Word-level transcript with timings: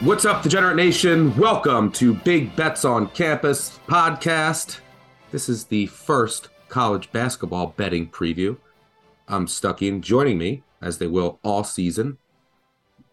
What's 0.00 0.26
up, 0.26 0.42
Degenerate 0.42 0.76
Nation? 0.76 1.34
Welcome 1.38 1.90
to 1.92 2.12
Big 2.12 2.54
Bets 2.54 2.84
on 2.84 3.08
Campus 3.08 3.80
podcast. 3.88 4.80
This 5.32 5.48
is 5.48 5.64
the 5.64 5.86
first 5.86 6.50
college 6.68 7.10
basketball 7.12 7.68
betting 7.78 8.10
preview. 8.10 8.58
I'm 9.26 9.46
Stuckey, 9.46 9.88
and 9.88 10.04
joining 10.04 10.36
me, 10.36 10.64
as 10.82 10.98
they 10.98 11.06
will 11.06 11.40
all 11.42 11.64
season, 11.64 12.18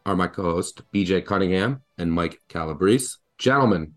are 0.05 0.17
my 0.17 0.27
co-host 0.27 0.81
BJ 0.93 1.25
Cunningham 1.25 1.83
and 1.97 2.11
Mike 2.11 2.41
Calabrese. 2.49 3.15
Gentlemen, 3.37 3.93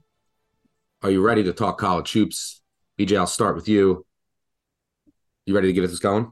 are 1.03 1.11
you 1.11 1.21
ready 1.21 1.43
to 1.43 1.53
talk 1.53 1.79
college 1.79 2.13
hoops? 2.13 2.63
BJ, 2.97 3.19
I'll 3.19 3.27
start 3.27 3.57
with 3.57 3.69
you. 3.69 4.07
You 5.45 5.57
ready 5.57 5.67
to 5.67 5.73
get 5.73 5.81
this 5.81 5.99
going? 5.99 6.31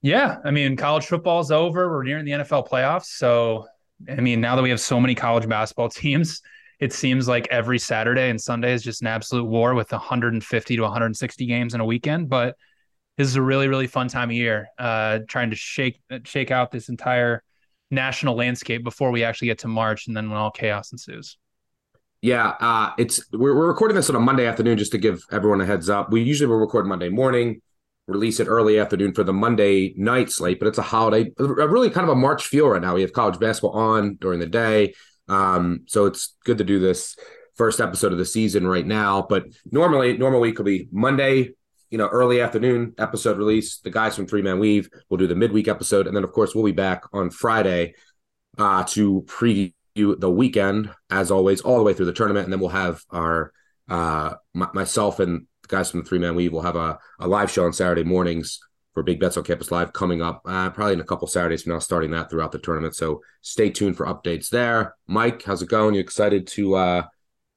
Yeah, 0.00 0.38
I 0.42 0.52
mean, 0.52 0.74
college 0.74 1.04
football's 1.04 1.50
over. 1.50 1.90
We're 1.90 2.02
nearing 2.02 2.24
the 2.24 2.32
NFL 2.32 2.66
playoffs, 2.66 3.04
so 3.04 3.66
I 4.08 4.20
mean, 4.20 4.40
now 4.40 4.56
that 4.56 4.62
we 4.62 4.70
have 4.70 4.80
so 4.80 5.00
many 5.00 5.14
college 5.14 5.48
basketball 5.48 5.88
teams, 5.90 6.42
it 6.80 6.92
seems 6.92 7.28
like 7.28 7.46
every 7.50 7.78
Saturday 7.78 8.28
and 8.28 8.40
Sunday 8.40 8.72
is 8.72 8.82
just 8.82 9.02
an 9.02 9.06
absolute 9.06 9.44
war 9.44 9.74
with 9.74 9.92
150 9.92 10.76
to 10.76 10.82
160 10.82 11.46
games 11.46 11.74
in 11.74 11.80
a 11.80 11.84
weekend. 11.84 12.28
But 12.28 12.56
this 13.16 13.28
is 13.28 13.36
a 13.36 13.42
really, 13.42 13.68
really 13.68 13.86
fun 13.86 14.08
time 14.08 14.30
of 14.30 14.36
year, 14.36 14.68
uh, 14.78 15.20
trying 15.28 15.50
to 15.50 15.56
shake 15.56 16.00
shake 16.24 16.50
out 16.50 16.70
this 16.70 16.88
entire 16.88 17.42
national 17.90 18.34
landscape 18.34 18.82
before 18.82 19.10
we 19.10 19.22
actually 19.22 19.48
get 19.48 19.58
to 19.60 19.68
March, 19.68 20.06
and 20.06 20.16
then 20.16 20.28
when 20.28 20.38
all 20.38 20.50
chaos 20.50 20.92
ensues. 20.92 21.36
Yeah, 22.22 22.54
uh, 22.60 22.92
it's 22.98 23.20
we're, 23.32 23.54
we're 23.54 23.68
recording 23.68 23.96
this 23.96 24.08
on 24.08 24.16
a 24.16 24.20
Monday 24.20 24.46
afternoon 24.46 24.78
just 24.78 24.92
to 24.92 24.98
give 24.98 25.24
everyone 25.30 25.60
a 25.60 25.66
heads 25.66 25.90
up. 25.90 26.10
We 26.10 26.22
usually 26.22 26.48
will 26.48 26.56
record 26.56 26.86
Monday 26.86 27.10
morning, 27.10 27.60
release 28.06 28.40
it 28.40 28.46
early 28.46 28.78
afternoon 28.78 29.14
for 29.14 29.24
the 29.24 29.32
Monday 29.32 29.94
night 29.96 30.30
slate, 30.30 30.58
but 30.58 30.68
it's 30.68 30.78
a 30.78 30.82
holiday, 30.82 31.30
really 31.38 31.90
kind 31.90 32.04
of 32.04 32.16
a 32.16 32.20
March 32.20 32.46
feel 32.46 32.68
right 32.68 32.82
now. 32.82 32.94
We 32.94 33.02
have 33.02 33.12
college 33.12 33.38
basketball 33.38 33.72
on 33.72 34.16
during 34.20 34.40
the 34.40 34.46
day, 34.46 34.94
um, 35.28 35.82
so 35.86 36.06
it's 36.06 36.34
good 36.44 36.58
to 36.58 36.64
do 36.64 36.78
this 36.78 37.16
first 37.54 37.80
episode 37.80 38.12
of 38.12 38.18
the 38.18 38.24
season 38.24 38.66
right 38.66 38.86
now. 38.86 39.26
But 39.28 39.44
normally, 39.70 40.16
normal 40.16 40.40
week 40.40 40.58
will 40.58 40.64
be 40.64 40.88
Monday, 40.90 41.50
you 41.90 41.98
know, 41.98 42.08
early 42.08 42.40
afternoon 42.40 42.94
episode 42.98 43.38
release. 43.38 43.78
The 43.78 43.90
guys 43.90 44.16
from 44.16 44.26
Three 44.26 44.42
Man 44.42 44.58
Weave 44.58 44.88
will 45.08 45.18
do 45.18 45.26
the 45.26 45.36
midweek 45.36 45.68
episode, 45.68 46.06
and 46.06 46.16
then 46.16 46.24
of 46.24 46.32
course 46.32 46.54
we'll 46.54 46.64
be 46.64 46.72
back 46.72 47.04
on 47.12 47.30
Friday 47.30 47.94
uh, 48.58 48.84
to 48.84 49.22
preview 49.22 49.72
the 49.94 50.30
weekend 50.30 50.90
as 51.10 51.30
always, 51.30 51.60
all 51.60 51.78
the 51.78 51.84
way 51.84 51.94
through 51.94 52.06
the 52.06 52.12
tournament, 52.12 52.44
and 52.44 52.52
then 52.52 52.60
we'll 52.60 52.70
have 52.70 53.00
our 53.10 53.52
uh, 53.88 54.34
m- 54.56 54.70
myself 54.74 55.20
and 55.20 55.46
the 55.62 55.68
guys 55.68 55.90
from 55.90 56.00
the 56.00 56.08
Three 56.08 56.18
Man 56.18 56.34
Weave 56.34 56.52
will 56.52 56.62
have 56.62 56.76
a, 56.76 56.98
a 57.18 57.26
live 57.26 57.50
show 57.50 57.64
on 57.64 57.72
Saturday 57.72 58.04
mornings 58.04 58.60
for 58.94 59.02
Big 59.02 59.20
Bets 59.20 59.36
on 59.36 59.44
Campus 59.44 59.70
Live 59.70 59.92
coming 59.92 60.20
up, 60.20 60.42
uh, 60.44 60.70
probably 60.70 60.94
in 60.94 61.00
a 61.00 61.04
couple 61.04 61.26
Saturdays 61.26 61.62
from 61.62 61.72
now, 61.72 61.78
starting 61.78 62.10
that 62.10 62.28
throughout 62.28 62.52
the 62.52 62.58
tournament. 62.58 62.94
So 62.94 63.22
stay 63.40 63.70
tuned 63.70 63.96
for 63.96 64.06
updates 64.06 64.50
there. 64.50 64.96
Mike, 65.06 65.42
how's 65.42 65.62
it 65.62 65.68
going? 65.68 65.94
You 65.94 66.00
excited 66.00 66.46
to 66.48 66.74
uh, 66.74 67.02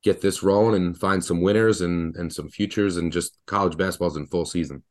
get 0.04 0.22
this 0.22 0.44
rolling 0.44 0.76
and 0.76 0.98
find 0.98 1.24
some 1.24 1.42
winners 1.42 1.82
and 1.82 2.16
and 2.16 2.32
some 2.32 2.50
futures 2.50 2.98
and 2.98 3.12
just 3.12 3.38
college 3.48 3.76
basketball's 3.76 4.18
in 4.18 4.28
full 4.28 4.46
season? 4.46 4.84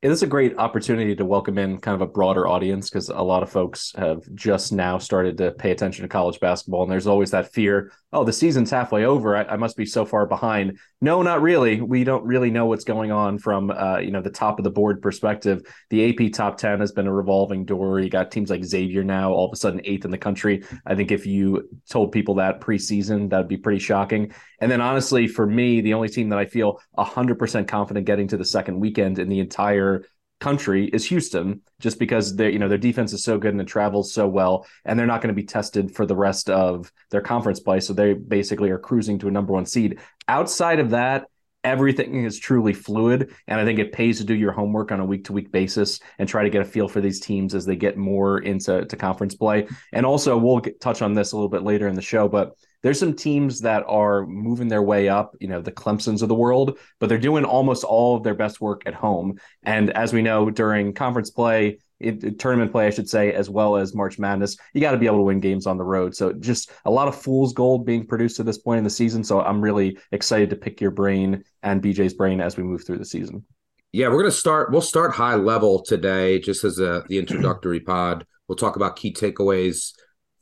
It 0.00 0.10
is 0.10 0.22
a 0.22 0.26
great 0.26 0.58
opportunity 0.58 1.14
to 1.14 1.24
welcome 1.24 1.58
in 1.58 1.78
kind 1.78 1.94
of 1.94 2.00
a 2.00 2.10
broader 2.10 2.48
audience 2.48 2.90
because 2.90 3.08
a 3.08 3.20
lot 3.20 3.44
of 3.44 3.50
folks 3.50 3.92
have 3.96 4.22
just 4.34 4.72
now 4.72 4.98
started 4.98 5.38
to 5.38 5.52
pay 5.52 5.70
attention 5.70 6.02
to 6.02 6.08
college 6.08 6.40
basketball. 6.40 6.82
And 6.82 6.90
there's 6.90 7.06
always 7.06 7.30
that 7.30 7.52
fear 7.52 7.92
oh, 8.12 8.24
the 8.24 8.32
season's 8.32 8.70
halfway 8.70 9.04
over. 9.04 9.36
I, 9.36 9.44
I 9.44 9.56
must 9.56 9.76
be 9.76 9.86
so 9.86 10.04
far 10.04 10.26
behind. 10.26 10.78
No, 11.00 11.22
not 11.22 11.40
really. 11.40 11.80
We 11.80 12.04
don't 12.04 12.24
really 12.24 12.50
know 12.50 12.66
what's 12.66 12.84
going 12.84 13.10
on 13.10 13.38
from, 13.38 13.70
uh, 13.70 13.98
you 13.98 14.10
know, 14.10 14.20
the 14.20 14.30
top 14.30 14.58
of 14.58 14.64
the 14.64 14.70
board 14.70 15.00
perspective. 15.00 15.62
The 15.90 16.10
AP 16.10 16.32
top 16.32 16.58
10 16.58 16.80
has 16.80 16.92
been 16.92 17.06
a 17.06 17.12
revolving 17.12 17.64
door. 17.64 18.00
You 18.00 18.10
got 18.10 18.30
teams 18.30 18.50
like 18.50 18.64
Xavier 18.64 19.02
now, 19.02 19.32
all 19.32 19.46
of 19.46 19.52
a 19.52 19.56
sudden 19.56 19.80
eighth 19.84 20.04
in 20.04 20.10
the 20.10 20.18
country. 20.18 20.62
I 20.86 20.94
think 20.94 21.10
if 21.10 21.26
you 21.26 21.68
told 21.88 22.12
people 22.12 22.34
that 22.34 22.60
preseason, 22.60 23.30
that'd 23.30 23.48
be 23.48 23.56
pretty 23.56 23.80
shocking. 23.80 24.32
And 24.60 24.70
then 24.70 24.80
honestly, 24.80 25.26
for 25.26 25.46
me, 25.46 25.80
the 25.80 25.94
only 25.94 26.08
team 26.08 26.28
that 26.28 26.38
I 26.38 26.44
feel 26.44 26.80
100% 26.98 27.66
confident 27.66 28.06
getting 28.06 28.28
to 28.28 28.36
the 28.36 28.44
second 28.44 28.78
weekend 28.78 29.18
in 29.18 29.28
the 29.28 29.40
entire 29.40 30.04
country 30.42 30.86
is 30.88 31.04
Houston, 31.06 31.62
just 31.78 32.00
because 32.00 32.34
their 32.34 32.50
you 32.50 32.58
know 32.58 32.68
their 32.68 32.76
defense 32.76 33.12
is 33.12 33.22
so 33.22 33.38
good 33.38 33.52
and 33.52 33.60
it 33.60 33.68
travels 33.68 34.12
so 34.12 34.26
well, 34.26 34.66
and 34.84 34.98
they're 34.98 35.06
not 35.06 35.22
going 35.22 35.34
to 35.34 35.40
be 35.40 35.46
tested 35.46 35.94
for 35.94 36.04
the 36.04 36.16
rest 36.16 36.50
of 36.50 36.92
their 37.10 37.20
conference 37.20 37.60
play. 37.60 37.78
So 37.78 37.92
they 37.92 38.14
basically 38.14 38.70
are 38.70 38.78
cruising 38.78 39.20
to 39.20 39.28
a 39.28 39.30
number 39.30 39.52
one 39.52 39.66
seed. 39.66 40.00
Outside 40.26 40.80
of 40.80 40.90
that, 40.90 41.28
everything 41.62 42.24
is 42.24 42.40
truly 42.40 42.74
fluid, 42.74 43.32
and 43.46 43.60
I 43.60 43.64
think 43.64 43.78
it 43.78 43.92
pays 43.92 44.18
to 44.18 44.24
do 44.24 44.34
your 44.34 44.50
homework 44.50 44.90
on 44.90 44.98
a 44.98 45.06
week 45.06 45.24
to 45.26 45.32
week 45.32 45.52
basis 45.52 46.00
and 46.18 46.28
try 46.28 46.42
to 46.42 46.50
get 46.50 46.62
a 46.62 46.64
feel 46.64 46.88
for 46.88 47.00
these 47.00 47.20
teams 47.20 47.54
as 47.54 47.64
they 47.64 47.76
get 47.76 47.96
more 47.96 48.40
into 48.40 48.84
to 48.84 48.96
conference 48.96 49.36
play. 49.36 49.68
And 49.92 50.04
also, 50.04 50.36
we'll 50.36 50.58
get, 50.58 50.80
touch 50.80 51.02
on 51.02 51.14
this 51.14 51.30
a 51.32 51.36
little 51.36 51.48
bit 51.48 51.62
later 51.62 51.86
in 51.86 51.94
the 51.94 52.02
show, 52.02 52.28
but 52.28 52.56
there's 52.82 52.98
some 52.98 53.14
teams 53.14 53.60
that 53.60 53.84
are 53.86 54.26
moving 54.26 54.68
their 54.68 54.82
way 54.82 55.08
up, 55.08 55.36
you 55.40 55.48
know, 55.48 55.60
the 55.60 55.72
Clemsons 55.72 56.22
of 56.22 56.28
the 56.28 56.34
world, 56.34 56.78
but 56.98 57.08
they're 57.08 57.18
doing 57.18 57.44
almost 57.44 57.84
all 57.84 58.16
of 58.16 58.22
their 58.22 58.34
best 58.34 58.60
work 58.60 58.82
at 58.86 58.94
home. 58.94 59.38
And 59.62 59.90
as 59.90 60.12
we 60.12 60.22
know, 60.22 60.50
during 60.50 60.92
conference 60.92 61.30
play, 61.30 61.78
it, 62.00 62.38
tournament 62.40 62.72
play, 62.72 62.86
I 62.86 62.90
should 62.90 63.08
say, 63.08 63.32
as 63.32 63.48
well 63.48 63.76
as 63.76 63.94
March 63.94 64.18
Madness, 64.18 64.56
you 64.74 64.80
got 64.80 64.90
to 64.90 64.98
be 64.98 65.06
able 65.06 65.18
to 65.18 65.22
win 65.22 65.38
games 65.38 65.66
on 65.66 65.78
the 65.78 65.84
road. 65.84 66.16
So 66.16 66.32
just 66.32 66.72
a 66.84 66.90
lot 66.90 67.06
of 67.06 67.14
fool's 67.14 67.52
gold 67.52 67.86
being 67.86 68.06
produced 68.06 68.40
at 68.40 68.46
this 68.46 68.58
point 68.58 68.78
in 68.78 68.84
the 68.84 68.90
season. 68.90 69.22
So 69.22 69.40
I'm 69.40 69.60
really 69.60 69.96
excited 70.10 70.50
to 70.50 70.56
pick 70.56 70.80
your 70.80 70.90
brain 70.90 71.44
and 71.62 71.80
BJ's 71.80 72.14
brain 72.14 72.40
as 72.40 72.56
we 72.56 72.64
move 72.64 72.84
through 72.84 72.98
the 72.98 73.04
season. 73.04 73.44
Yeah, 73.92 74.08
we're 74.08 74.22
gonna 74.22 74.30
start. 74.30 74.72
We'll 74.72 74.80
start 74.80 75.12
high 75.12 75.34
level 75.34 75.82
today, 75.82 76.38
just 76.40 76.64
as 76.64 76.78
a 76.78 77.04
the 77.08 77.18
introductory 77.18 77.78
pod. 77.80 78.26
We'll 78.48 78.56
talk 78.56 78.76
about 78.76 78.96
key 78.96 79.12
takeaways 79.12 79.92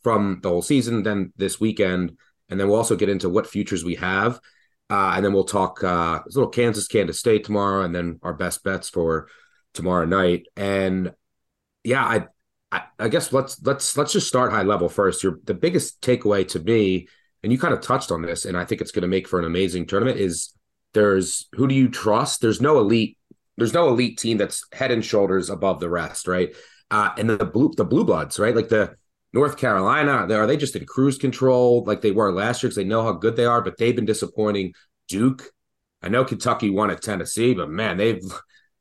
from 0.03 0.39
the 0.43 0.49
whole 0.49 0.62
season, 0.62 1.03
then 1.03 1.33
this 1.37 1.61
weekend, 1.61 2.17
and 2.50 2.59
then 2.59 2.69
we'll 2.69 2.77
also 2.77 2.97
get 2.97 3.09
into 3.09 3.28
what 3.28 3.47
futures 3.47 3.84
we 3.84 3.94
have. 3.97 4.41
Uh, 4.91 5.12
and 5.15 5.25
then 5.25 5.33
we'll 5.33 5.44
talk 5.44 5.84
uh, 5.84 6.21
a 6.21 6.25
little 6.34 6.49
Kansas, 6.49 6.88
Kansas 6.88 7.19
State 7.19 7.44
tomorrow, 7.44 7.84
and 7.84 7.94
then 7.94 8.19
our 8.22 8.34
best 8.34 8.65
bets 8.65 8.88
for 8.88 9.28
tomorrow 9.72 10.05
night. 10.05 10.47
And 10.56 11.12
yeah, 11.84 12.05
I, 12.05 12.27
I, 12.72 12.83
I 12.99 13.09
guess 13.09 13.33
let's 13.33 13.62
let's 13.62 13.97
let's 13.97 14.12
just 14.12 14.27
start 14.27 14.50
high 14.50 14.65
level 14.65 14.89
first. 14.89 15.22
Your 15.22 15.39
the 15.44 15.55
biggest 15.55 16.00
takeaway 16.00 16.47
to 16.49 16.59
me, 16.59 17.06
and 17.43 17.53
you 17.53 17.59
kind 17.59 17.72
of 17.72 17.81
touched 17.81 18.10
on 18.10 18.22
this, 18.22 18.44
and 18.44 18.56
I 18.56 18.65
think 18.65 18.81
it's 18.81 18.91
going 18.91 19.03
to 19.03 19.09
make 19.09 19.28
for 19.28 19.39
an 19.39 19.44
amazing 19.44 19.87
tournament. 19.87 20.19
Is 20.19 20.53
there's 20.93 21.49
who 21.53 21.69
do 21.69 21.75
you 21.75 21.89
trust? 21.89 22.41
There's 22.41 22.60
no 22.60 22.81
elite. 22.81 23.16
There's 23.56 23.75
no 23.75 23.89
elite 23.89 24.19
team 24.19 24.39
that's 24.39 24.65
head 24.72 24.91
and 24.91 25.05
shoulders 25.05 25.50
above 25.50 25.78
the 25.78 25.91
rest, 25.91 26.27
right? 26.27 26.55
Uh, 26.91 27.10
and 27.16 27.31
the 27.31 27.44
blue 27.44 27.72
the 27.77 27.84
blue 27.84 28.05
bloods, 28.05 28.39
right? 28.41 28.56
Like 28.56 28.69
the 28.69 28.97
North 29.33 29.57
Carolina, 29.57 30.27
are 30.35 30.47
they 30.47 30.57
just 30.57 30.77
in 30.77 30.87
cruise 30.87 31.19
control 31.19 31.85
like 31.85 32.01
they 32.01 32.11
were 32.11 32.33
last 32.33 32.63
year 32.63 32.69
because 32.69 32.77
they 32.77 32.85
know 32.85 33.03
how 33.03 33.13
good 33.13 33.37
they 33.37 33.45
are, 33.45 33.61
but 33.61 33.77
they've 33.79 33.95
been 33.95 34.05
disappointing. 34.05 34.75
Duke, 35.09 35.51
I 36.03 36.09
know 36.09 36.25
Kentucky 36.25 36.71
won 36.71 36.91
at 36.91 37.03
Tennessee, 37.03 37.55
but 37.55 37.71
man, 37.71 37.97
they've 37.97 38.23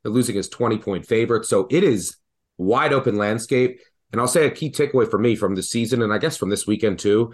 they're 0.03 0.11
losing 0.11 0.37
as 0.37 0.49
20 0.49 0.77
point 0.77 1.05
favorite. 1.05 1.45
So 1.45 1.67
it 1.69 1.83
is 1.83 2.17
wide 2.57 2.93
open 2.93 3.17
landscape. 3.17 3.79
And 4.11 4.19
I'll 4.19 4.27
say 4.27 4.47
a 4.47 4.51
key 4.51 4.71
takeaway 4.71 5.09
for 5.09 5.19
me 5.19 5.35
from 5.35 5.53
the 5.53 5.61
season, 5.61 6.01
and 6.01 6.11
I 6.11 6.17
guess 6.17 6.37
from 6.37 6.49
this 6.49 6.65
weekend 6.65 6.99
too. 6.99 7.33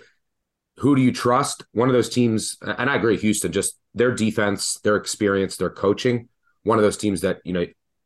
Who 0.79 0.93
do 0.93 1.01
you 1.01 1.13
trust? 1.13 1.63
One 1.71 1.87
of 1.87 1.93
those 1.93 2.09
teams, 2.09 2.57
and 2.61 2.89
I 2.89 2.97
agree, 2.97 3.15
Houston, 3.15 3.53
just 3.53 3.79
their 3.93 4.13
defense, 4.13 4.77
their 4.83 4.97
experience, 4.97 5.55
their 5.55 5.69
coaching. 5.69 6.27
One 6.63 6.77
of 6.77 6.83
those 6.83 6.97
teams 6.97 7.21
that, 7.21 7.37
you 7.45 7.53
know, 7.53 7.65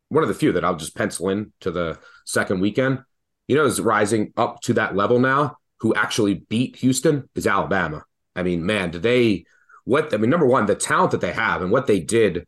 one 0.10 0.24
of 0.24 0.28
the 0.28 0.36
few 0.36 0.52
that 0.52 0.64
I'll 0.64 0.76
just 0.76 0.96
pencil 0.96 1.30
in 1.30 1.52
to 1.62 1.72
the 1.72 1.98
second 2.26 2.60
weekend 2.60 3.00
you 3.50 3.56
know, 3.56 3.66
is 3.66 3.82
rising 3.82 4.32
up 4.38 4.62
to 4.62 4.74
that 4.76 4.96
level 4.96 5.20
now, 5.20 5.58
who 5.80 5.94
actually 5.94 6.36
beat 6.36 6.78
Houston 6.78 7.28
is 7.36 7.48
Alabama. 7.48 8.06
I 8.36 8.44
mean, 8.44 8.66
man, 8.66 8.92
did 8.92 9.02
they 9.02 9.46
what 9.90 10.14
I 10.14 10.18
mean, 10.18 10.30
number 10.30 10.46
one, 10.46 10.68
the 10.68 10.76
talent 10.76 11.12
that 11.12 11.22
they 11.22 11.34
have 11.34 11.64
and 11.64 11.72
what 11.72 11.88
they 11.88 12.00
did 12.00 12.46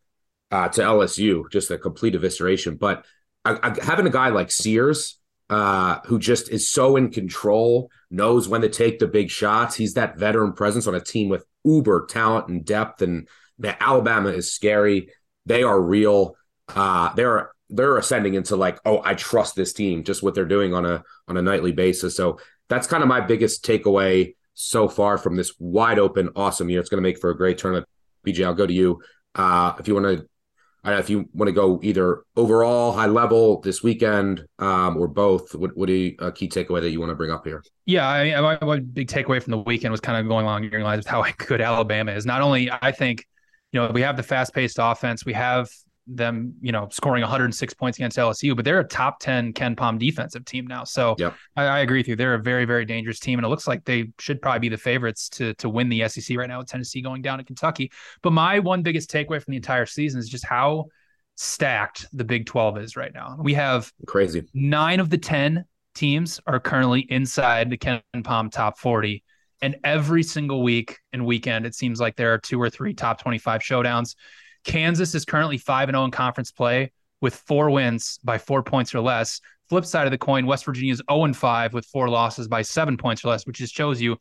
uh, 0.51 0.69
to 0.69 0.81
LSU, 0.81 1.49
just 1.51 1.71
a 1.71 1.77
complete 1.79 2.13
evisceration. 2.13 2.77
But 2.77 3.03
I, 3.43 3.57
I, 3.63 3.83
having 3.83 4.05
a 4.05 4.11
guy 4.11 4.29
like 4.29 4.51
Sears, 4.51 5.17
uh, 5.49 5.99
who 6.05 6.19
just 6.19 6.49
is 6.49 6.69
so 6.69 6.97
in 6.97 7.09
control, 7.09 7.89
knows 8.11 8.47
when 8.47 8.61
to 8.61 8.69
take 8.69 8.99
the 8.99 9.07
big 9.07 9.31
shots. 9.31 9.75
He's 9.75 9.95
that 9.95 10.19
veteran 10.19 10.53
presence 10.53 10.85
on 10.85 10.93
a 10.93 11.01
team 11.01 11.29
with 11.29 11.43
uber 11.63 12.05
talent 12.07 12.47
and 12.47 12.63
depth. 12.63 13.01
And 13.01 13.27
man, 13.57 13.75
Alabama 13.79 14.29
is 14.29 14.53
scary. 14.53 15.09
They 15.47 15.63
are 15.63 15.81
real. 15.81 16.35
Uh, 16.67 17.11
they're 17.15 17.53
they're 17.71 17.97
ascending 17.97 18.33
into 18.35 18.55
like, 18.55 18.79
oh, 18.85 19.01
I 19.03 19.15
trust 19.15 19.55
this 19.55 19.73
team, 19.73 20.03
just 20.03 20.21
what 20.21 20.35
they're 20.35 20.45
doing 20.45 20.73
on 20.73 20.85
a 20.85 21.03
on 21.27 21.37
a 21.37 21.41
nightly 21.41 21.71
basis. 21.71 22.15
So 22.15 22.39
that's 22.69 22.87
kind 22.87 23.01
of 23.01 23.09
my 23.09 23.21
biggest 23.21 23.65
takeaway 23.65 24.35
so 24.53 24.87
far 24.87 25.17
from 25.17 25.35
this 25.35 25.53
wide 25.59 25.99
open, 25.99 26.29
awesome 26.35 26.69
year. 26.69 26.79
It's 26.79 26.89
going 26.89 27.01
to 27.01 27.07
make 27.07 27.19
for 27.19 27.29
a 27.29 27.37
great 27.37 27.57
tournament. 27.57 27.87
BJ, 28.25 28.45
I'll 28.45 28.53
go 28.53 28.67
to 28.67 28.73
you. 28.73 29.01
Uh, 29.33 29.73
if 29.79 29.87
you 29.87 29.95
want 29.95 30.05
to, 30.05 30.27
if 30.85 31.09
you 31.09 31.29
want 31.33 31.47
to 31.47 31.53
go 31.53 31.79
either 31.83 32.23
overall, 32.35 32.91
high 32.91 33.05
level 33.05 33.61
this 33.61 33.81
weekend, 33.83 34.45
um, 34.59 34.97
or 34.97 35.07
both, 35.07 35.55
what 35.55 35.75
what 35.77 35.89
are 35.89 35.93
a 35.93 36.15
uh, 36.19 36.31
key 36.31 36.49
takeaway 36.49 36.81
that 36.81 36.89
you 36.89 36.99
want 36.99 37.11
to 37.11 37.15
bring 37.15 37.31
up 37.31 37.45
here? 37.45 37.63
Yeah, 37.85 38.07
I 38.07 38.23
mean, 38.23 38.41
my, 38.41 38.57
my 38.61 38.79
big 38.79 39.07
takeaway 39.07 39.41
from 39.41 39.51
the 39.51 39.59
weekend 39.59 39.91
was 39.91 40.01
kind 40.01 40.17
of 40.17 40.27
going 40.27 40.45
along 40.45 40.63
your 40.63 40.81
lines 40.81 40.99
with 40.99 41.07
how 41.07 41.23
good 41.37 41.61
Alabama 41.61 42.11
is. 42.11 42.25
Not 42.25 42.41
only 42.41 42.69
I 42.71 42.91
think, 42.91 43.25
you 43.71 43.79
know, 43.79 43.91
we 43.91 44.01
have 44.01 44.17
the 44.17 44.23
fast 44.23 44.53
paced 44.53 44.77
offense, 44.79 45.25
we 45.25 45.33
have 45.33 45.69
them, 46.15 46.53
you 46.61 46.71
know, 46.71 46.87
scoring 46.91 47.21
106 47.21 47.73
points 47.73 47.97
against 47.97 48.17
LSU, 48.17 48.55
but 48.55 48.65
they're 48.65 48.79
a 48.79 48.87
top 48.87 49.19
10 49.19 49.53
KenPom 49.53 49.99
defensive 49.99 50.45
team 50.45 50.67
now. 50.67 50.83
So 50.83 51.15
yep. 51.17 51.35
I, 51.55 51.65
I, 51.65 51.79
agree 51.79 51.99
with 51.99 52.07
you. 52.07 52.15
They're 52.15 52.33
a 52.33 52.41
very, 52.41 52.65
very 52.65 52.85
dangerous 52.85 53.19
team. 53.19 53.39
And 53.39 53.45
it 53.45 53.49
looks 53.49 53.67
like 53.67 53.85
they 53.85 54.11
should 54.19 54.41
probably 54.41 54.59
be 54.59 54.69
the 54.69 54.77
favorites 54.77 55.29
to, 55.29 55.53
to 55.55 55.69
win 55.69 55.89
the 55.89 56.07
SEC 56.07 56.37
right 56.37 56.47
now 56.47 56.59
with 56.59 56.67
Tennessee 56.67 57.01
going 57.01 57.21
down 57.21 57.37
to 57.37 57.43
Kentucky. 57.43 57.91
But 58.21 58.33
my 58.33 58.59
one 58.59 58.83
biggest 58.83 59.11
takeaway 59.11 59.41
from 59.41 59.51
the 59.51 59.57
entire 59.57 59.85
season 59.85 60.19
is 60.19 60.29
just 60.29 60.45
how 60.45 60.85
stacked 61.35 62.05
the 62.13 62.23
Big 62.23 62.45
12 62.45 62.77
is 62.77 62.95
right 62.95 63.13
now. 63.13 63.37
We 63.39 63.53
have 63.55 63.91
crazy 64.05 64.43
nine 64.53 64.99
of 64.99 65.09
the 65.09 65.17
10 65.17 65.65
teams 65.95 66.39
are 66.47 66.59
currently 66.59 67.01
inside 67.01 67.69
the 67.69 67.77
KenPom 67.77 68.51
top 68.51 68.77
40. 68.77 69.23
And 69.61 69.75
every 69.83 70.23
single 70.23 70.63
week 70.63 70.99
and 71.13 71.25
weekend, 71.25 71.65
it 71.65 71.75
seems 71.75 71.99
like 71.99 72.15
there 72.15 72.33
are 72.33 72.39
two 72.39 72.59
or 72.59 72.69
three 72.69 72.93
top 72.93 73.21
25 73.21 73.61
showdowns. 73.61 74.15
Kansas 74.63 75.15
is 75.15 75.25
currently 75.25 75.57
5 75.57 75.89
and 75.89 75.95
0 75.95 76.05
in 76.05 76.11
conference 76.11 76.51
play 76.51 76.91
with 77.21 77.35
four 77.35 77.69
wins 77.69 78.19
by 78.23 78.37
four 78.37 78.63
points 78.63 78.93
or 78.93 78.99
less. 78.99 79.41
Flip 79.69 79.85
side 79.85 80.05
of 80.05 80.11
the 80.11 80.17
coin, 80.17 80.45
West 80.45 80.65
Virginia 80.65 80.93
is 80.93 81.01
0 81.09 81.25
and 81.25 81.37
5 81.37 81.73
with 81.73 81.85
four 81.85 82.09
losses 82.09 82.47
by 82.47 82.61
seven 82.61 82.97
points 82.97 83.23
or 83.23 83.29
less, 83.29 83.45
which 83.45 83.57
just 83.57 83.73
shows 83.73 84.01
you 84.01 84.17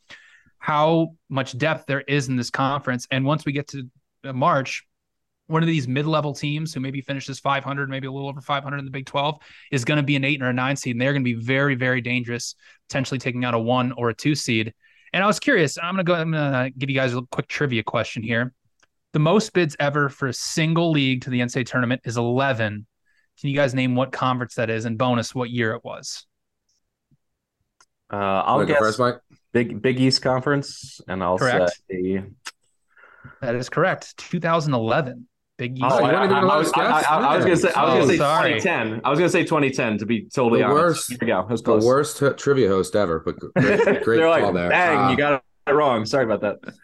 how 0.59 1.17
much 1.29 1.59
depth 1.59 1.87
there 1.87 2.03
is 2.03 2.29
in 2.29 2.37
this 2.37 2.51
conference. 2.51 3.07
And 3.11 3.25
once 3.25 3.45
we 3.45 3.53
get 3.53 3.67
to 3.69 3.89
uh, 4.25 4.33
March, 4.33 4.85
one 5.49 5.63
of 5.63 5.67
these 5.67 5.89
mid-level 5.89 6.35
teams 6.35 6.73
who 6.73 6.81
maybe 6.81 7.01
finishes 7.01 7.41
500, 7.41 7.89
maybe 7.89 8.07
a 8.07 8.13
little 8.13 8.29
over 8.29 8.41
500 8.41 8.79
in 8.79 8.85
the 8.85 8.91
Big 8.91 9.07
12, 9.07 9.39
is 9.73 9.85
going 9.85 9.97
to 9.97 10.03
be 10.03 10.15
an 10.15 10.23
eight 10.23 10.41
or 10.41 10.47
a 10.47 10.53
nine 10.53 10.77
seed, 10.77 10.95
and 10.95 11.01
they're 11.01 11.13
going 11.13 11.25
to 11.25 11.35
be 11.35 11.43
very, 11.43 11.75
very 11.75 12.01
dangerous, 12.01 12.55
potentially 12.89 13.19
taking 13.19 13.45
out 13.45 13.55
a 13.55 13.59
one 13.59 13.93
or 13.93 14.11
a 14.11 14.15
two 14.15 14.37
seed. 14.37 14.73
And 15.13 15.25
I 15.25 15.27
was 15.27 15.41
curious. 15.41 15.77
I'm 15.83 15.95
going 15.95 16.05
to 16.05 16.09
go. 16.09 16.15
I'm 16.15 16.31
going 16.31 16.53
to 16.53 16.71
give 16.79 16.89
you 16.89 16.95
guys 16.95 17.15
a 17.15 17.23
quick 17.23 17.49
trivia 17.49 17.83
question 17.83 18.23
here. 18.23 18.53
The 19.13 19.19
most 19.19 19.53
bids 19.53 19.77
ever 19.81 20.09
for 20.09 20.29
a 20.29 20.33
single 20.33 20.93
league 20.93 21.23
to 21.23 21.31
the 21.31 21.41
NCAA 21.41 21.67
tournament 21.67 22.03
is 22.05 22.17
11. 22.17 22.87
Can 23.41 23.51
you 23.51 23.57
guys 23.57 23.75
name 23.75 23.97
what 23.97 24.13
conference 24.13 24.55
that 24.55 24.71
is 24.71 24.85
and 24.85 24.97
bonus 24.97 25.35
what 25.35 25.51
year 25.51 25.73
it 25.73 25.85
was? 25.85 26.27
Uh, 28.13 28.17
I'll 28.17 28.65
guess 28.65 28.79
first, 28.79 28.99
Mike? 28.99 29.19
Big 29.53 29.81
Big 29.81 30.01
East 30.01 30.23
Conference, 30.23 31.01
and 31.09 31.23
I'll 31.23 31.39
correct. 31.39 31.81
say 31.91 32.25
that 33.41 33.55
is 33.55 33.69
correct. 33.69 34.17
2011. 34.19 35.27
Big 35.59 35.77
East. 35.77 35.85
Oh, 35.85 36.05
I, 36.05 36.11
I, 36.13 36.27
I, 36.27 36.57
was, 36.57 36.73
I, 36.73 37.37
was 37.37 37.45
gonna 37.45 37.57
say 37.57 37.73
I 37.73 37.85
was 37.85 37.95
gonna 37.95 38.07
say 38.07 38.17
2010. 38.17 39.01
I 39.05 39.11
was 39.11 39.19
gonna 39.19 39.29
say 39.29 39.43
2010 39.43 39.99
to 39.99 40.07
be 40.07 40.23
totally 40.25 40.61
the 40.61 40.67
honest. 40.67 40.83
Worst, 40.83 41.11
Here 41.11 41.19
we 41.21 41.27
go. 41.27 41.41
It 41.41 41.49
was 41.49 41.63
close. 41.63 41.83
The 41.83 41.87
worst 41.87 42.19
t- 42.19 42.31
trivia 42.31 42.69
host 42.69 42.97
ever, 42.97 43.21
but 43.21 43.39
great, 43.39 43.55
great 44.03 44.21
call 44.21 44.31
like, 44.31 44.55
there. 44.55 44.69
Dang, 44.71 44.99
uh, 44.99 45.11
you 45.11 45.17
got 45.17 45.43
it 45.67 45.71
wrong. 45.73 46.05
Sorry 46.07 46.25
about 46.25 46.41
that. 46.41 46.75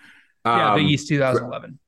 Yeah, 0.44 0.73
um, 0.73 0.78
Big 0.78 0.90
East 0.90 1.08
2011. 1.08 1.78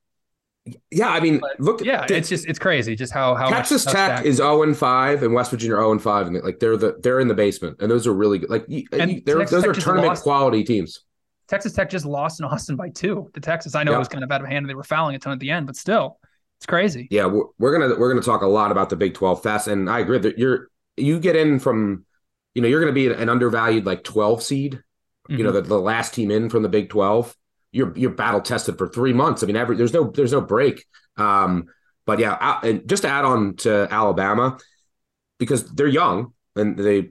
Yeah, 0.91 1.09
I 1.09 1.21
mean, 1.21 1.39
but, 1.39 1.61
look. 1.61 1.85
Yeah, 1.85 2.07
it's 2.09 2.29
just 2.29 2.47
it's 2.47 2.59
crazy, 2.59 2.97
just 2.97 3.13
how 3.13 3.35
how 3.35 3.49
Texas 3.49 3.85
Tech 3.85 4.25
is 4.25 4.37
zero 4.37 4.63
and 4.63 4.77
five 4.77 5.23
and 5.23 5.35
West 5.35 5.51
Virginia 5.51 5.77
zero 5.77 5.93
and 5.93 6.03
five, 6.03 6.27
and 6.27 6.43
like 6.43 6.59
they're 6.59 6.77
the 6.77 6.99
they're 7.03 7.21
in 7.21 7.29
the 7.29 7.35
basement, 7.35 7.77
and 7.81 7.91
those 7.91 8.07
are 8.07 8.15
really 8.15 8.39
good. 8.39 8.51
Like, 8.51 8.67
and 8.93 9.25
those 9.25 9.51
Tech 9.51 9.67
are 9.67 9.73
tournament 9.73 10.09
lost, 10.09 10.23
quality 10.23 10.65
teams. 10.65 11.05
Texas 11.49 11.73
Tech 11.73 11.91
just 11.91 12.05
lost 12.05 12.41
in 12.41 12.47
Austin 12.47 12.77
by 12.77 12.91
two 12.91 13.31
to 13.35 13.41
Texas. 13.41 13.75
I 13.75 13.83
know 13.83 13.95
it 13.95 13.99
was 13.99 14.09
kind 14.09 14.23
of 14.23 14.31
out 14.31 14.43
of 14.43 14.47
hand, 14.47 14.65
and 14.65 14.71
they 14.71 14.75
were 14.75 14.85
fouling 14.85 15.17
a 15.17 15.19
ton 15.19 15.33
at 15.33 15.39
the 15.39 15.51
end, 15.51 15.67
but 15.67 15.77
still, 15.77 16.19
it's 16.59 16.67
crazy. 16.67 17.09
Yeah, 17.11 17.27
we're, 17.27 17.45
we're 17.59 17.79
gonna 17.79 17.99
we're 17.99 18.11
gonna 18.11 18.23
talk 18.23 18.43
a 18.43 18.47
lot 18.47 18.71
about 18.71 18.91
the 18.91 18.97
Big 18.97 19.15
Twelve 19.15 19.43
fast, 19.43 19.69
and 19.69 19.89
I 19.89 20.01
agree 20.01 20.19
that 20.19 20.39
you're 20.39 20.71
you 20.97 21.21
get 21.21 21.37
in 21.37 21.59
from, 21.59 22.05
you 22.55 22.63
know, 22.63 22.69
you're 22.69 22.81
gonna 22.81 22.93
be 22.93 23.07
an 23.07 23.29
undervalued 23.29 23.87
like 23.87 24.05
twelve 24.05 24.43
seed, 24.43 24.75
mm-hmm. 24.75 25.37
you 25.37 25.45
know, 25.45 25.51
mm-hmm. 25.51 25.63
the, 25.63 25.69
the 25.69 25.81
last 25.81 26.15
team 26.15 26.31
in 26.31 26.51
from 26.51 26.63
the 26.63 26.69
Big 26.69 26.91
Twelve 26.91 27.35
you're 27.73 27.97
you're 27.97 28.11
battle 28.11 28.41
tested 28.41 28.79
for 28.79 28.89
three 28.89 29.13
months. 29.13 29.43
I 29.43 29.47
mean, 29.47 29.57
every 29.57 29.77
there's 29.77 29.93
no 29.93 30.11
there's 30.11 30.33
no 30.33 30.41
break. 30.41 30.85
Um, 31.17 31.67
but 32.07 32.19
yeah, 32.19 32.61
and 32.63 32.89
just 32.89 33.03
to 33.03 33.09
add 33.09 33.25
on 33.25 33.57
to 33.57 33.87
Alabama, 33.91 34.59
because 35.39 35.71
they're 35.73 35.87
young 35.87 36.33
and 36.57 36.79
they 36.79 37.11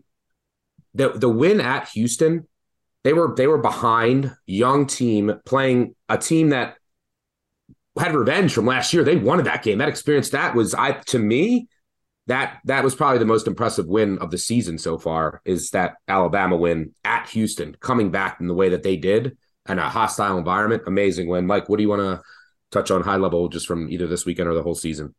the 0.94 1.10
the 1.10 1.30
win 1.30 1.62
at 1.62 1.90
Houston, 1.90 2.48
they 3.04 3.14
were 3.14 3.34
they 3.36 3.48
were 3.48 3.60
behind 3.60 4.36
young 4.46 4.88
team 4.88 5.40
playing 5.46 5.96
a 6.10 6.18
team 6.18 6.50
that 6.50 6.78
had 8.00 8.16
revenge 8.16 8.54
from 8.54 8.66
last 8.66 8.94
year. 8.94 9.04
They 9.04 9.16
wanted 9.16 9.46
that 9.46 9.64
game. 9.64 9.78
That 9.78 9.90
experience 9.90 10.30
that 10.32 10.56
was 10.56 10.74
I 10.74 10.94
to 10.94 11.20
me 11.20 11.68
that 12.28 12.60
that 12.66 12.84
was 12.84 12.96
probably 12.96 13.20
the 13.20 13.26
most 13.26 13.48
impressive 13.48 13.88
win 13.88 14.18
of 14.18 14.32
the 14.32 14.38
season 14.38 14.78
so 14.78 14.98
far 14.98 15.42
is 15.46 15.72
that 15.72 15.96
Alabama 16.08 16.58
win 16.58 16.94
at 17.04 17.30
Houston 17.30 17.76
coming 17.80 18.12
back 18.12 18.40
in 18.40 18.48
the 18.48 18.54
way 18.54 18.70
that 18.70 18.84
they 18.84 18.98
did 18.98 19.38
and 19.68 19.80
a 19.80 19.90
hostile 19.90 20.38
environment. 20.38 20.84
Amazing 20.88 21.28
win. 21.28 21.46
Mike, 21.46 21.70
what 21.70 21.78
do 21.78 21.84
you 21.84 21.90
want 21.90 22.02
to 22.02 22.22
touch 22.72 22.92
on 22.92 23.02
high 23.02 23.18
level 23.18 23.50
just 23.50 23.68
from 23.68 23.90
either 23.90 24.08
this 24.08 24.26
weekend 24.26 24.50
or 24.50 24.54
the 24.54 24.64
whole 24.64 24.76
season? 24.76 25.14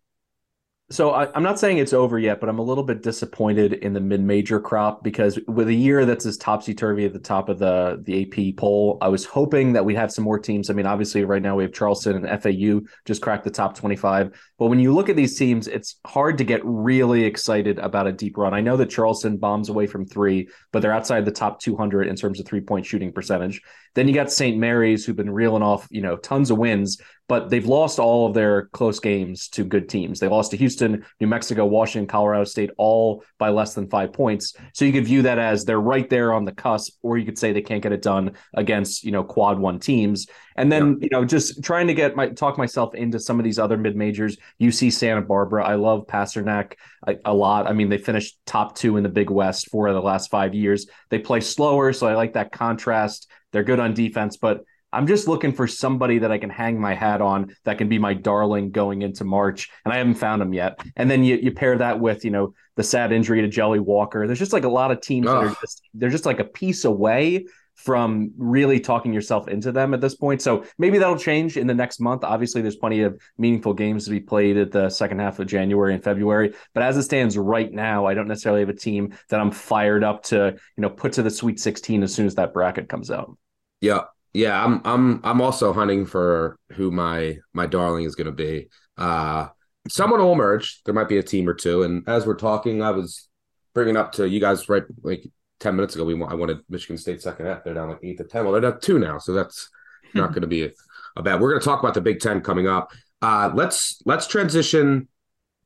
So 0.91 1.11
I, 1.11 1.29
am 1.37 1.43
not 1.43 1.59
saying 1.59 1.77
it's 1.77 1.93
over 1.93 2.19
yet, 2.19 2.41
but 2.41 2.49
I'm 2.49 2.59
a 2.59 2.63
little 2.63 2.83
bit 2.83 3.03
disappointed 3.03 3.75
in 3.75 3.93
the 3.93 4.01
mid-major 4.01 4.59
crop 4.59 5.05
because 5.05 5.39
with 5.47 5.69
a 5.69 5.75
year 5.75 6.07
that's 6.07 6.25
as 6.25 6.39
topsy-turvy 6.39 7.05
at 7.05 7.13
the 7.13 7.19
top 7.19 7.51
of 7.51 7.59
the 7.59 8.01
the 8.05 8.23
AP 8.23 8.57
poll, 8.57 8.97
I 9.03 9.09
was 9.09 9.27
hoping 9.27 9.75
that 9.75 9.85
we'd 9.85 9.97
have 9.97 10.11
some 10.11 10.25
more 10.25 10.39
teams. 10.39 10.71
I 10.71 10.73
mean, 10.73 10.87
obviously 10.87 11.25
right 11.25 11.43
now 11.43 11.57
we 11.57 11.63
have 11.65 11.75
Charleston 11.75 12.25
and 12.25 12.43
FAU 12.43 12.89
just 13.05 13.21
cracked 13.21 13.45
the 13.45 13.51
top 13.51 13.77
25. 13.77 14.31
But 14.59 14.69
when 14.69 14.81
you 14.81 14.95
look 14.95 15.11
at 15.11 15.17
these 15.17 15.39
teams, 15.39 15.69
it's 15.69 15.97
hard 16.07 16.39
to 16.39 16.45
get 16.45 16.63
really 16.65 17.25
excited 17.25 17.79
about 17.79 18.07
a 18.07 18.13
deep 18.13 18.39
run. 18.39 18.55
I 18.55 18.63
know 18.63 18.79
that 18.79 18.89
Charleston 18.89 19.37
bombs 19.37 19.69
away 19.69 19.87
from 19.87 20.07
three, 20.07 20.49
but 20.73 20.81
they're 20.81 20.93
outside 20.93 21.27
the 21.27 21.31
top 21.31 21.61
200 21.61 22.09
in 22.09 22.17
terms 22.17 22.41
of 22.41 22.47
three-point 22.47 22.87
shooting 22.87 23.13
percentage. 23.13 23.61
Then 23.95 24.09
you 24.09 24.15
got 24.15 24.33
St. 24.33 24.57
Mary's, 24.57 25.05
who've 25.05 25.17
been 25.17 25.31
reeling 25.31 25.63
off, 25.63 25.87
you 25.91 26.01
know, 26.01 26.17
tons 26.17 26.51
of 26.51 26.57
wins, 26.57 26.99
but 27.29 27.51
they've 27.51 27.67
lost 27.67 27.99
all 27.99 28.27
of 28.27 28.35
their 28.35 28.67
close 28.69 28.99
games 28.99 29.49
to 29.49 29.63
good 29.63 29.89
teams. 29.89 30.19
They 30.19 30.29
lost 30.29 30.51
to 30.53 30.57
Houston, 30.57 31.05
New 31.21 31.27
Mexico, 31.27 31.67
Washington, 31.67 32.09
Colorado 32.09 32.45
State, 32.45 32.71
all 32.79 33.23
by 33.39 33.51
less 33.51 33.75
than 33.75 33.89
five 33.89 34.15
points. 34.15 34.55
So 34.73 34.87
you 34.87 34.93
could 34.93 35.05
view 35.05 35.23
that 35.23 35.39
as 35.39 35.65
they're 35.65 35.81
right 35.81 36.09
there 36.09 36.33
on 36.33 36.47
the 36.47 36.53
cusp, 36.53 36.95
or 37.03 37.19
you 37.19 37.27
could 37.27 37.39
say 37.39 37.53
they 37.53 37.61
can't 37.61 37.83
get 37.83 37.93
it 37.93 38.03
done 38.03 38.33
against 38.55 39.05
you 39.05 39.13
know 39.13 39.23
quad 39.23 39.59
one 39.59 39.79
teams. 39.79 40.27
And 40.57 40.73
then 40.73 40.89
yeah. 40.89 40.97
you 41.03 41.09
know 41.13 41.25
just 41.25 41.63
trying 41.63 41.87
to 41.89 41.95
get 41.95 42.17
my 42.17 42.29
talk 42.31 42.57
myself 42.57 42.95
into 42.95 43.21
some 43.21 43.39
of 43.39 43.45
these 43.45 43.59
other 43.59 43.77
mid 43.77 43.95
majors. 43.95 44.39
UC 44.61 44.93
Santa 44.93 45.23
Barbara, 45.23 45.65
I 45.65 45.75
love 45.75 46.07
Pasternack 46.07 46.75
a, 47.07 47.17
a 47.27 47.35
lot. 47.35 47.69
I 47.69 47.73
mean, 47.75 47.91
they 47.91 47.99
finished 47.99 48.39
top 48.47 48.75
two 48.75 48.97
in 48.97 49.03
the 49.03 49.09
Big 49.11 49.29
West 49.29 49.71
for 49.71 49.93
the 49.93 50.01
last 50.01 50.31
five 50.31 50.55
years. 50.55 50.87
They 51.11 51.19
play 51.19 51.41
slower, 51.41 51.93
so 51.93 52.07
I 52.07 52.15
like 52.15 52.33
that 52.33 52.53
contrast. 52.53 53.31
They're 53.53 53.65
good 53.65 53.81
on 53.81 53.95
defense, 53.95 54.37
but 54.37 54.65
I'm 54.99 55.07
just 55.07 55.29
looking 55.29 55.53
for 55.53 55.69
somebody 55.69 56.19
that 56.19 56.33
I 56.33 56.39
can 56.39 56.51
hang 56.51 56.81
my 56.81 56.93
hat 56.93 57.21
on 57.21 57.55
that 57.63 57.79
can 57.79 57.89
be 57.89 58.01
my 58.01 58.15
darling 58.15 58.73
going 58.73 59.03
into 59.03 59.23
March, 59.23 59.71
and 59.85 59.95
I 59.95 59.99
haven't 59.99 60.17
found 60.17 60.43
him 60.43 60.53
yet. 60.53 60.81
And 60.97 61.09
then 61.09 61.23
you 61.23 61.37
you 61.37 61.53
pair 61.53 61.79
that 61.79 62.01
with 62.01 62.25
you 62.25 62.33
know 62.33 62.53
the 62.75 62.83
sad 62.83 63.13
injury 63.13 63.41
to 63.43 63.47
Jelly 63.47 63.79
Walker. 63.79 64.27
There's 64.27 64.41
just 64.41 64.53
like 64.53 64.65
a 64.65 64.69
lot 64.69 64.91
of 64.91 65.01
teams 65.01 65.29
that 65.29 65.37
are 65.37 65.57
just 65.61 65.83
they're 65.95 66.11
just 66.11 66.27
like 66.27 66.41
a 66.41 66.45
piece 66.45 66.85
away 66.85 67.47
from 67.77 68.33
really 68.37 68.81
talking 68.81 69.13
yourself 69.13 69.47
into 69.47 69.71
them 69.71 69.95
at 69.95 70.01
this 70.01 70.17
point. 70.17 70.43
So 70.43 70.65
maybe 70.79 70.99
that'll 70.99 71.17
change 71.17 71.57
in 71.57 71.69
the 71.69 71.75
next 71.75 72.01
month. 72.01 72.25
Obviously, 72.25 72.61
there's 72.61 72.75
plenty 72.75 73.03
of 73.03 73.23
meaningful 73.39 73.75
games 73.75 74.05
to 74.07 74.11
be 74.11 74.19
played 74.19 74.57
at 74.57 74.73
the 74.73 74.91
second 74.91 75.21
half 75.21 75.39
of 75.39 75.47
January 75.47 75.95
and 75.95 76.03
February. 76.03 76.55
But 76.75 76.83
as 76.83 76.97
it 76.97 77.05
stands 77.05 77.39
right 77.39 77.73
now, 77.73 78.05
I 78.05 78.15
don't 78.15 78.27
necessarily 78.27 78.63
have 78.63 78.69
a 78.69 78.75
team 78.75 79.15
that 79.29 79.39
I'm 79.39 79.53
fired 79.53 80.03
up 80.03 80.25
to, 80.25 80.57
you 80.77 80.81
know, 80.83 80.91
put 80.91 81.13
to 81.13 81.23
the 81.23 81.31
Sweet 81.31 81.61
16 81.61 82.03
as 82.03 82.13
soon 82.13 82.27
as 82.27 82.35
that 82.35 82.53
bracket 82.53 82.89
comes 82.89 83.13
out. 83.13 83.39
Yeah, 83.81 84.07
yeah, 84.33 84.63
I'm 84.63 84.81
I'm 84.85 85.21
I'm 85.25 85.41
also 85.41 85.73
hunting 85.73 86.07
for 86.07 86.59
who 86.73 86.91
my 86.91 87.39
my 87.53 87.67
darling 87.67 88.05
is 88.05 88.15
going 88.15 88.27
to 88.27 88.33
be. 88.33 88.69
Uh, 88.97 89.49
someone 89.89 90.21
will 90.21 90.33
emerge. 90.33 90.83
There 90.85 90.95
might 90.95 91.09
be 91.09 91.19
a 91.19 91.23
team 91.23 91.49
or 91.49 91.55
two. 91.55 91.83
And 91.83 92.07
as 92.09 92.27
we're 92.27 92.37
talking, 92.37 92.83
I 92.83 92.91
was 92.91 93.29
bringing 93.75 93.97
up 93.97 94.13
to 94.13 94.29
you 94.29 94.41
guys 94.41 94.69
right 94.69 94.83
like 95.03 95.25
ten 95.61 95.77
minutes 95.77 95.95
ago. 95.95 96.05
We 96.05 96.15
want, 96.15 96.33
I 96.33 96.35
wanted 96.37 96.59
Michigan 96.69 96.99
State 96.99 97.23
second 97.23 97.47
half. 97.47 97.65
They're 97.65 97.75
down 97.75 97.89
like 97.89 98.01
eight 98.03 98.19
to 98.19 98.25
ten. 98.25 98.45
Well, 98.45 98.53
they're 98.53 98.71
down 98.71 98.81
two 98.81 98.99
now, 98.99 99.19
so 99.19 99.33
that's 99.33 99.69
not 100.15 100.31
going 100.31 100.43
to 100.43 100.49
be 100.49 100.65
a, 100.65 100.71
a 101.17 101.23
bad. 101.23 101.41
We're 101.41 101.51
going 101.51 101.61
to 101.61 101.65
talk 101.65 101.81
about 101.81 101.95
the 101.95 102.01
Big 102.01 102.21
Ten 102.21 102.41
coming 102.41 102.67
up. 102.67 102.93
Uh, 103.21 103.51
let's 103.55 104.01
let's 104.05 104.27
transition 104.27 105.09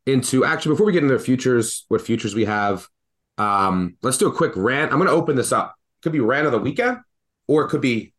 into 0.06 0.44
actually 0.44 0.72
before 0.72 0.86
we 0.86 0.92
get 0.92 1.02
into 1.02 1.16
the 1.16 1.22
futures, 1.22 1.84
what 1.88 2.00
futures 2.00 2.34
we 2.34 2.44
have. 2.44 2.86
Um, 3.38 3.96
let's 4.02 4.18
do 4.18 4.28
a 4.28 4.32
quick 4.32 4.52
rant. 4.56 4.92
I'm 4.92 4.98
going 4.98 5.08
to 5.08 5.14
open 5.14 5.36
this 5.36 5.52
up. 5.52 5.74
Could 6.02 6.12
be 6.12 6.20
rant 6.20 6.46
of 6.46 6.52
the 6.52 6.58
weekend, 6.58 6.98
or 7.46 7.64
it 7.64 7.68
could 7.68 7.80
be 7.80 8.12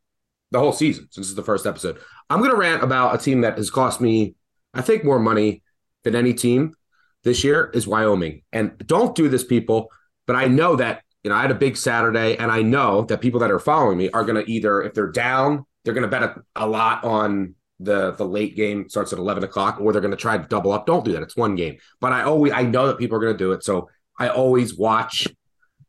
the 0.54 0.60
whole 0.60 0.72
season 0.72 1.08
since 1.12 1.28
it's 1.28 1.36
the 1.36 1.44
first 1.44 1.66
episode. 1.66 2.00
I'm 2.30 2.40
going 2.40 2.52
to 2.52 2.58
rant 2.58 2.84
about 2.84 3.16
a 3.16 3.18
team 3.18 3.42
that 3.42 3.58
has 3.58 3.70
cost 3.70 4.00
me, 4.00 4.36
I 4.74 4.82
think, 4.82 5.04
more 5.04 5.20
money 5.20 5.64
than 6.04 6.16
any 6.16 6.34
team 6.34 6.76
this 7.24 7.44
year 7.44 7.72
is 7.74 7.88
Wyoming. 7.88 8.44
And 8.54 8.78
don't 8.86 9.16
do 9.16 9.28
this, 9.28 9.44
people. 9.44 9.90
But 10.26 10.38
I 10.38 10.48
know 10.48 10.78
that 10.78 11.04
you 11.24 11.30
know, 11.30 11.36
I 11.36 11.42
had 11.42 11.52
a 11.52 11.56
big 11.56 11.78
Saturday, 11.78 12.38
and 12.38 12.52
I 12.52 12.62
know 12.62 13.04
that 13.04 13.22
people 13.22 13.40
that 13.40 13.52
are 13.52 13.60
following 13.60 13.98
me 13.98 14.10
are 14.10 14.26
going 14.26 14.44
to 14.44 14.52
either, 14.52 14.82
if 14.82 14.94
they're 14.94 15.12
down, 15.12 15.66
they're 15.84 15.94
going 15.94 16.04
to 16.04 16.10
bet 16.10 16.24
a, 16.24 16.36
a 16.56 16.68
lot 16.68 17.04
on 17.04 17.56
the 17.80 18.12
the 18.12 18.26
late 18.26 18.56
game 18.56 18.88
starts 18.88 19.12
at 19.12 19.20
11 19.20 19.44
o'clock 19.44 19.82
or 19.82 19.92
they're 19.92 20.02
going 20.02 20.12
to 20.12 20.18
try 20.18 20.38
to 20.38 20.48
double 20.48 20.72
up 20.72 20.86
don't 20.86 21.04
do 21.04 21.12
that 21.12 21.24
it's 21.24 21.36
one 21.36 21.56
game 21.56 21.76
but 22.00 22.14
i 22.14 22.22
always 22.22 22.54
i 22.54 22.62
know 22.62 22.86
that 22.86 23.00
people 23.00 23.18
are 23.18 23.20
going 23.20 23.34
to 23.34 23.38
do 23.38 23.52
it 23.52 23.64
so 23.64 23.90
i 24.20 24.30
always 24.30 24.78
watch 24.78 25.28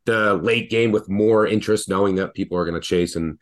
the 0.07 0.35
late 0.35 0.71
game 0.71 0.93
with 0.93 1.11
more 1.11 1.47
interest 1.47 1.89
knowing 1.89 2.15
that 2.15 2.35
people 2.35 2.57
are 2.57 2.65
going 2.65 2.75
to 2.75 2.81
chase 2.81 3.17
and 3.17 3.39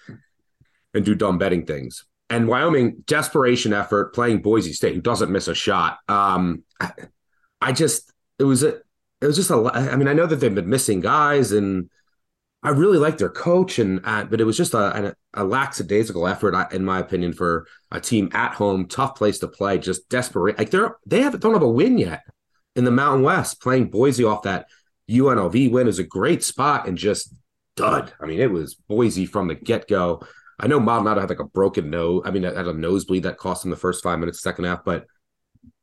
and 0.94 1.04
do 1.04 1.14
dumb 1.14 1.38
betting 1.38 1.64
things 1.66 2.04
and 2.30 2.48
wyoming 2.48 3.02
desperation 3.06 3.72
effort 3.72 4.14
playing 4.14 4.40
boise 4.40 4.72
state 4.72 4.94
who 4.94 5.00
doesn't 5.00 5.30
miss 5.30 5.48
a 5.48 5.54
shot 5.54 5.98
um 6.08 6.62
i, 7.60 7.72
just 7.72 8.12
it 8.38 8.44
was 8.44 8.62
a 8.62 8.76
it 9.20 9.26
was 9.26 9.36
just 9.36 9.50
a 9.50 9.70
i 9.74 9.96
mean 9.96 10.08
i 10.08 10.12
know 10.12 10.26
that 10.26 10.36
they've 10.36 10.54
been 10.54 10.68
missing 10.68 11.00
guys 11.00 11.52
and 11.52 11.88
I 12.64 12.70
really 12.70 12.98
like 12.98 13.18
their 13.18 13.28
coach, 13.28 13.80
and 13.80 14.00
uh, 14.04 14.24
but 14.24 14.40
it 14.40 14.44
was 14.44 14.56
just 14.56 14.74
a, 14.74 15.08
a, 15.08 15.42
a 15.42 15.44
lackadaisical 15.44 16.28
effort, 16.28 16.54
in 16.72 16.84
my 16.84 17.00
opinion, 17.00 17.32
for 17.32 17.66
a 17.90 18.00
team 18.00 18.30
at 18.32 18.54
home, 18.54 18.86
tough 18.86 19.16
place 19.16 19.40
to 19.40 19.48
play, 19.48 19.78
just 19.78 20.08
desperate. 20.08 20.58
Like 20.58 20.70
they're 20.70 20.96
they 21.04 21.22
haven't 21.22 21.40
don't 21.40 21.54
have 21.54 21.62
a 21.62 21.68
win 21.68 21.98
yet 21.98 22.22
in 22.76 22.84
the 22.84 22.92
Mountain 22.92 23.24
West. 23.24 23.60
Playing 23.60 23.90
Boise 23.90 24.22
off 24.22 24.42
that 24.42 24.66
UNLV 25.10 25.72
win 25.72 25.88
is 25.88 25.98
a 25.98 26.04
great 26.04 26.44
spot, 26.44 26.86
and 26.86 26.96
just 26.96 27.34
dud. 27.74 28.12
I 28.20 28.26
mean, 28.26 28.38
it 28.40 28.52
was 28.52 28.74
Boise 28.74 29.26
from 29.26 29.48
the 29.48 29.56
get 29.56 29.88
go. 29.88 30.22
I 30.62 30.68
know 30.68 30.78
Maldonado 30.78 31.20
had 31.20 31.28
like 31.28 31.40
a 31.40 31.44
broken 31.44 31.90
nose. 31.90 32.22
I 32.24 32.30
mean, 32.30 32.44
I 32.44 32.54
had 32.54 32.68
a 32.68 32.72
nosebleed 32.72 33.24
that 33.24 33.36
cost 33.36 33.64
him 33.64 33.70
the 33.70 33.76
first 33.76 34.02
five 34.02 34.20
minutes, 34.20 34.40
second 34.40 34.64
half. 34.64 34.84
But 34.84 35.06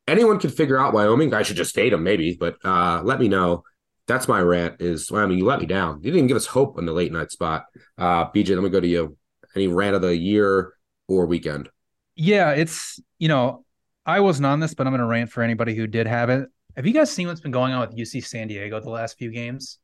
anyone 0.08 0.38
could 0.38 0.54
figure 0.54 0.78
out 0.78 0.94
Wyoming. 0.94 1.34
I 1.34 1.42
should 1.42 1.56
just 1.56 1.74
fade 1.74 1.92
him, 1.92 2.02
maybe. 2.02 2.36
But 2.38 2.56
uh, 2.64 3.02
let 3.04 3.20
me 3.20 3.28
know 3.28 3.62
that's 4.06 4.26
my 4.26 4.40
rant. 4.40 4.80
Is 4.80 5.10
well, 5.10 5.22
I 5.22 5.26
mean, 5.26 5.38
you 5.38 5.44
let 5.44 5.60
me 5.60 5.66
down. 5.66 6.00
You 6.02 6.10
didn't 6.10 6.28
give 6.28 6.36
us 6.36 6.46
hope 6.46 6.78
in 6.78 6.86
the 6.86 6.92
late 6.92 7.12
night 7.12 7.30
spot. 7.30 7.64
Uh, 7.98 8.30
BJ, 8.30 8.54
let 8.54 8.64
me 8.64 8.70
go 8.70 8.80
to 8.80 8.88
you. 8.88 9.16
Any 9.54 9.68
rant 9.68 9.96
of 9.96 10.02
the 10.02 10.16
year 10.16 10.72
or 11.08 11.26
weekend? 11.26 11.68
Yeah, 12.16 12.52
it's 12.52 12.98
you 13.18 13.28
know, 13.28 13.64
I 14.06 14.20
wasn't 14.20 14.46
on 14.46 14.60
this, 14.60 14.72
but 14.72 14.86
I'm 14.86 14.92
going 14.92 15.00
to 15.00 15.06
rant 15.06 15.30
for 15.30 15.42
anybody 15.42 15.74
who 15.74 15.86
did 15.86 16.06
have 16.06 16.30
it. 16.30 16.48
Have 16.76 16.86
you 16.86 16.92
guys 16.94 17.10
seen 17.10 17.26
what's 17.26 17.40
been 17.40 17.52
going 17.52 17.72
on 17.72 17.80
with 17.80 17.96
UC 17.96 18.24
San 18.24 18.48
Diego 18.48 18.80
the 18.80 18.90
last 18.90 19.18
few 19.18 19.30
games? 19.30 19.78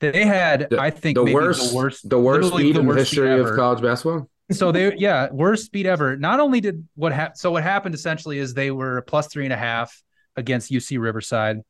They 0.00 0.24
had, 0.24 0.68
the, 0.68 0.80
I 0.80 0.90
think, 0.90 1.14
the 1.14 1.32
worst, 1.32 1.70
the 1.70 1.76
worst, 1.76 2.08
the 2.08 2.18
worst 2.18 2.48
speed 2.48 2.76
in 2.76 2.86
the 2.88 2.94
history 2.94 3.38
of 3.38 3.54
college 3.54 3.80
basketball. 3.80 4.28
So 4.50 4.72
they, 4.72 4.94
yeah, 4.96 5.28
worst 5.30 5.64
speed 5.66 5.86
ever. 5.86 6.16
Not 6.16 6.40
only 6.40 6.60
did 6.60 6.86
what 6.94 7.12
happened, 7.12 7.38
so 7.38 7.52
what 7.52 7.62
happened 7.62 7.94
essentially 7.94 8.38
is 8.38 8.54
they 8.54 8.70
were 8.70 9.02
plus 9.02 9.28
three 9.28 9.44
and 9.44 9.52
a 9.52 9.56
half 9.56 10.02
against 10.36 10.70
UC 10.70 11.00
Riverside. 11.00 11.60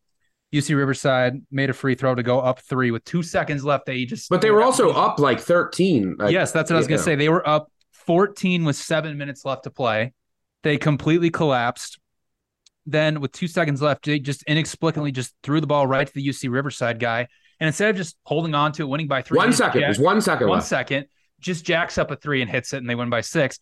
UC 0.52 0.76
Riverside 0.76 1.42
made 1.50 1.70
a 1.70 1.72
free 1.72 1.94
throw 1.94 2.14
to 2.14 2.22
go 2.22 2.40
up 2.40 2.60
three 2.60 2.90
with 2.90 3.04
two 3.04 3.22
seconds 3.22 3.64
left. 3.64 3.86
They 3.86 4.04
just 4.04 4.28
but 4.28 4.42
they 4.42 4.50
were 4.50 4.62
also 4.62 4.90
up 4.90 5.18
like 5.18 5.40
thirteen. 5.40 6.16
Like, 6.18 6.32
yes, 6.32 6.52
that's 6.52 6.70
what 6.70 6.76
I 6.76 6.78
was 6.78 6.88
gonna 6.88 7.02
say. 7.02 7.14
They 7.14 7.28
were 7.28 7.46
up 7.46 7.70
fourteen 7.92 8.64
with 8.64 8.76
seven 8.76 9.16
minutes 9.16 9.44
left 9.44 9.64
to 9.64 9.70
play. 9.70 10.12
They 10.62 10.76
completely 10.76 11.30
collapsed. 11.30 11.98
Then 12.84 13.20
with 13.20 13.32
two 13.32 13.46
seconds 13.46 13.80
left, 13.80 14.04
they 14.04 14.18
just 14.18 14.42
inexplicably 14.44 15.12
just 15.12 15.34
threw 15.42 15.60
the 15.60 15.66
ball 15.66 15.86
right 15.86 16.06
to 16.06 16.12
the 16.12 16.26
UC 16.26 16.50
Riverside 16.50 16.98
guy. 16.98 17.28
And 17.60 17.68
instead 17.68 17.90
of 17.90 17.96
just 17.96 18.16
holding 18.24 18.54
on 18.54 18.72
to 18.72 18.82
it, 18.82 18.86
winning 18.86 19.06
by 19.06 19.22
three, 19.22 19.36
one 19.36 19.52
second, 19.52 19.80
jack, 19.80 19.86
there's 19.86 20.00
one 20.00 20.20
second, 20.20 20.48
one 20.48 20.58
left. 20.58 20.68
second, 20.68 21.06
just 21.42 21.64
jacks 21.64 21.98
up 21.98 22.10
a 22.10 22.16
three 22.16 22.40
and 22.40 22.50
hits 22.50 22.72
it, 22.72 22.78
and 22.78 22.88
they 22.88 22.94
win 22.94 23.10
by 23.10 23.20
six. 23.20 23.58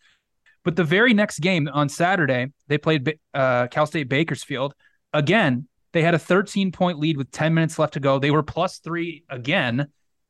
But 0.64 0.76
the 0.76 0.84
very 0.84 1.14
next 1.14 1.40
game 1.40 1.68
on 1.72 1.88
Saturday, 1.88 2.52
they 2.68 2.78
played 2.78 3.18
uh, 3.34 3.66
Cal 3.68 3.87
State 3.87 4.08
Bakersfield. 4.08 4.75
Again, 5.12 5.66
they 5.92 6.02
had 6.02 6.14
a 6.14 6.18
13 6.18 6.70
point 6.70 6.99
lead 6.99 7.16
with 7.16 7.30
10 7.30 7.54
minutes 7.54 7.78
left 7.78 7.94
to 7.94 8.00
go. 8.00 8.18
They 8.18 8.30
were 8.30 8.42
plus 8.42 8.78
three 8.78 9.25
again, 9.28 9.88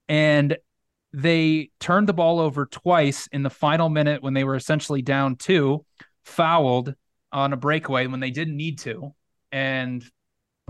and 0.08 0.56
they 1.12 1.70
turned 1.80 2.08
the 2.08 2.12
ball 2.12 2.38
over 2.38 2.66
twice 2.66 3.28
in 3.32 3.42
the 3.42 3.50
final 3.50 3.88
minute 3.88 4.22
when 4.22 4.34
they 4.34 4.44
were 4.44 4.54
essentially 4.54 5.02
down 5.02 5.36
two, 5.36 5.84
fouled 6.24 6.94
on 7.32 7.52
a 7.52 7.56
breakaway 7.56 8.06
when 8.06 8.20
they 8.20 8.30
didn't 8.30 8.56
need 8.56 8.78
to. 8.80 9.12
And, 9.50 10.04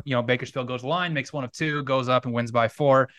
you 0.04 0.14
know, 0.14 0.22
Bakersfield 0.22 0.66
goes 0.66 0.82
line, 0.82 1.12
makes 1.12 1.32
one 1.32 1.44
of 1.44 1.52
two, 1.52 1.82
goes 1.84 2.08
up 2.08 2.24
and 2.24 2.34
wins 2.34 2.50
by 2.50 2.68
four. 2.68 3.10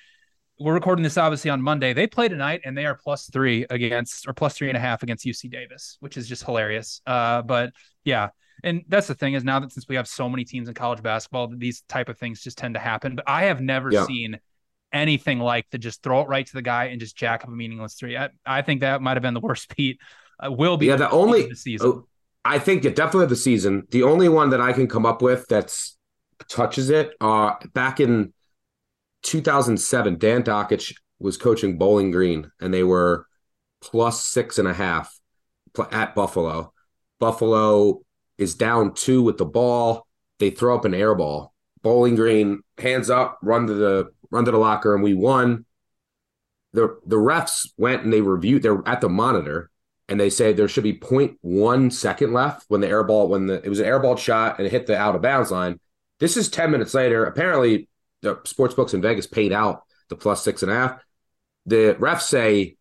We're 0.61 0.75
recording 0.75 1.01
this 1.01 1.17
obviously 1.17 1.49
on 1.49 1.59
Monday. 1.59 1.93
They 1.93 2.05
play 2.05 2.27
tonight 2.27 2.61
and 2.65 2.77
they 2.77 2.85
are 2.85 2.93
plus 2.93 3.27
three 3.31 3.65
against 3.71 4.27
or 4.27 4.33
plus 4.33 4.55
three 4.55 4.67
and 4.67 4.77
a 4.77 4.79
half 4.79 5.01
against 5.01 5.25
UC 5.25 5.49
Davis, 5.49 5.97
which 6.01 6.17
is 6.17 6.27
just 6.27 6.43
hilarious. 6.43 7.01
Uh, 7.07 7.41
but 7.41 7.73
yeah, 8.03 8.29
and 8.63 8.83
that's 8.87 9.07
the 9.07 9.15
thing 9.15 9.33
is 9.33 9.43
now 9.43 9.59
that 9.59 9.71
since 9.71 9.87
we 9.87 9.95
have 9.95 10.07
so 10.07 10.29
many 10.29 10.45
teams 10.45 10.67
in 10.67 10.75
college 10.75 11.01
basketball, 11.01 11.47
these 11.47 11.81
type 11.89 12.09
of 12.09 12.17
things 12.19 12.43
just 12.43 12.59
tend 12.59 12.75
to 12.75 12.79
happen. 12.79 13.15
But 13.15 13.25
I 13.27 13.45
have 13.45 13.59
never 13.59 13.91
yeah. 13.91 14.05
seen 14.05 14.39
anything 14.93 15.39
like 15.39 15.67
to 15.71 15.79
just 15.79 16.03
throw 16.03 16.21
it 16.21 16.27
right 16.27 16.45
to 16.45 16.53
the 16.53 16.61
guy 16.61 16.85
and 16.85 16.99
just 16.99 17.15
jack 17.17 17.43
up 17.43 17.49
a 17.49 17.51
meaningless 17.51 17.95
three. 17.95 18.15
I, 18.15 18.29
I 18.45 18.61
think 18.61 18.81
that 18.81 19.01
might 19.01 19.17
have 19.17 19.23
been 19.23 19.33
the 19.33 19.39
worst 19.39 19.75
beat. 19.75 19.99
Uh, 20.39 20.51
will 20.51 20.77
be 20.77 20.87
yeah. 20.87 20.95
The 20.95 21.09
only 21.09 21.47
the 21.47 21.55
season. 21.55 21.87
Oh, 21.87 22.07
I 22.45 22.59
think 22.59 22.85
it 22.85 22.95
definitely 22.95 23.27
the 23.27 23.35
season. 23.35 23.87
The 23.89 24.03
only 24.03 24.29
one 24.29 24.51
that 24.51 24.61
I 24.61 24.73
can 24.73 24.87
come 24.87 25.07
up 25.07 25.23
with 25.23 25.47
that's 25.47 25.97
touches 26.49 26.91
it. 26.91 27.13
Uh, 27.19 27.55
back 27.73 27.99
in 27.99 28.33
2007, 29.23 30.17
Dan 30.17 30.43
Dakich 30.43 30.95
was 31.19 31.37
coaching 31.37 31.77
Bowling 31.77 32.11
Green, 32.11 32.51
and 32.59 32.73
they 32.73 32.83
were 32.83 33.27
plus 33.81 34.23
six 34.23 34.59
and 34.59 34.67
a 34.67 34.73
half 34.73 35.17
at 35.91 36.15
Buffalo. 36.15 36.73
Buffalo 37.19 38.01
is 38.37 38.55
down 38.55 38.93
two 38.93 39.21
with 39.21 39.37
the 39.37 39.45
ball. 39.45 40.07
They 40.39 40.49
throw 40.49 40.75
up 40.75 40.85
an 40.85 40.93
air 40.93 41.13
ball. 41.15 41.53
Bowling 41.83 42.15
Green 42.15 42.61
hands 42.77 43.09
up, 43.09 43.39
run 43.41 43.67
to 43.67 43.73
the 43.73 44.11
run 44.29 44.45
to 44.45 44.51
the 44.51 44.57
locker, 44.57 44.93
and 44.93 45.03
we 45.03 45.13
won. 45.13 45.65
The 46.73 46.99
the 47.05 47.17
refs 47.17 47.69
went 47.77 48.03
and 48.03 48.13
they 48.13 48.21
reviewed. 48.21 48.63
They're 48.63 48.81
at 48.85 49.01
the 49.01 49.09
monitor, 49.09 49.69
and 50.07 50.19
they 50.19 50.29
say 50.29 50.53
there 50.53 50.67
should 50.67 50.83
be 50.83 50.97
0.1 50.97 51.91
second 51.91 52.33
left 52.33 52.65
when 52.67 52.81
the 52.81 52.87
air 52.87 53.03
ball 53.03 53.27
when 53.27 53.47
the 53.47 53.63
it 53.63 53.69
was 53.69 53.79
an 53.79 53.85
airball 53.85 54.17
shot 54.17 54.57
and 54.57 54.67
it 54.67 54.71
hit 54.71 54.87
the 54.87 54.97
out 54.97 55.15
of 55.15 55.21
bounds 55.21 55.51
line. 55.51 55.79
This 56.19 56.37
is 56.37 56.49
10 56.49 56.69
minutes 56.71 56.93
later. 56.93 57.25
Apparently, 57.25 57.87
the 58.21 58.39
sports 58.45 58.73
books 58.73 58.93
in 58.93 59.01
Vegas 59.01 59.27
paid 59.27 59.51
out 59.51 59.83
the 60.09 60.15
plus 60.15 60.43
six 60.43 60.63
and 60.63 60.71
a 60.71 60.75
half. 60.75 61.03
The 61.65 61.95
refs 61.99 62.21
say 62.23 62.77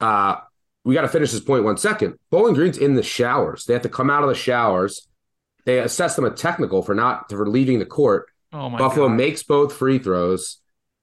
uh, 0.00 0.36
we 0.84 0.94
got 0.94 1.02
to 1.02 1.08
finish 1.08 1.32
this 1.32 1.40
point 1.40 1.64
one 1.64 1.76
second. 1.76 2.18
Bowling 2.30 2.54
Green's 2.54 2.78
in 2.78 2.94
the 2.94 3.02
showers. 3.02 3.64
They 3.64 3.74
have 3.74 3.82
to 3.82 3.88
come 3.88 4.10
out 4.10 4.22
of 4.22 4.28
the 4.28 4.34
showers. 4.34 5.06
They 5.64 5.78
assess 5.80 6.16
them 6.16 6.24
a 6.24 6.30
technical 6.30 6.82
for 6.82 6.94
not 6.94 7.30
for 7.30 7.46
leaving 7.46 7.78
the 7.78 7.86
court. 7.86 8.26
Oh 8.52 8.70
my 8.70 8.78
Buffalo 8.78 9.08
God. 9.08 9.16
makes 9.16 9.42
both 9.42 9.74
free 9.74 9.98
throws 9.98 10.58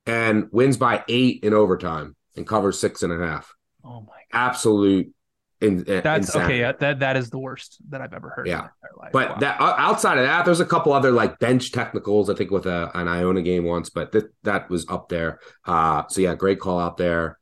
and 0.08 0.48
wins 0.52 0.78
by 0.78 1.04
eight 1.08 1.44
in 1.44 1.54
overtime 1.54 2.16
and 2.36 2.48
covers 2.48 2.80
six 2.80 3.04
and 3.04 3.14
a 3.14 3.18
half. 3.18 3.54
Oh 3.84 4.02
my 4.02 4.08
God. 4.08 4.16
Absolute 4.32 5.14
in, 5.62 5.84
that's 5.84 6.28
insanity. 6.28 6.64
okay. 6.64 6.78
That 6.80 7.00
that 7.00 7.18
is 7.18 7.30
the 7.30 7.40
worst 7.40 7.78
that 7.90 8.02
I've 8.02 8.14
ever 8.14 8.30
heard. 8.30 8.48
Yeah, 8.48 8.68
but 9.12 9.30
wow. 9.30 9.38
that 9.40 9.58
outside 9.60 10.18
of 10.18 10.26
that, 10.26 10.46
there's 10.46 10.60
a 10.60 10.66
couple 10.66 10.94
other 10.94 11.12
like 11.12 11.40
bench 11.40 11.72
technicals. 11.72 12.30
I 12.30 12.36
think 12.36 12.52
with 12.52 12.66
a, 12.66 12.92
an 12.94 13.08
Iona 13.08 13.42
game 13.42 13.64
once, 13.64 13.90
but 13.90 14.12
th- 14.12 14.26
that 14.44 14.70
was 14.70 14.86
up 14.90 15.10
there. 15.10 15.40
Uh, 15.66 16.04
so 16.10 16.22
yeah, 16.22 16.36
great 16.36 16.60
call 16.60 16.80
out 16.80 16.98
there 16.98 17.40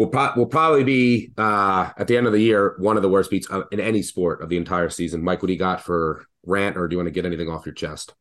will 0.00 0.08
pro- 0.08 0.32
will 0.34 0.46
probably 0.46 0.82
be 0.82 1.32
uh, 1.36 1.90
at 1.96 2.08
the 2.08 2.16
end 2.16 2.26
of 2.26 2.32
the 2.32 2.40
year 2.40 2.74
one 2.78 2.96
of 2.96 3.02
the 3.02 3.08
worst 3.08 3.30
beats 3.30 3.48
in 3.70 3.80
any 3.80 4.02
sport 4.02 4.42
of 4.42 4.48
the 4.48 4.56
entire 4.56 4.88
season. 4.88 5.22
Mike, 5.22 5.42
what 5.42 5.48
do 5.48 5.52
you 5.52 5.58
got 5.58 5.82
for 5.82 6.24
rant, 6.46 6.76
or 6.76 6.88
do 6.88 6.94
you 6.94 6.98
want 6.98 7.06
to 7.06 7.12
get 7.12 7.26
anything 7.26 7.48
off 7.48 7.66
your 7.66 7.74
chest? 7.74 8.14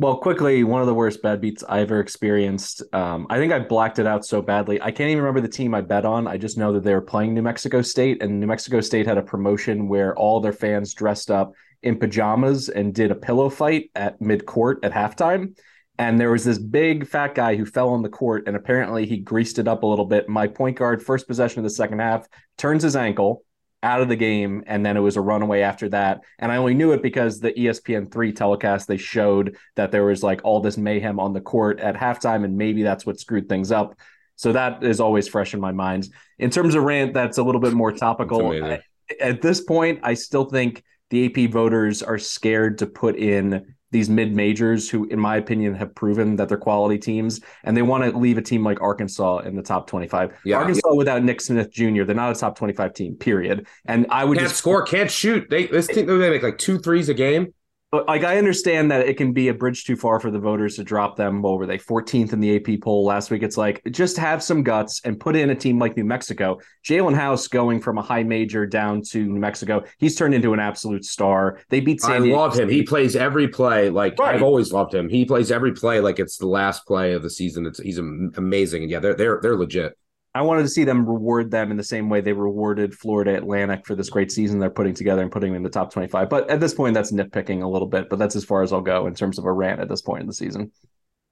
Well, 0.00 0.18
quickly, 0.18 0.62
one 0.62 0.80
of 0.80 0.86
the 0.86 0.94
worst 0.94 1.22
bad 1.22 1.40
beats 1.40 1.64
I 1.68 1.80
ever 1.80 1.98
experienced. 1.98 2.84
Um, 2.92 3.26
I 3.30 3.36
think 3.38 3.52
I 3.52 3.58
blacked 3.58 3.98
it 3.98 4.06
out 4.06 4.24
so 4.24 4.40
badly. 4.40 4.80
I 4.80 4.92
can't 4.92 5.10
even 5.10 5.24
remember 5.24 5.40
the 5.40 5.48
team 5.48 5.74
I 5.74 5.80
bet 5.80 6.04
on. 6.04 6.28
I 6.28 6.36
just 6.36 6.56
know 6.56 6.72
that 6.74 6.84
they 6.84 6.94
were 6.94 7.00
playing 7.00 7.34
New 7.34 7.42
Mexico 7.42 7.82
State, 7.82 8.22
and 8.22 8.38
New 8.38 8.46
Mexico 8.46 8.80
State 8.80 9.06
had 9.06 9.18
a 9.18 9.22
promotion 9.22 9.88
where 9.88 10.16
all 10.16 10.40
their 10.40 10.52
fans 10.52 10.94
dressed 10.94 11.32
up 11.32 11.52
in 11.82 11.98
pajamas 11.98 12.68
and 12.68 12.94
did 12.94 13.10
a 13.10 13.16
pillow 13.16 13.50
fight 13.50 13.90
at 13.96 14.20
midcourt 14.20 14.76
at 14.84 14.92
halftime 14.92 15.56
and 15.98 16.18
there 16.18 16.30
was 16.30 16.44
this 16.44 16.58
big 16.58 17.06
fat 17.06 17.34
guy 17.34 17.56
who 17.56 17.64
fell 17.64 17.90
on 17.90 18.02
the 18.02 18.08
court 18.08 18.44
and 18.46 18.56
apparently 18.56 19.06
he 19.06 19.16
greased 19.18 19.58
it 19.58 19.68
up 19.68 19.84
a 19.84 19.86
little 19.86 20.04
bit 20.04 20.28
my 20.28 20.46
point 20.46 20.76
guard 20.76 21.00
first 21.00 21.28
possession 21.28 21.60
of 21.60 21.64
the 21.64 21.70
second 21.70 22.00
half 22.00 22.26
turns 22.56 22.82
his 22.82 22.96
ankle 22.96 23.44
out 23.82 24.00
of 24.00 24.08
the 24.08 24.16
game 24.16 24.64
and 24.66 24.84
then 24.84 24.96
it 24.96 25.00
was 25.00 25.16
a 25.16 25.20
runaway 25.20 25.60
after 25.60 25.88
that. 25.88 26.22
And 26.38 26.50
i 26.50 26.56
only 26.56 26.74
knew 26.74 26.92
it 26.92 27.02
because 27.02 27.40
the 27.40 27.52
espn3 27.52 28.34
telecast 28.34 28.88
they 28.88 28.96
showed 28.96 29.56
that 29.76 29.92
there 29.92 30.04
was 30.04 30.22
like 30.22 30.40
all 30.44 30.60
this 30.60 30.76
mayhem 30.76 31.20
on 31.20 31.32
the 31.32 31.40
court 31.40 31.78
at 31.80 31.94
halftime 31.94 32.44
and 32.44 32.56
maybe 32.56 32.82
that's 32.82 33.06
what 33.06 33.20
screwed 33.20 33.48
things 33.48 33.70
up. 33.70 33.96
So 34.36 34.52
that 34.52 34.84
is 34.84 35.00
always 35.00 35.28
fresh 35.28 35.54
in 35.54 35.60
my 35.60 35.72
mind. 35.72 36.08
In 36.38 36.50
terms 36.50 36.74
of 36.74 36.84
rant 36.84 37.14
that's 37.14 37.38
a 37.38 37.42
little 37.42 37.60
bit 37.60 37.72
more 37.72 37.92
topical. 37.92 38.52
I, 38.52 38.80
at 39.20 39.40
this 39.40 39.60
point 39.62 40.00
i 40.02 40.14
still 40.14 40.44
think 40.44 40.82
the 41.10 41.26
ap 41.26 41.50
voters 41.50 42.02
are 42.02 42.18
scared 42.18 42.78
to 42.78 42.86
put 42.86 43.16
in 43.16 43.74
these 43.90 44.10
mid 44.10 44.34
majors 44.34 44.90
who, 44.90 45.04
in 45.06 45.18
my 45.18 45.36
opinion, 45.36 45.74
have 45.74 45.94
proven 45.94 46.36
that 46.36 46.48
they're 46.48 46.58
quality 46.58 46.98
teams, 46.98 47.40
and 47.64 47.76
they 47.76 47.82
want 47.82 48.04
to 48.04 48.16
leave 48.16 48.38
a 48.38 48.42
team 48.42 48.64
like 48.64 48.80
Arkansas 48.80 49.38
in 49.38 49.56
the 49.56 49.62
top 49.62 49.86
25. 49.86 50.32
Yeah, 50.44 50.58
Arkansas 50.58 50.88
yeah. 50.90 50.96
without 50.96 51.22
Nick 51.22 51.40
Smith 51.40 51.70
Jr., 51.70 52.04
they're 52.04 52.14
not 52.14 52.36
a 52.36 52.38
top 52.38 52.56
25 52.56 52.92
team, 52.92 53.14
period. 53.16 53.66
And 53.86 54.06
I 54.10 54.24
would 54.24 54.38
can't 54.38 54.48
just 54.48 54.58
score, 54.58 54.82
can't 54.82 55.10
shoot. 55.10 55.48
They 55.48 55.66
this 55.66 55.86
team 55.86 56.06
they 56.06 56.30
make 56.30 56.42
like 56.42 56.58
two 56.58 56.78
threes 56.78 57.08
a 57.08 57.14
game. 57.14 57.54
Like 57.90 58.22
I 58.22 58.36
understand 58.36 58.90
that 58.90 59.08
it 59.08 59.16
can 59.16 59.32
be 59.32 59.48
a 59.48 59.54
bridge 59.54 59.84
too 59.84 59.96
far 59.96 60.20
for 60.20 60.30
the 60.30 60.38
voters 60.38 60.76
to 60.76 60.84
drop 60.84 61.16
them. 61.16 61.40
What 61.40 61.58
were 61.58 61.66
they 61.66 61.78
14th 61.78 62.34
in 62.34 62.40
the 62.40 62.56
AP 62.56 62.82
poll 62.82 63.04
last 63.06 63.30
week? 63.30 63.42
It's 63.42 63.56
like 63.56 63.82
just 63.90 64.18
have 64.18 64.42
some 64.42 64.62
guts 64.62 65.00
and 65.04 65.18
put 65.18 65.36
in 65.36 65.48
a 65.48 65.54
team 65.54 65.78
like 65.78 65.96
New 65.96 66.04
Mexico. 66.04 66.58
Jalen 66.84 67.14
House 67.14 67.48
going 67.48 67.80
from 67.80 67.96
a 67.96 68.02
high 68.02 68.24
major 68.24 68.66
down 68.66 69.00
to 69.10 69.24
New 69.24 69.40
Mexico, 69.40 69.84
he's 69.98 70.16
turned 70.16 70.34
into 70.34 70.52
an 70.52 70.60
absolute 70.60 71.04
star. 71.04 71.60
They 71.70 71.80
beat 71.80 72.02
San 72.02 72.10
I 72.12 72.18
Diego 72.20 72.36
love 72.36 72.58
him. 72.58 72.68
He 72.68 72.82
plays 72.82 73.16
every 73.16 73.48
play 73.48 73.88
like 73.88 74.18
Right. 74.18 74.34
I've 74.34 74.42
always 74.42 74.70
loved 74.70 74.94
him. 74.94 75.08
He 75.08 75.24
plays 75.24 75.50
every 75.50 75.72
play 75.72 76.00
like 76.00 76.18
it's 76.18 76.36
the 76.36 76.46
last 76.46 76.86
play 76.86 77.12
of 77.14 77.22
the 77.22 77.30
season. 77.30 77.64
It's 77.64 77.78
he's 77.78 77.98
amazing. 77.98 78.82
And 78.82 78.90
yeah, 78.90 79.00
they're 79.00 79.14
they're 79.14 79.40
they're 79.40 79.56
legit. 79.56 79.96
I 80.38 80.42
wanted 80.42 80.62
to 80.62 80.68
see 80.68 80.84
them 80.84 81.04
reward 81.04 81.50
them 81.50 81.72
in 81.72 81.76
the 81.76 81.82
same 81.82 82.08
way 82.08 82.20
they 82.20 82.32
rewarded 82.32 82.94
Florida 82.94 83.36
Atlantic 83.36 83.84
for 83.84 83.96
this 83.96 84.08
great 84.08 84.30
season 84.30 84.60
they're 84.60 84.70
putting 84.70 84.94
together 84.94 85.20
and 85.20 85.32
putting 85.32 85.50
them 85.50 85.56
in 85.56 85.62
the 85.64 85.68
top 85.68 85.92
25. 85.92 86.28
But 86.28 86.48
at 86.48 86.60
this 86.60 86.74
point, 86.74 86.94
that's 86.94 87.10
nitpicking 87.10 87.62
a 87.62 87.68
little 87.68 87.88
bit, 87.88 88.08
but 88.08 88.20
that's 88.20 88.36
as 88.36 88.44
far 88.44 88.62
as 88.62 88.72
I'll 88.72 88.80
go 88.80 89.08
in 89.08 89.14
terms 89.14 89.38
of 89.38 89.44
a 89.44 89.52
rant 89.52 89.80
at 89.80 89.88
this 89.88 90.00
point 90.00 90.20
in 90.20 90.28
the 90.28 90.32
season. 90.32 90.70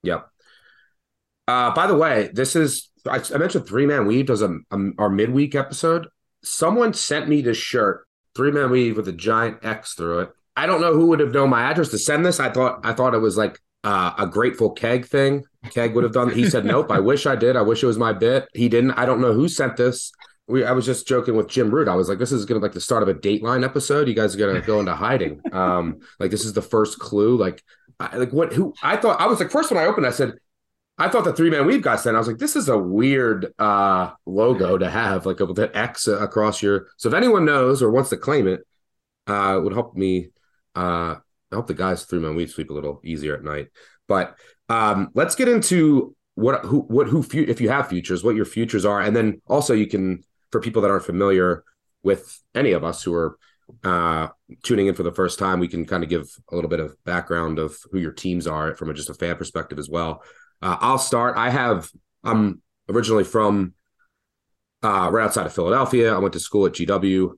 Yep. 0.02 0.28
Uh, 1.46 1.72
by 1.72 1.86
the 1.86 1.94
way, 1.94 2.30
this 2.32 2.56
is 2.56 2.90
I, 3.08 3.22
I 3.32 3.38
mentioned 3.38 3.68
Three 3.68 3.86
Man 3.86 4.06
Weave 4.06 4.26
does 4.26 4.42
a, 4.42 4.58
a 4.72 4.78
our 4.98 5.08
midweek 5.08 5.54
episode. 5.54 6.08
Someone 6.42 6.92
sent 6.92 7.28
me 7.28 7.42
this 7.42 7.56
shirt, 7.56 8.06
Three 8.34 8.50
Man 8.50 8.70
Weave 8.70 8.96
with 8.96 9.06
a 9.06 9.12
giant 9.12 9.64
X 9.64 9.94
through 9.94 10.20
it. 10.20 10.30
I 10.56 10.66
don't 10.66 10.80
know 10.80 10.94
who 10.94 11.06
would 11.06 11.20
have 11.20 11.32
known 11.32 11.50
my 11.50 11.62
address 11.62 11.90
to 11.90 11.98
send 11.98 12.26
this. 12.26 12.40
I 12.40 12.50
thought 12.50 12.80
I 12.82 12.92
thought 12.92 13.14
it 13.14 13.18
was 13.18 13.36
like 13.36 13.60
uh, 13.84 14.14
a 14.18 14.26
Grateful 14.26 14.70
Keg 14.70 15.06
thing. 15.06 15.44
Keg 15.70 15.94
would 15.94 16.04
have 16.04 16.12
done. 16.12 16.30
He 16.30 16.48
said, 16.48 16.64
"Nope. 16.64 16.90
I 16.90 17.00
wish 17.00 17.26
I 17.26 17.36
did. 17.36 17.56
I 17.56 17.62
wish 17.62 17.82
it 17.82 17.86
was 17.86 17.98
my 17.98 18.12
bit." 18.12 18.48
He 18.54 18.68
didn't. 18.68 18.92
I 18.92 19.06
don't 19.06 19.20
know 19.20 19.32
who 19.32 19.48
sent 19.48 19.76
this. 19.76 20.12
We, 20.48 20.64
I 20.64 20.72
was 20.72 20.86
just 20.86 21.08
joking 21.08 21.36
with 21.36 21.48
Jim 21.48 21.70
Root. 21.70 21.88
I 21.88 21.96
was 21.96 22.08
like, 22.08 22.18
"This 22.18 22.32
is 22.32 22.44
gonna 22.44 22.60
like 22.60 22.72
the 22.72 22.80
start 22.80 23.02
of 23.02 23.08
a 23.08 23.14
Dateline 23.14 23.64
episode. 23.64 24.08
You 24.08 24.14
guys 24.14 24.34
are 24.34 24.38
gonna 24.38 24.60
go 24.60 24.80
into 24.80 24.94
hiding. 24.94 25.40
Um, 25.52 26.00
like 26.18 26.30
this 26.30 26.44
is 26.44 26.52
the 26.52 26.62
first 26.62 26.98
clue. 26.98 27.36
Like, 27.36 27.62
I, 27.98 28.16
like 28.16 28.32
what? 28.32 28.52
Who? 28.52 28.74
I 28.82 28.96
thought 28.96 29.20
I 29.20 29.26
was 29.26 29.40
like 29.40 29.50
first 29.50 29.70
when 29.70 29.82
I 29.82 29.86
opened. 29.86 30.06
I 30.06 30.10
said, 30.10 30.34
I 30.98 31.08
thought 31.08 31.24
the 31.24 31.32
three 31.32 31.50
man 31.50 31.66
weave 31.66 31.82
got 31.82 32.00
sent. 32.00 32.16
I 32.16 32.18
was 32.18 32.28
like, 32.28 32.38
this 32.38 32.56
is 32.56 32.68
a 32.68 32.78
weird 32.78 33.52
uh 33.58 34.12
logo 34.24 34.78
to 34.78 34.88
have, 34.88 35.26
like 35.26 35.38
the 35.38 35.70
X 35.74 36.06
across 36.06 36.62
your. 36.62 36.88
So 36.96 37.08
if 37.08 37.14
anyone 37.14 37.44
knows 37.44 37.82
or 37.82 37.90
wants 37.90 38.10
to 38.10 38.16
claim 38.16 38.46
it, 38.46 38.60
uh, 39.26 39.56
it 39.58 39.62
would 39.62 39.72
help 39.72 39.96
me. 39.96 40.30
Uh, 40.74 41.16
help 41.50 41.66
the 41.66 41.74
guys 41.74 42.04
three 42.04 42.18
man 42.18 42.34
weave 42.34 42.50
sleep 42.50 42.70
a 42.70 42.72
little 42.72 43.00
easier 43.04 43.34
at 43.36 43.44
night. 43.44 43.68
But 44.08 44.36
um, 44.68 45.10
let's 45.14 45.34
get 45.34 45.48
into 45.48 46.14
what 46.34 46.64
who 46.64 46.80
what 46.80 47.08
who 47.08 47.24
if 47.32 47.60
you 47.60 47.68
have 47.70 47.88
futures, 47.88 48.22
what 48.22 48.36
your 48.36 48.44
futures 48.44 48.84
are, 48.84 49.00
and 49.00 49.16
then 49.16 49.40
also 49.46 49.74
you 49.74 49.86
can 49.86 50.22
for 50.52 50.60
people 50.60 50.82
that 50.82 50.90
aren't 50.90 51.04
familiar 51.04 51.64
with 52.02 52.40
any 52.54 52.72
of 52.72 52.84
us 52.84 53.02
who 53.02 53.14
are 53.14 53.38
uh 53.82 54.28
tuning 54.62 54.86
in 54.86 54.94
for 54.94 55.02
the 55.02 55.12
first 55.12 55.38
time, 55.38 55.58
we 55.58 55.68
can 55.68 55.84
kind 55.84 56.04
of 56.04 56.10
give 56.10 56.28
a 56.50 56.54
little 56.54 56.70
bit 56.70 56.78
of 56.78 56.96
background 57.04 57.58
of 57.58 57.76
who 57.90 57.98
your 57.98 58.12
teams 58.12 58.46
are 58.46 58.76
from 58.76 58.90
a, 58.90 58.94
just 58.94 59.10
a 59.10 59.14
fan 59.14 59.36
perspective 59.36 59.78
as 59.78 59.88
well. 59.88 60.22
Uh, 60.62 60.76
I'll 60.80 60.98
start. 60.98 61.36
I 61.36 61.50
have. 61.50 61.90
I'm 62.22 62.62
originally 62.88 63.24
from 63.24 63.74
uh, 64.82 65.10
right 65.10 65.24
outside 65.24 65.46
of 65.46 65.54
Philadelphia. 65.54 66.14
I 66.14 66.18
went 66.18 66.34
to 66.34 66.40
school 66.40 66.66
at 66.66 66.72
GW. 66.72 67.30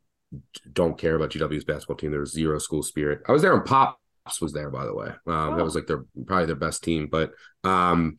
Don't 0.72 0.98
care 0.98 1.16
about 1.16 1.30
GW's 1.30 1.64
basketball 1.64 1.96
team. 1.96 2.10
There's 2.10 2.32
zero 2.32 2.58
school 2.58 2.82
spirit. 2.82 3.22
I 3.26 3.32
was 3.32 3.42
there 3.42 3.54
in 3.54 3.62
Pops 3.62 3.98
was 4.40 4.52
there, 4.52 4.70
by 4.70 4.84
the 4.84 4.94
way. 4.94 5.08
Um, 5.26 5.56
That 5.56 5.64
was 5.64 5.74
like 5.74 5.86
their 5.86 6.04
probably 6.26 6.46
their 6.46 6.56
best 6.56 6.84
team, 6.84 7.08
but 7.10 7.32
um, 7.64 8.18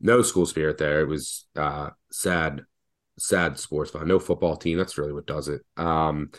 no 0.00 0.22
school 0.22 0.46
spirit 0.46 0.78
there. 0.78 1.00
It 1.00 1.08
was 1.08 1.46
uh, 1.56 1.90
sad, 2.10 2.62
sad 3.18 3.58
sports 3.58 3.90
fun. 3.90 4.08
No 4.08 4.18
football 4.18 4.56
team. 4.56 4.78
That's 4.78 4.98
really 4.98 5.12
what 5.12 5.26
does 5.26 5.48
it. 5.48 5.62
Um, 5.76 6.30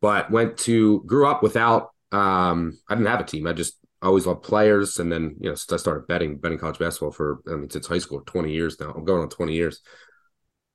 but 0.00 0.30
went 0.30 0.58
to 0.58 1.02
grew 1.06 1.26
up 1.26 1.42
without. 1.42 1.90
Um, 2.12 2.78
I 2.88 2.94
didn't 2.94 3.08
have 3.08 3.20
a 3.20 3.24
team. 3.24 3.46
I 3.46 3.52
just 3.52 3.78
always 4.02 4.26
loved 4.26 4.42
players, 4.42 4.98
and 4.98 5.10
then 5.10 5.36
you 5.40 5.48
know 5.48 5.56
I 5.70 5.76
started 5.76 6.06
betting 6.06 6.38
betting 6.38 6.58
college 6.58 6.78
basketball 6.78 7.12
for 7.12 7.40
I 7.48 7.56
mean 7.56 7.70
since 7.70 7.86
high 7.86 7.98
school, 7.98 8.22
twenty 8.26 8.52
years 8.52 8.78
now. 8.78 8.92
I'm 8.92 9.04
going 9.04 9.22
on 9.22 9.28
twenty 9.30 9.54
years. 9.54 9.80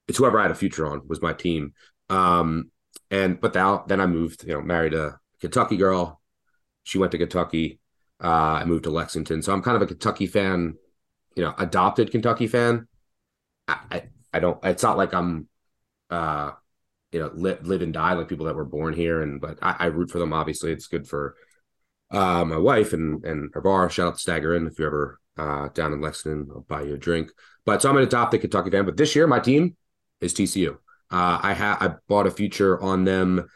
It's 0.08 0.18
whoever 0.18 0.40
I 0.40 0.44
had 0.44 0.52
a 0.52 0.56
future 0.56 0.88
on 0.88 1.08
was 1.08 1.22
my 1.22 1.34
team. 1.34 1.74
Um, 2.10 2.72
and 3.12 3.40
but 3.40 3.54
now 3.54 3.86
then 3.88 4.02
I 4.02 4.08
moved, 4.08 4.44
you 4.44 4.54
know, 4.54 4.62
married 4.62 4.94
a 4.94 5.20
Kentucky 5.40 5.78
girl. 5.78 6.19
She 6.90 6.98
went 6.98 7.12
to 7.12 7.18
Kentucky. 7.20 7.80
Uh, 8.22 8.28
I 8.62 8.66
moved 8.66 8.86
to 8.86 8.90
Lexington, 8.90 9.44
so 9.44 9.54
I'm 9.54 9.62
kind 9.62 9.76
of 9.76 9.84
a 9.84 9.86
Kentucky 9.86 10.26
fan. 10.26 10.76
You 11.36 11.44
know, 11.44 11.54
adopted 11.58 12.10
Kentucky 12.10 12.48
fan. 12.48 12.88
I 13.68 13.78
I, 13.92 14.04
I 14.34 14.40
don't. 14.40 14.60
It's 14.64 14.84
not 14.84 14.98
like 14.98 15.14
I'm. 15.14 15.48
Uh, 16.10 16.52
you 17.12 17.20
know, 17.20 17.32
live, 17.34 17.66
live 17.66 17.82
and 17.82 17.94
die 17.94 18.14
like 18.14 18.28
people 18.28 18.48
that 18.48 18.56
were 18.56 18.66
born 18.66 18.94
here, 18.94 19.22
and 19.22 19.40
but 19.40 19.60
I, 19.62 19.76
I 19.80 19.86
root 19.86 20.10
for 20.10 20.18
them. 20.18 20.34
Obviously, 20.34 20.72
it's 20.72 20.88
good 20.88 21.08
for 21.08 21.36
uh, 22.12 22.44
my 22.44 22.58
wife 22.58 22.94
and 22.94 23.24
and 23.24 23.52
her 23.54 23.62
bar. 23.62 23.90
Shout 23.90 24.08
out 24.08 24.14
to 24.16 24.20
Stagger 24.20 24.56
Inn 24.56 24.68
if 24.68 24.80
you're 24.80 24.88
ever 24.88 25.20
uh, 25.38 25.70
down 25.70 25.94
in 25.94 26.02
Lexington. 26.02 26.50
I'll 26.52 26.62
buy 26.62 26.82
you 26.82 26.96
a 26.96 26.98
drink. 26.98 27.30
But 27.66 27.84
so 27.84 27.90
I'm 27.90 27.98
an 27.98 28.04
adopted 28.04 28.42
Kentucky 28.42 28.72
fan. 28.72 28.86
But 28.86 28.98
this 28.98 29.16
year, 29.16 29.28
my 29.28 29.40
team 29.40 29.76
is 30.22 30.34
TCU. 30.34 30.72
Uh, 31.12 31.40
I 31.42 31.54
had 31.54 31.78
I 31.80 31.94
bought 32.08 32.28
a 32.28 32.32
future 32.32 32.82
on 32.82 33.04
them 33.06 33.48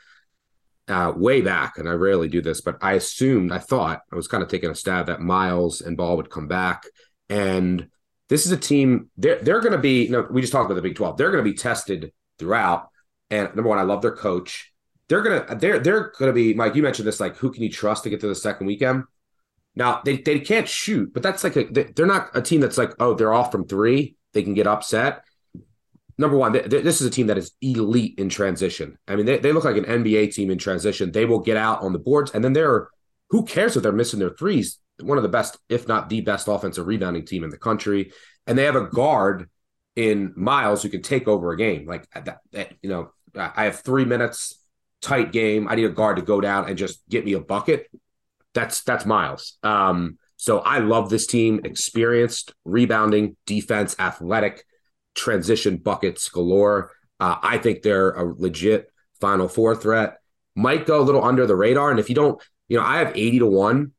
uh, 0.88 1.14
way 1.16 1.42
back, 1.42 1.78
and 1.78 1.88
I 1.88 1.94
rarely 1.94 2.28
do 2.28 2.42
this, 2.42 2.62
but 2.62 2.78
I 2.82 2.94
assumed 2.94 3.52
I 3.52 3.60
thought 3.60 4.02
I 4.12 4.16
was 4.16 4.28
kind 4.28 4.44
of 4.44 4.50
taking 4.50 4.70
a 4.70 4.76
stab 4.76 5.08
that 5.08 5.22
Miles 5.22 5.82
and 5.82 5.98
Baugh 5.98 6.16
would 6.16 6.30
come 6.30 6.48
back, 6.48 6.84
and 7.30 7.88
this 8.30 8.46
is 8.46 8.52
a 8.52 8.58
team 8.58 9.10
they're 9.18 9.40
they're 9.42 9.62
going 9.62 9.74
to 9.74 9.78
be. 9.78 10.08
Know, 10.08 10.28
we 10.30 10.42
just 10.42 10.54
talked 10.54 10.66
about 10.66 10.76
the 10.76 10.82
Big 10.82 10.96
Twelve. 10.96 11.18
They're 11.18 11.32
going 11.32 11.44
to 11.44 11.50
be 11.50 11.58
tested 11.58 12.12
throughout. 12.40 12.90
And 13.30 13.56
number 13.56 13.70
one, 13.70 13.80
I 13.80 13.84
love 13.84 14.02
their 14.02 14.16
coach. 14.16 14.72
They're 15.08 15.22
gonna 15.22 15.56
they're 15.56 15.80
they're 15.80 16.14
gonna 16.18 16.34
be 16.34 16.54
Mike. 16.54 16.76
You 16.76 16.84
mentioned 16.84 17.08
this 17.08 17.20
like 17.20 17.36
who 17.38 17.52
can 17.52 17.64
you 17.64 17.70
trust 17.70 18.04
to 18.04 18.10
get 18.10 18.22
to 18.22 18.28
the 18.28 18.36
second 18.36 18.68
weekend? 18.68 19.04
Now 19.76 20.02
they 20.04 20.18
they 20.18 20.40
can't 20.40 20.68
shoot, 20.68 21.14
but 21.14 21.24
that's 21.24 21.44
like 21.44 21.56
a 21.56 21.66
they're 21.66 22.06
not 22.06 22.30
a 22.34 22.42
team 22.42 22.62
that's 22.62 22.78
like 22.78 22.92
oh 23.00 23.14
they're 23.14 23.34
off 23.34 23.52
from 23.52 23.68
three 23.68 24.16
they 24.34 24.44
can 24.44 24.54
get 24.54 24.68
upset. 24.68 25.24
Number 26.18 26.38
one, 26.38 26.54
th- 26.54 26.70
th- 26.70 26.84
this 26.84 27.02
is 27.02 27.08
a 27.08 27.10
team 27.10 27.28
that 27.28 27.38
is 27.38 27.52
elite 27.62 28.16
in 28.18 28.30
transition. 28.30 28.98
I 29.08 29.16
mean, 29.16 29.26
they, 29.26 29.40
they 29.40 29.52
look 29.52 29.64
like 29.64 29.78
an 29.78 29.86
NBA 29.86 30.34
team 30.34 30.52
in 30.52 30.58
transition. 30.58 31.12
They 31.12 31.26
will 31.26 31.40
get 31.40 31.58
out 31.58 31.82
on 31.82 31.94
the 31.94 32.00
boards, 32.00 32.32
and 32.32 32.44
then 32.44 32.54
they're 32.54 32.90
who 33.30 33.44
cares 33.44 33.76
if 33.76 33.82
they're 33.82 33.92
missing 33.92 34.20
their 34.20 34.30
threes? 34.30 34.80
One 35.02 35.18
of 35.18 35.24
the 35.24 35.30
best, 35.30 35.58
if 35.68 35.88
not 35.88 36.08
the 36.08 36.22
best, 36.22 36.48
offensive 36.48 36.86
rebounding 36.86 37.26
team 37.26 37.44
in 37.44 37.50
the 37.50 37.58
country, 37.58 38.12
and 38.46 38.58
they 38.58 38.66
have 38.66 38.76
a 38.76 38.88
guard 38.88 39.50
in 39.96 40.34
Miles 40.36 40.84
who 40.84 40.90
can 40.90 41.02
take 41.02 41.28
over 41.28 41.52
a 41.52 41.58
game. 41.58 41.88
Like 41.88 42.08
that, 42.12 42.40
that 42.52 42.74
you 42.84 42.90
know, 42.90 43.12
I 43.36 43.66
have 43.66 43.80
three 43.80 44.06
minutes, 44.06 44.62
tight 45.02 45.32
game. 45.32 45.68
I 45.68 45.76
need 45.76 45.86
a 45.86 45.90
guard 45.90 46.18
to 46.18 46.22
go 46.22 46.42
down 46.42 46.70
and 46.70 46.78
just 46.78 47.08
get 47.10 47.26
me 47.26 47.34
a 47.34 47.40
bucket. 47.40 47.88
That's 48.54 48.84
that's 48.84 49.06
Miles. 49.06 49.58
Um, 49.64 50.20
so 50.38 50.60
I 50.60 50.80
love 50.80 51.10
this 51.10 51.26
team. 51.26 51.62
Experienced, 51.64 52.54
rebounding, 52.66 53.36
defense, 53.46 53.96
athletic, 53.98 54.64
transition 55.16 55.78
buckets 55.78 56.30
galore. 56.30 56.92
Uh, 57.20 57.38
I 57.42 57.58
think 57.58 57.82
they're 57.82 58.12
a 58.12 58.24
legit 58.24 58.92
Final 59.22 59.48
Four 59.48 59.76
threat. 59.76 60.18
Might 60.56 60.86
go 60.86 61.02
a 61.02 61.04
little 61.04 61.24
under 61.24 61.48
the 61.48 61.56
radar, 61.56 61.90
and 61.90 62.00
if 62.00 62.10
you 62.10 62.16
don't, 62.16 62.42
you 62.68 62.78
know, 62.78 62.84
I 62.84 62.98
have 62.98 63.16
eighty 63.16 63.40
to 63.40 63.48
one, 63.48 63.92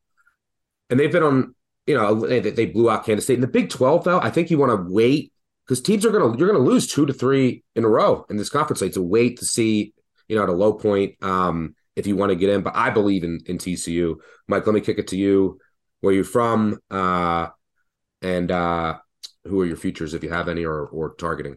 and 0.91 0.99
they've 0.99 1.13
been 1.13 1.23
on. 1.23 1.55
You 1.87 1.97
know, 1.97 2.27
they, 2.27 2.41
they 2.41 2.65
blew 2.65 2.89
out 2.89 3.05
Kansas 3.05 3.25
State 3.25 3.35
in 3.35 3.41
the 3.41 3.47
Big 3.47 3.69
Twelve. 3.69 4.05
Though 4.05 4.21
I 4.21 4.31
think 4.31 4.51
you 4.51 4.59
want 4.59 4.71
to 4.71 4.93
wait 4.93 5.33
because 5.67 5.81
teams 5.81 6.05
are 6.05 6.11
gonna 6.11 6.37
you're 6.37 6.49
gonna 6.49 6.65
lose 6.65 6.87
two 6.87 7.07
to 7.07 7.13
three 7.13 7.65
in 7.75 7.85
a 7.85 7.89
row 7.89 8.25
in 8.31 8.37
this 8.37 8.51
conference. 8.51 8.81
Like 8.81 8.93
to 8.93 9.03
wait 9.03 9.39
to 9.39 9.47
see, 9.47 9.95
you 10.29 10.37
know, 10.37 10.43
at 10.43 10.49
a 10.49 10.53
low 10.53 10.75
point 10.75 11.23
um, 11.23 11.75
if 11.97 12.07
you 12.07 12.17
want 12.17 12.31
to 12.31 12.37
get 12.37 12.51
in. 12.51 12.63
But 12.63 12.77
I 12.77 12.91
believe 12.91 13.25
in 13.25 13.41
in 13.47 13.59
TCU. 13.59 14.17
Mike, 14.49 14.67
let 14.67 14.75
me 14.75 14.81
kick 14.81 14.99
it 14.99 15.09
to 15.09 15.17
you. 15.17 15.59
Where 16.01 16.13
you're 16.13 16.25
from, 16.25 16.79
uh, 16.91 17.49
and 18.21 18.51
uh, 18.51 18.99
who 19.45 19.61
are 19.61 19.67
your 19.67 19.77
futures 19.77 20.15
if 20.15 20.23
you 20.23 20.31
have 20.31 20.49
any 20.49 20.65
or 20.65 20.87
or 20.87 21.15
targeting? 21.15 21.57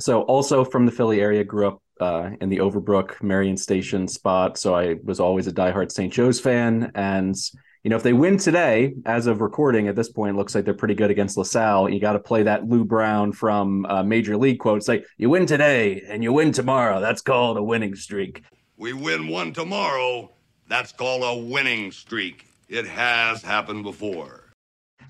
So 0.00 0.22
also 0.22 0.64
from 0.64 0.86
the 0.86 0.92
Philly 0.92 1.20
area, 1.20 1.44
grew 1.44 1.68
up 1.68 1.82
uh, 2.00 2.30
in 2.40 2.48
the 2.48 2.58
Overbrook 2.58 3.22
Merion 3.22 3.56
Station 3.56 4.08
spot. 4.08 4.58
So 4.58 4.74
I 4.74 4.96
was 5.04 5.20
always 5.20 5.46
a 5.46 5.52
diehard 5.52 5.92
St. 5.92 6.12
Joe's 6.12 6.40
fan. 6.40 6.90
And, 6.94 7.36
you 7.84 7.90
know, 7.90 7.96
if 7.96 8.02
they 8.02 8.14
win 8.14 8.38
today, 8.38 8.94
as 9.04 9.26
of 9.26 9.42
recording 9.42 9.88
at 9.88 9.96
this 9.96 10.10
point, 10.10 10.34
it 10.34 10.38
looks 10.38 10.54
like 10.54 10.64
they're 10.64 10.74
pretty 10.74 10.94
good 10.94 11.10
against 11.10 11.36
LaSalle. 11.36 11.90
You 11.90 12.00
got 12.00 12.14
to 12.14 12.18
play 12.18 12.42
that 12.44 12.66
Lou 12.66 12.84
Brown 12.84 13.32
from 13.32 13.84
uh, 13.86 14.02
Major 14.02 14.36
League 14.36 14.58
quote. 14.58 14.78
It's 14.78 14.88
like, 14.88 15.04
you 15.18 15.28
win 15.28 15.46
today 15.46 16.02
and 16.08 16.22
you 16.22 16.32
win 16.32 16.52
tomorrow. 16.52 17.00
That's 17.00 17.20
called 17.20 17.58
a 17.58 17.62
winning 17.62 17.94
streak. 17.94 18.42
We 18.78 18.94
win 18.94 19.28
one 19.28 19.52
tomorrow. 19.52 20.30
That's 20.68 20.92
called 20.92 21.22
a 21.22 21.36
winning 21.38 21.92
streak. 21.92 22.46
It 22.68 22.86
has 22.86 23.42
happened 23.42 23.82
before. 23.82 24.49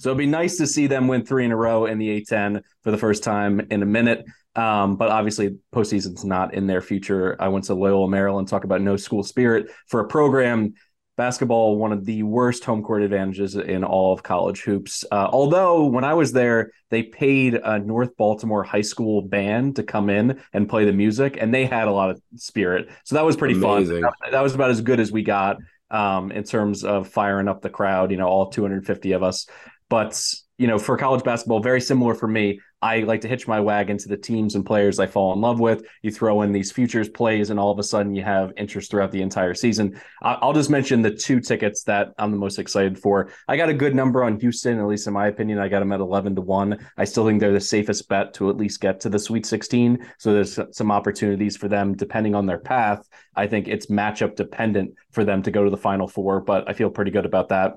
So 0.00 0.08
it'd 0.08 0.18
be 0.18 0.26
nice 0.26 0.56
to 0.56 0.66
see 0.66 0.86
them 0.86 1.08
win 1.08 1.26
three 1.26 1.44
in 1.44 1.52
a 1.52 1.56
row 1.56 1.84
in 1.84 1.98
the 1.98 2.22
A10 2.22 2.62
for 2.82 2.90
the 2.90 2.96
first 2.96 3.22
time 3.22 3.60
in 3.70 3.82
a 3.82 3.86
minute. 3.86 4.24
Um, 4.56 4.96
but 4.96 5.10
obviously, 5.10 5.58
postseason's 5.74 6.24
not 6.24 6.54
in 6.54 6.66
their 6.66 6.80
future. 6.80 7.36
I 7.38 7.48
went 7.48 7.66
to 7.66 7.74
Loyola, 7.74 8.08
Maryland, 8.08 8.48
talk 8.48 8.64
about 8.64 8.80
no 8.80 8.96
school 8.96 9.22
spirit 9.22 9.70
for 9.88 10.00
a 10.00 10.08
program. 10.08 10.72
Basketball, 11.18 11.76
one 11.76 11.92
of 11.92 12.06
the 12.06 12.22
worst 12.22 12.64
home 12.64 12.82
court 12.82 13.02
advantages 13.02 13.54
in 13.54 13.84
all 13.84 14.14
of 14.14 14.22
college 14.22 14.62
hoops. 14.62 15.04
Uh, 15.12 15.28
although, 15.30 15.84
when 15.84 16.02
I 16.02 16.14
was 16.14 16.32
there, 16.32 16.70
they 16.88 17.02
paid 17.02 17.54
a 17.54 17.78
North 17.78 18.16
Baltimore 18.16 18.64
high 18.64 18.80
school 18.80 19.20
band 19.20 19.76
to 19.76 19.82
come 19.82 20.08
in 20.08 20.40
and 20.54 20.66
play 20.66 20.86
the 20.86 20.94
music, 20.94 21.36
and 21.38 21.52
they 21.52 21.66
had 21.66 21.88
a 21.88 21.92
lot 21.92 22.08
of 22.08 22.22
spirit. 22.36 22.88
So 23.04 23.16
that 23.16 23.24
was 23.26 23.36
pretty 23.36 23.54
Amazing. 23.54 24.00
fun. 24.00 24.12
That 24.30 24.40
was 24.40 24.54
about 24.54 24.70
as 24.70 24.80
good 24.80 24.98
as 24.98 25.12
we 25.12 25.22
got. 25.22 25.58
um, 25.92 26.30
in 26.30 26.44
terms 26.44 26.84
of 26.84 27.08
firing 27.08 27.48
up 27.48 27.62
the 27.62 27.68
crowd. 27.68 28.12
You 28.12 28.16
know, 28.16 28.28
all 28.28 28.48
250 28.50 29.12
of 29.12 29.22
us. 29.24 29.46
But 29.90 30.18
you 30.60 30.66
know, 30.66 30.78
for 30.78 30.98
college 30.98 31.24
basketball, 31.24 31.60
very 31.60 31.80
similar 31.80 32.14
for 32.14 32.28
me. 32.28 32.60
I 32.82 32.98
like 33.00 33.22
to 33.22 33.28
hitch 33.28 33.48
my 33.48 33.60
wagon 33.60 33.96
to 33.96 34.08
the 34.08 34.16
teams 34.18 34.56
and 34.56 34.64
players 34.64 34.98
I 34.98 35.06
fall 35.06 35.32
in 35.32 35.40
love 35.40 35.58
with. 35.58 35.86
You 36.02 36.10
throw 36.10 36.42
in 36.42 36.52
these 36.52 36.70
futures 36.70 37.08
plays, 37.08 37.48
and 37.48 37.58
all 37.58 37.70
of 37.70 37.78
a 37.78 37.82
sudden 37.82 38.14
you 38.14 38.22
have 38.22 38.52
interest 38.58 38.90
throughout 38.90 39.10
the 39.10 39.22
entire 39.22 39.54
season. 39.54 39.98
I'll 40.20 40.52
just 40.52 40.68
mention 40.68 41.00
the 41.00 41.10
two 41.10 41.40
tickets 41.40 41.82
that 41.84 42.12
I'm 42.18 42.30
the 42.30 42.36
most 42.36 42.58
excited 42.58 42.98
for. 42.98 43.30
I 43.48 43.56
got 43.56 43.70
a 43.70 43.74
good 43.74 43.94
number 43.94 44.22
on 44.22 44.38
Houston, 44.38 44.78
at 44.78 44.86
least 44.86 45.06
in 45.06 45.14
my 45.14 45.28
opinion. 45.28 45.58
I 45.58 45.68
got 45.68 45.78
them 45.78 45.92
at 45.92 46.00
11 46.00 46.34
to 46.34 46.42
1. 46.42 46.86
I 46.98 47.04
still 47.04 47.26
think 47.26 47.40
they're 47.40 47.52
the 47.52 47.60
safest 47.60 48.06
bet 48.10 48.34
to 48.34 48.50
at 48.50 48.58
least 48.58 48.82
get 48.82 49.00
to 49.00 49.08
the 49.08 49.18
Sweet 49.18 49.46
16. 49.46 50.06
So 50.18 50.34
there's 50.34 50.58
some 50.72 50.90
opportunities 50.90 51.56
for 51.56 51.68
them 51.68 51.96
depending 51.96 52.34
on 52.34 52.44
their 52.44 52.58
path. 52.58 53.08
I 53.34 53.46
think 53.46 53.66
it's 53.66 53.86
matchup 53.86 54.36
dependent 54.36 54.92
for 55.10 55.24
them 55.24 55.42
to 55.44 55.50
go 55.50 55.64
to 55.64 55.70
the 55.70 55.78
Final 55.78 56.06
Four, 56.06 56.40
but 56.40 56.68
I 56.68 56.74
feel 56.74 56.90
pretty 56.90 57.12
good 57.12 57.24
about 57.24 57.48
that. 57.48 57.76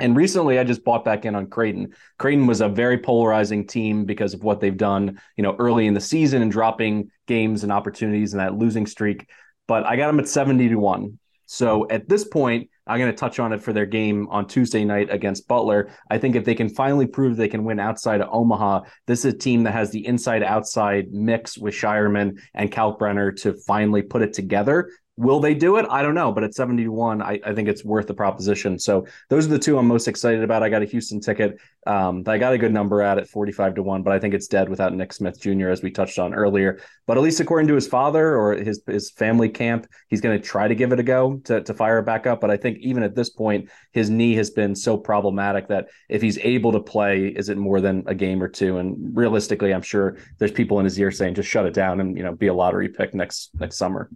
And 0.00 0.16
recently, 0.16 0.58
I 0.58 0.64
just 0.64 0.82
bought 0.82 1.04
back 1.04 1.24
in 1.26 1.34
on 1.34 1.46
Creighton. 1.46 1.94
Creighton 2.18 2.46
was 2.46 2.60
a 2.60 2.68
very 2.68 2.98
polarizing 2.98 3.66
team 3.66 4.04
because 4.04 4.34
of 4.34 4.42
what 4.42 4.60
they've 4.60 4.76
done, 4.76 5.20
you 5.36 5.42
know, 5.42 5.54
early 5.58 5.86
in 5.86 5.94
the 5.94 6.00
season 6.00 6.42
and 6.42 6.50
dropping 6.50 7.10
games 7.26 7.62
and 7.62 7.70
opportunities 7.70 8.32
and 8.32 8.40
that 8.40 8.54
losing 8.54 8.86
streak. 8.86 9.28
But 9.68 9.84
I 9.84 9.96
got 9.96 10.06
them 10.06 10.18
at 10.18 10.28
70 10.28 10.70
to 10.70 10.76
1. 10.76 11.18
So 11.46 11.88
at 11.90 12.08
this 12.08 12.24
point, 12.24 12.70
I'm 12.86 12.98
going 12.98 13.10
to 13.10 13.16
touch 13.16 13.38
on 13.38 13.52
it 13.52 13.60
for 13.60 13.72
their 13.72 13.86
game 13.86 14.28
on 14.30 14.46
Tuesday 14.46 14.84
night 14.84 15.08
against 15.10 15.48
Butler. 15.48 15.90
I 16.08 16.16
think 16.16 16.34
if 16.34 16.44
they 16.44 16.54
can 16.54 16.68
finally 16.68 17.06
prove 17.06 17.36
they 17.36 17.48
can 17.48 17.64
win 17.64 17.78
outside 17.78 18.20
of 18.20 18.28
Omaha, 18.32 18.82
this 19.06 19.24
is 19.24 19.34
a 19.34 19.36
team 19.36 19.64
that 19.64 19.72
has 19.72 19.90
the 19.90 20.06
inside 20.06 20.42
outside 20.42 21.12
mix 21.12 21.58
with 21.58 21.74
Scheierman 21.74 22.40
and 22.54 22.70
Kalkbrenner 22.70 23.34
to 23.42 23.54
finally 23.66 24.02
put 24.02 24.22
it 24.22 24.32
together. 24.32 24.90
Will 25.20 25.38
they 25.38 25.52
do 25.52 25.76
it? 25.76 25.84
I 25.90 26.00
don't 26.00 26.14
know, 26.14 26.32
but 26.32 26.44
at 26.44 26.54
71, 26.54 27.20
I, 27.20 27.38
I 27.44 27.54
think 27.54 27.68
it's 27.68 27.84
worth 27.84 28.06
the 28.06 28.14
proposition. 28.14 28.78
So 28.78 29.06
those 29.28 29.44
are 29.44 29.50
the 29.50 29.58
two 29.58 29.76
I'm 29.76 29.86
most 29.86 30.08
excited 30.08 30.42
about. 30.42 30.62
I 30.62 30.70
got 30.70 30.80
a 30.80 30.86
Houston 30.86 31.20
ticket. 31.20 31.60
Um, 31.86 32.24
I 32.26 32.38
got 32.38 32.54
a 32.54 32.58
good 32.58 32.72
number 32.72 33.02
at 33.02 33.18
at 33.18 33.28
45 33.28 33.74
to 33.74 33.82
1, 33.82 34.02
but 34.02 34.14
I 34.14 34.18
think 34.18 34.32
it's 34.32 34.46
dead 34.46 34.70
without 34.70 34.94
Nick 34.94 35.12
Smith 35.12 35.38
Jr., 35.38 35.68
as 35.68 35.82
we 35.82 35.90
touched 35.90 36.18
on 36.18 36.32
earlier. 36.32 36.80
But 37.06 37.18
at 37.18 37.22
least 37.22 37.38
according 37.38 37.68
to 37.68 37.74
his 37.74 37.86
father 37.86 38.34
or 38.34 38.54
his 38.54 38.82
his 38.86 39.10
family 39.10 39.50
camp, 39.50 39.86
he's 40.08 40.22
going 40.22 40.40
to 40.40 40.42
try 40.42 40.68
to 40.68 40.74
give 40.74 40.90
it 40.90 40.98
a 40.98 41.02
go 41.02 41.36
to, 41.44 41.60
to 41.64 41.74
fire 41.74 41.98
it 41.98 42.06
back 42.06 42.26
up. 42.26 42.40
But 42.40 42.50
I 42.50 42.56
think 42.56 42.78
even 42.78 43.02
at 43.02 43.14
this 43.14 43.28
point, 43.28 43.68
his 43.92 44.08
knee 44.08 44.34
has 44.36 44.48
been 44.48 44.74
so 44.74 44.96
problematic 44.96 45.68
that 45.68 45.88
if 46.08 46.22
he's 46.22 46.38
able 46.38 46.72
to 46.72 46.80
play, 46.80 47.26
is 47.26 47.50
it 47.50 47.58
more 47.58 47.82
than 47.82 48.04
a 48.06 48.14
game 48.14 48.42
or 48.42 48.48
two? 48.48 48.78
And 48.78 49.14
realistically, 49.14 49.74
I'm 49.74 49.82
sure 49.82 50.16
there's 50.38 50.50
people 50.50 50.78
in 50.78 50.86
his 50.86 50.98
ear 50.98 51.10
saying, 51.10 51.34
just 51.34 51.50
shut 51.50 51.66
it 51.66 51.74
down 51.74 52.00
and, 52.00 52.16
you 52.16 52.22
know, 52.22 52.34
be 52.34 52.46
a 52.46 52.54
lottery 52.54 52.88
pick 52.88 53.12
next 53.12 53.50
next 53.60 53.76
summer. 53.76 54.08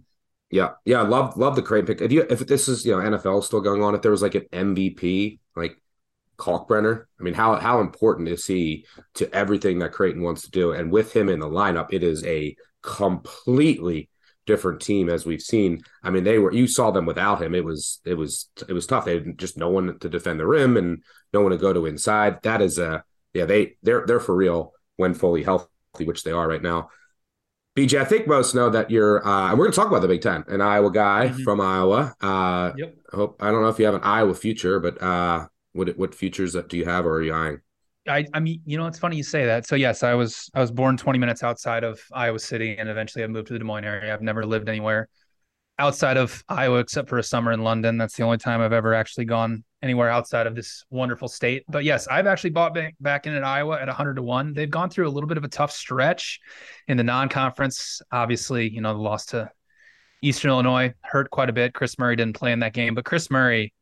Yeah, 0.55 0.69
yeah, 0.85 1.01
love 1.01 1.35
love 1.35 1.57
the 1.57 1.61
Creighton 1.61 1.85
pick. 1.85 2.01
If 2.01 2.13
you 2.13 2.25
if 2.29 2.47
this 2.47 2.69
is 2.69 2.85
you 2.85 2.93
know 2.93 2.99
NFL 2.99 3.43
still 3.43 3.59
going 3.59 3.83
on, 3.83 3.93
if 3.93 4.01
there 4.01 4.11
was 4.11 4.21
like 4.21 4.35
an 4.35 4.45
MVP 4.53 5.39
like 5.53 5.75
Kalkbrenner, 6.37 7.07
I 7.19 7.23
mean, 7.23 7.33
how 7.33 7.55
how 7.57 7.81
important 7.81 8.29
is 8.29 8.45
he 8.45 8.85
to 9.15 9.29
everything 9.35 9.79
that 9.79 9.91
Creighton 9.91 10.21
wants 10.21 10.43
to 10.43 10.51
do? 10.51 10.71
And 10.71 10.93
with 10.93 11.13
him 11.13 11.27
in 11.27 11.39
the 11.41 11.45
lineup, 11.49 11.91
it 11.91 12.03
is 12.03 12.23
a 12.23 12.55
completely 12.81 14.09
different 14.45 14.79
team 14.81 15.09
as 15.09 15.25
we've 15.25 15.41
seen. 15.41 15.81
I 16.03 16.09
mean, 16.09 16.23
they 16.23 16.39
were 16.39 16.53
you 16.53 16.67
saw 16.67 16.89
them 16.89 17.05
without 17.05 17.41
him. 17.41 17.53
It 17.53 17.65
was 17.65 17.99
it 18.05 18.13
was 18.13 18.47
it 18.69 18.71
was 18.71 18.87
tough. 18.87 19.03
They 19.03 19.15
had 19.15 19.37
just 19.37 19.57
no 19.57 19.67
one 19.67 19.99
to 19.99 20.07
defend 20.07 20.39
the 20.39 20.47
rim 20.47 20.77
and 20.77 21.03
no 21.33 21.41
one 21.41 21.51
to 21.51 21.57
go 21.57 21.73
to 21.73 21.85
inside. 21.85 22.41
That 22.43 22.61
is 22.61 22.79
a 22.79 23.03
yeah 23.33 23.43
they 23.43 23.75
they're 23.83 24.05
they're 24.05 24.21
for 24.21 24.33
real 24.37 24.71
when 24.95 25.15
fully 25.15 25.43
healthy, 25.43 25.67
which 26.05 26.23
they 26.23 26.31
are 26.31 26.47
right 26.47 26.63
now. 26.63 26.91
BJ, 27.75 27.99
I 27.99 28.05
think 28.05 28.25
most 28.25 28.55
know 28.55 28.69
that 28.69 28.89
you're. 28.89 29.25
Uh, 29.27 29.51
we're 29.51 29.65
going 29.65 29.71
to 29.71 29.75
talk 29.75 29.87
about 29.87 30.01
the 30.01 30.07
Big 30.07 30.21
Ten, 30.21 30.45
an 30.47 30.61
Iowa 30.61 30.89
guy 30.91 31.27
mm-hmm. 31.27 31.43
from 31.43 31.59
Iowa. 31.59 32.15
Uh, 32.21 32.71
yep. 32.77 32.95
I 33.11 33.15
hope 33.17 33.43
I 33.43 33.51
don't 33.51 33.61
know 33.61 33.67
if 33.67 33.77
you 33.77 33.85
have 33.85 33.95
an 33.95 34.03
Iowa 34.03 34.33
future, 34.33 34.79
but 34.79 35.01
uh, 35.01 35.47
what 35.73 35.89
what 35.97 36.15
futures 36.15 36.55
do 36.69 36.77
you 36.77 36.85
have, 36.85 37.05
or 37.05 37.15
are 37.15 37.21
you 37.21 37.33
eyeing? 37.33 37.59
I, 38.07 38.25
I 38.33 38.39
mean, 38.39 38.61
you 38.65 38.77
know, 38.77 38.87
it's 38.87 38.99
funny 38.99 39.17
you 39.17 39.23
say 39.23 39.45
that. 39.45 39.67
So 39.67 39.75
yes, 39.75 40.03
I 40.03 40.13
was 40.13 40.49
I 40.53 40.61
was 40.61 40.71
born 40.71 40.95
20 40.95 41.19
minutes 41.19 41.43
outside 41.43 41.83
of 41.83 41.99
Iowa 42.13 42.39
City, 42.39 42.77
and 42.77 42.87
eventually 42.87 43.23
I 43.25 43.27
moved 43.27 43.47
to 43.47 43.53
the 43.53 43.59
Des 43.59 43.65
Moines 43.65 43.83
area. 43.83 44.13
I've 44.13 44.21
never 44.21 44.45
lived 44.45 44.69
anywhere 44.69 45.09
outside 45.77 46.15
of 46.15 46.43
Iowa 46.47 46.79
except 46.79 47.09
for 47.09 47.17
a 47.17 47.23
summer 47.23 47.51
in 47.51 47.61
London. 47.61 47.97
That's 47.97 48.15
the 48.15 48.23
only 48.23 48.37
time 48.37 48.61
I've 48.61 48.73
ever 48.73 48.93
actually 48.93 49.25
gone 49.25 49.65
anywhere 49.85 50.09
outside 50.09 50.47
of 50.47 50.55
this 50.55 50.83
wonderful 50.89 51.29
state. 51.29 51.63
But 51.69 51.85
yes, 51.85 52.07
I've 52.07 52.27
actually 52.27 52.49
bought 52.49 52.73
back, 52.73 52.95
back 52.99 53.25
in 53.25 53.33
at 53.33 53.43
Iowa 53.43 53.79
at 53.79 53.87
100 53.87 54.15
to 54.15 54.21
1. 54.21 54.53
They've 54.53 54.69
gone 54.69 54.89
through 54.89 55.07
a 55.07 55.09
little 55.09 55.27
bit 55.27 55.37
of 55.37 55.45
a 55.45 55.47
tough 55.47 55.71
stretch 55.71 56.41
in 56.87 56.97
the 56.97 57.03
non-conference. 57.03 58.01
Obviously, 58.11 58.69
you 58.69 58.81
know, 58.81 58.93
the 58.93 58.99
loss 58.99 59.27
to 59.27 59.49
Eastern 60.21 60.51
Illinois 60.51 60.93
hurt 61.01 61.29
quite 61.29 61.49
a 61.49 61.53
bit. 61.53 61.73
Kris 61.73 61.97
Murray 61.97 62.17
didn't 62.17 62.35
play 62.35 62.51
in 62.51 62.59
that 62.59 62.73
game, 62.73 62.95
but 62.95 63.05
Kris 63.05 63.31
Murray 63.31 63.73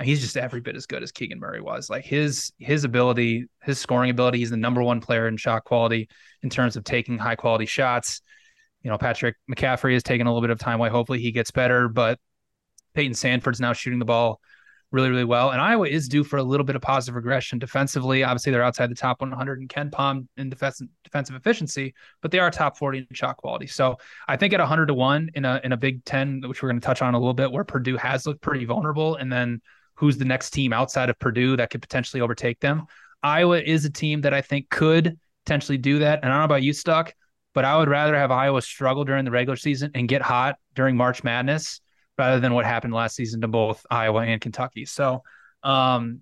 he's 0.00 0.20
just 0.20 0.36
every 0.36 0.60
bit 0.60 0.76
as 0.76 0.86
good 0.86 1.02
as 1.02 1.10
Keegan 1.10 1.40
Murray 1.40 1.60
was. 1.60 1.90
Like 1.90 2.04
his 2.04 2.52
his 2.58 2.84
ability, 2.84 3.46
his 3.64 3.80
scoring 3.80 4.10
ability, 4.10 4.38
he's 4.38 4.50
the 4.50 4.56
number 4.56 4.80
one 4.80 5.00
player 5.00 5.26
in 5.26 5.36
shot 5.36 5.64
quality 5.64 6.08
in 6.44 6.50
terms 6.50 6.76
of 6.76 6.84
taking 6.84 7.18
high 7.18 7.34
quality 7.34 7.66
shots 7.66 8.22
you 8.82 8.90
know, 8.90 8.98
Patrick 8.98 9.36
McCaffrey 9.50 9.94
has 9.94 10.02
taken 10.02 10.26
a 10.26 10.30
little 10.30 10.40
bit 10.40 10.50
of 10.50 10.58
time 10.58 10.78
away. 10.78 10.88
Hopefully 10.88 11.20
he 11.20 11.32
gets 11.32 11.50
better, 11.50 11.88
but 11.88 12.18
Payton 12.94 13.14
Sandfort's 13.14 13.60
now 13.60 13.72
shooting 13.72 13.98
the 13.98 14.04
ball 14.04 14.40
really, 14.90 15.10
really 15.10 15.24
well. 15.24 15.50
And 15.50 15.60
Iowa 15.60 15.86
is 15.86 16.08
due 16.08 16.24
for 16.24 16.38
a 16.38 16.42
little 16.42 16.64
bit 16.64 16.76
of 16.76 16.82
positive 16.82 17.14
regression 17.14 17.58
defensively. 17.58 18.24
Obviously, 18.24 18.52
they're 18.52 18.62
outside 18.62 18.90
the 18.90 18.94
top 18.94 19.20
100 19.20 19.60
in 19.60 19.68
KenPom 19.68 20.26
in 20.36 20.48
defense, 20.48 20.82
defensive 21.04 21.36
efficiency, 21.36 21.94
but 22.22 22.30
they 22.30 22.38
are 22.38 22.50
top 22.50 22.78
40 22.78 22.98
in 22.98 23.06
shot 23.12 23.36
quality. 23.36 23.66
So 23.66 23.98
I 24.26 24.36
think 24.36 24.54
at 24.54 24.60
100 24.60 24.86
to 24.86 24.94
one 24.94 25.30
in 25.34 25.44
a 25.44 25.60
in 25.64 25.72
a 25.72 25.76
Big 25.76 26.04
Ten, 26.04 26.42
which 26.46 26.62
we're 26.62 26.70
going 26.70 26.80
to 26.80 26.86
touch 26.86 27.02
on 27.02 27.14
a 27.14 27.18
little 27.18 27.34
bit, 27.34 27.52
where 27.52 27.64
Purdue 27.64 27.96
has 27.96 28.26
looked 28.26 28.40
pretty 28.40 28.64
vulnerable, 28.64 29.16
and 29.16 29.30
then 29.30 29.60
who's 29.94 30.16
the 30.16 30.24
next 30.24 30.50
team 30.50 30.72
outside 30.72 31.10
of 31.10 31.18
Purdue 31.18 31.56
that 31.56 31.70
could 31.70 31.82
potentially 31.82 32.20
overtake 32.20 32.60
them? 32.60 32.86
Iowa 33.22 33.60
is 33.60 33.84
a 33.84 33.90
team 33.90 34.20
that 34.22 34.32
I 34.32 34.40
think 34.40 34.70
could 34.70 35.18
potentially 35.44 35.78
do 35.78 35.98
that. 36.00 36.20
And 36.22 36.26
I 36.26 36.34
don't 36.34 36.40
know 36.40 36.44
about 36.44 36.62
you, 36.62 36.72
Stuck 36.72 37.14
but 37.58 37.64
I 37.64 37.76
would 37.76 37.88
rather 37.88 38.16
have 38.16 38.30
Iowa 38.30 38.62
struggle 38.62 39.04
during 39.04 39.24
the 39.24 39.32
regular 39.32 39.56
season 39.56 39.90
and 39.94 40.08
get 40.08 40.22
hot 40.22 40.58
during 40.76 40.96
March 40.96 41.24
Madness 41.24 41.80
rather 42.18 42.40
than 42.40 42.52
what 42.52 42.64
happened 42.64 42.92
last 42.92 43.16
season 43.16 43.40
to 43.42 43.48
both 43.48 43.86
Iowa 43.90 44.22
and 44.22 44.40
Kentucky. 44.40 44.84
So, 44.84 45.22
um, 45.62 46.20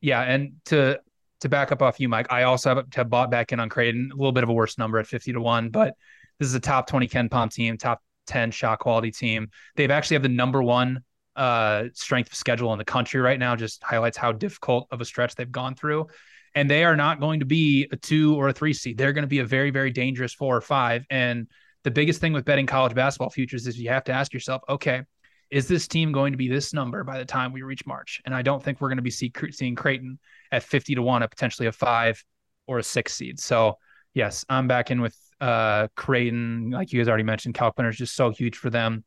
yeah, 0.00 0.22
and 0.22 0.54
to 0.66 1.00
to 1.40 1.48
back 1.48 1.70
up 1.70 1.82
off 1.82 2.00
you, 2.00 2.08
Mike, 2.08 2.32
I 2.32 2.42
also 2.42 2.74
have, 2.74 2.90
to 2.90 3.00
have 3.00 3.10
bought 3.10 3.30
back 3.30 3.52
in 3.52 3.60
on 3.60 3.68
Creighton, 3.68 4.10
a 4.12 4.16
little 4.16 4.32
bit 4.32 4.42
of 4.42 4.48
a 4.48 4.52
worse 4.52 4.76
number 4.76 4.98
at 4.98 5.06
fifty 5.06 5.32
to 5.32 5.40
one, 5.40 5.70
but 5.70 5.94
this 6.38 6.48
is 6.48 6.54
a 6.54 6.60
top 6.60 6.88
twenty 6.88 7.08
KenPom 7.08 7.52
team, 7.52 7.78
top 7.78 8.02
ten 8.26 8.50
shot 8.50 8.80
quality 8.80 9.10
team. 9.10 9.50
They've 9.76 9.90
actually 9.90 10.16
have 10.16 10.22
the 10.22 10.28
number 10.28 10.62
one 10.62 11.02
uh, 11.36 11.84
strength 11.94 12.30
of 12.32 12.34
schedule 12.34 12.72
in 12.72 12.78
the 12.78 12.84
country 12.84 13.20
right 13.20 13.38
now. 13.38 13.54
Just 13.56 13.82
highlights 13.82 14.16
how 14.16 14.32
difficult 14.32 14.88
of 14.90 15.00
a 15.00 15.04
stretch 15.04 15.34
they've 15.36 15.50
gone 15.50 15.74
through 15.74 16.08
and 16.54 16.68
they 16.68 16.84
are 16.84 16.96
not 16.96 17.20
going 17.20 17.40
to 17.40 17.46
be 17.46 17.86
a 17.92 17.96
two 17.96 18.34
or 18.34 18.48
a 18.48 18.52
three 18.52 18.72
seed. 18.72 18.98
They're 18.98 19.12
going 19.12 19.22
to 19.22 19.28
be 19.28 19.38
a 19.38 19.44
very, 19.44 19.70
very 19.70 19.90
dangerous 19.90 20.34
four 20.34 20.56
or 20.56 20.60
five. 20.60 21.04
And 21.10 21.46
the 21.84 21.90
biggest 21.90 22.20
thing 22.20 22.32
with 22.32 22.44
betting 22.44 22.66
college 22.66 22.94
basketball 22.94 23.30
futures 23.30 23.66
is 23.66 23.78
you 23.78 23.90
have 23.90 24.04
to 24.04 24.12
ask 24.12 24.32
yourself, 24.32 24.62
okay, 24.68 25.02
is 25.50 25.68
this 25.68 25.88
team 25.88 26.12
going 26.12 26.32
to 26.32 26.36
be 26.36 26.48
this 26.48 26.72
number 26.72 27.04
by 27.04 27.18
the 27.18 27.24
time 27.24 27.52
we 27.52 27.62
reach 27.62 27.86
March? 27.86 28.20
And 28.24 28.34
I 28.34 28.42
don't 28.42 28.62
think 28.62 28.80
we're 28.80 28.88
going 28.88 28.96
to 28.98 29.02
be 29.02 29.10
see, 29.10 29.32
seeing 29.50 29.74
Creighton 29.74 30.18
at 30.52 30.62
50 30.62 30.96
to 30.96 31.02
1, 31.02 31.22
at 31.22 31.30
potentially 31.30 31.68
a 31.68 31.72
five 31.72 32.22
or 32.66 32.78
a 32.78 32.82
six 32.82 33.14
seed. 33.14 33.40
So, 33.40 33.78
yes, 34.14 34.44
I'm 34.48 34.68
back 34.68 34.90
in 34.90 35.00
with 35.00 35.16
uh, 35.40 35.88
Creighton. 35.96 36.70
Like 36.70 36.92
you 36.92 37.00
guys 37.00 37.08
already 37.08 37.24
mentioned, 37.24 37.54
Kalkbrenner 37.54 37.90
is 37.90 37.96
just 37.96 38.14
so 38.14 38.30
huge 38.30 38.56
for 38.56 38.70
them. 38.70 39.04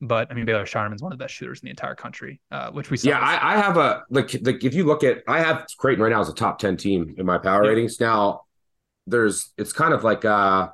But 0.00 0.30
I 0.30 0.34
mean, 0.34 0.44
Baylor 0.44 0.64
Scheierman's 0.64 1.02
one 1.02 1.12
of 1.12 1.18
the 1.18 1.24
best 1.24 1.34
shooters 1.34 1.60
in 1.60 1.66
the 1.66 1.70
entire 1.70 1.96
country, 1.96 2.40
uh, 2.52 2.70
which 2.70 2.88
we 2.88 2.96
saw. 2.96 3.08
Yeah, 3.08 3.18
I, 3.18 3.54
I, 3.54 3.56
have 3.56 3.76
a 3.76 4.04
like, 4.10 4.32
like 4.42 4.62
if 4.62 4.72
you 4.72 4.84
look 4.84 5.02
at, 5.02 5.24
I 5.26 5.40
have 5.40 5.66
Creighton 5.76 6.04
right 6.04 6.10
now 6.10 6.20
as 6.20 6.28
a 6.28 6.34
top 6.34 6.60
ten 6.60 6.76
team 6.76 7.16
in 7.18 7.26
my 7.26 7.38
power 7.38 7.64
yeah. 7.64 7.70
ratings. 7.70 7.98
Now, 7.98 8.42
there's 9.08 9.52
it's 9.58 9.72
kind 9.72 9.92
of 9.92 10.04
like 10.04 10.24
uh, 10.24 10.68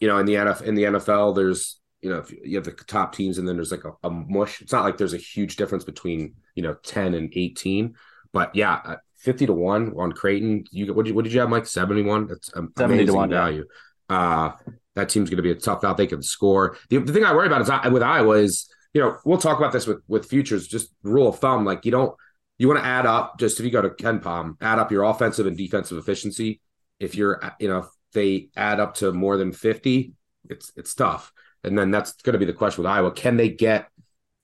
you 0.00 0.08
know, 0.08 0.18
in 0.18 0.26
the 0.26 0.34
NFL, 0.34 0.62
in 0.62 0.74
the 0.74 0.82
NFL, 0.82 1.36
there's 1.36 1.78
you 2.02 2.10
know, 2.10 2.24
you 2.44 2.56
have 2.56 2.64
the 2.64 2.72
top 2.72 3.14
teams, 3.14 3.38
and 3.38 3.48
then 3.48 3.56
there's 3.56 3.72
like 3.72 3.84
a, 3.84 3.92
a 4.04 4.10
mush. 4.10 4.60
It's 4.60 4.72
not 4.72 4.84
like 4.84 4.96
there's 4.96 5.14
a 5.14 5.18
huge 5.18 5.56
difference 5.56 5.84
between 5.84 6.34
you 6.54 6.62
know 6.62 6.74
ten 6.82 7.14
and 7.14 7.32
eighteen, 7.34 7.94
but 8.32 8.54
yeah, 8.54 8.80
uh, 8.84 8.96
fifty 9.16 9.46
to 9.46 9.52
one 9.52 9.92
on 9.96 10.12
Creighton. 10.12 10.64
You 10.70 10.92
what 10.94 11.04
did 11.04 11.10
you, 11.10 11.14
what 11.14 11.24
did 11.24 11.32
you 11.32 11.40
have, 11.40 11.48
Mike? 11.48 11.66
Seventy 11.66 12.02
one. 12.02 12.26
That's 12.26 12.52
seventy 12.76 13.06
to 13.06 13.12
one 13.12 13.30
value. 13.30 13.64
Yeah. 14.10 14.16
Uh, 14.16 14.52
that 14.94 15.08
team's 15.08 15.28
going 15.28 15.38
to 15.38 15.42
be 15.42 15.50
a 15.50 15.56
tough 15.56 15.84
out. 15.84 15.96
They 15.96 16.06
can 16.06 16.22
score. 16.22 16.76
The, 16.88 16.98
the 16.98 17.12
thing 17.12 17.24
I 17.24 17.34
worry 17.34 17.46
about 17.46 17.60
is 17.60 17.68
I, 17.68 17.88
with 17.88 18.02
Iowa 18.02 18.36
is, 18.38 18.66
you 18.94 19.00
know, 19.00 19.18
we'll 19.24 19.38
talk 19.38 19.58
about 19.58 19.72
this 19.72 19.86
with 19.86 20.02
with 20.08 20.26
futures. 20.26 20.66
Just 20.66 20.90
rule 21.02 21.28
of 21.28 21.38
thumb, 21.38 21.64
like 21.64 21.84
you 21.84 21.90
don't 21.90 22.14
you 22.58 22.68
want 22.68 22.80
to 22.80 22.86
add 22.86 23.06
up. 23.06 23.38
Just 23.38 23.58
if 23.58 23.66
you 23.66 23.72
go 23.72 23.82
to 23.82 23.90
KenPom, 23.90 24.56
add 24.60 24.78
up 24.78 24.90
your 24.90 25.04
offensive 25.04 25.46
and 25.46 25.56
defensive 25.56 25.98
efficiency. 25.98 26.60
If 26.98 27.14
you're, 27.14 27.42
you 27.60 27.68
know, 27.68 27.78
if 27.78 27.86
they 28.12 28.48
add 28.56 28.80
up 28.80 28.94
to 28.96 29.12
more 29.12 29.36
than 29.36 29.52
fifty, 29.52 30.12
it's 30.48 30.72
it's 30.76 30.94
tough. 30.94 31.32
And 31.66 31.78
then 31.78 31.90
that's 31.90 32.12
going 32.22 32.34
to 32.34 32.38
be 32.38 32.44
the 32.44 32.52
question 32.52 32.82
with 32.82 32.90
Iowa: 32.90 33.10
Can 33.10 33.36
they 33.36 33.48
get 33.48 33.88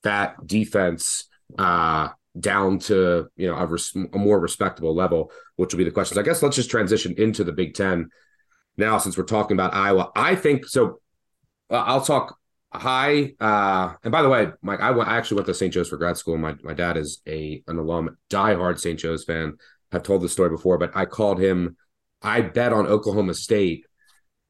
that 0.03 0.47
defense 0.47 1.29
uh, 1.59 2.09
down 2.39 2.79
to 2.81 3.29
you 3.37 3.49
know 3.49 3.57
a, 3.57 3.67
res- 3.67 3.95
a 3.95 4.19
more 4.19 4.41
respectable 4.41 4.95
level? 4.95 5.31
Which 5.57 5.73
will 5.73 5.79
be 5.79 5.85
the 5.85 5.91
questions. 5.91 6.19
I 6.19 6.23
guess 6.23 6.43
let's 6.43 6.57
just 6.57 6.71
transition 6.71 7.15
into 7.17 7.45
the 7.45 7.53
Big 7.53 7.75
Ten 7.75 8.11
now 8.77 8.99
since 8.99 9.17
we're 9.17 9.25
talking 9.25 9.57
about 9.57 9.75
Iowa. 9.75 10.11
I 10.17 10.35
think 10.35 10.67
so. 10.67 11.01
Uh, 11.71 11.85
I'll 11.87 12.03
talk 12.03 12.37
high. 12.73 13.35
Uh, 13.39 13.95
and 14.03 14.13
by 14.13 14.23
the 14.23 14.29
way, 14.29 14.49
Mike, 14.63 14.81
I 14.81 14.91
went. 14.91 15.09
I 15.09 15.17
actually 15.17 15.37
went 15.37 15.47
to 15.47 15.55
St. 15.55 15.73
Joe's 15.73 15.89
for 15.89 15.97
grad 15.97 16.17
school. 16.17 16.37
My 16.37 16.57
my 16.63 16.75
dad 16.75 16.97
is 16.97 17.21
a 17.27 17.63
an 17.67 17.79
alum, 17.79 18.17
diehard 18.31 18.79
St. 18.79 18.99
Joe's 18.99 19.25
fan. 19.25 19.57
I've 19.93 20.03
told 20.03 20.23
this 20.23 20.33
story 20.33 20.51
before, 20.51 20.79
but 20.79 20.91
I 20.95 21.05
called 21.05 21.39
him. 21.39 21.77
I 22.23 22.41
bet 22.41 22.73
on 22.73 22.87
Oklahoma 22.87 23.35
State 23.35 23.85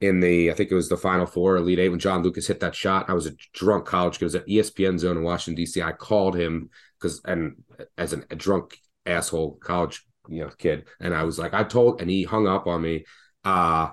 in 0.02 0.20
the 0.20 0.50
I 0.50 0.54
think 0.54 0.70
it 0.70 0.74
was 0.74 0.88
the 0.88 0.96
Final 0.96 1.26
Four, 1.26 1.56
Elite 1.56 1.78
Eight 1.78 1.88
when 1.88 1.98
John 1.98 2.22
Lucas 2.22 2.46
hit 2.46 2.60
that 2.60 2.74
shot. 2.74 3.08
I 3.08 3.14
was 3.14 3.26
a 3.26 3.32
drunk 3.52 3.86
college 3.86 4.14
kid. 4.14 4.22
It 4.22 4.26
was 4.26 4.34
at 4.34 4.46
ESPN 4.46 4.98
Zone 4.98 5.16
in 5.16 5.22
Washington 5.22 5.56
D.C. 5.56 5.80
I 5.82 5.92
called 5.92 6.36
him 6.36 6.70
because 7.00 7.20
and 7.24 7.56
as 7.96 8.12
an, 8.12 8.24
a 8.30 8.36
drunk 8.36 8.76
asshole 9.06 9.56
college 9.56 10.04
you 10.28 10.42
know 10.42 10.50
kid, 10.58 10.86
and 11.00 11.14
I 11.14 11.24
was 11.24 11.38
like, 11.38 11.54
I 11.54 11.64
told, 11.64 12.00
and 12.00 12.10
he 12.10 12.24
hung 12.24 12.46
up 12.46 12.66
on 12.66 12.82
me. 12.82 13.04
Uh 13.44 13.90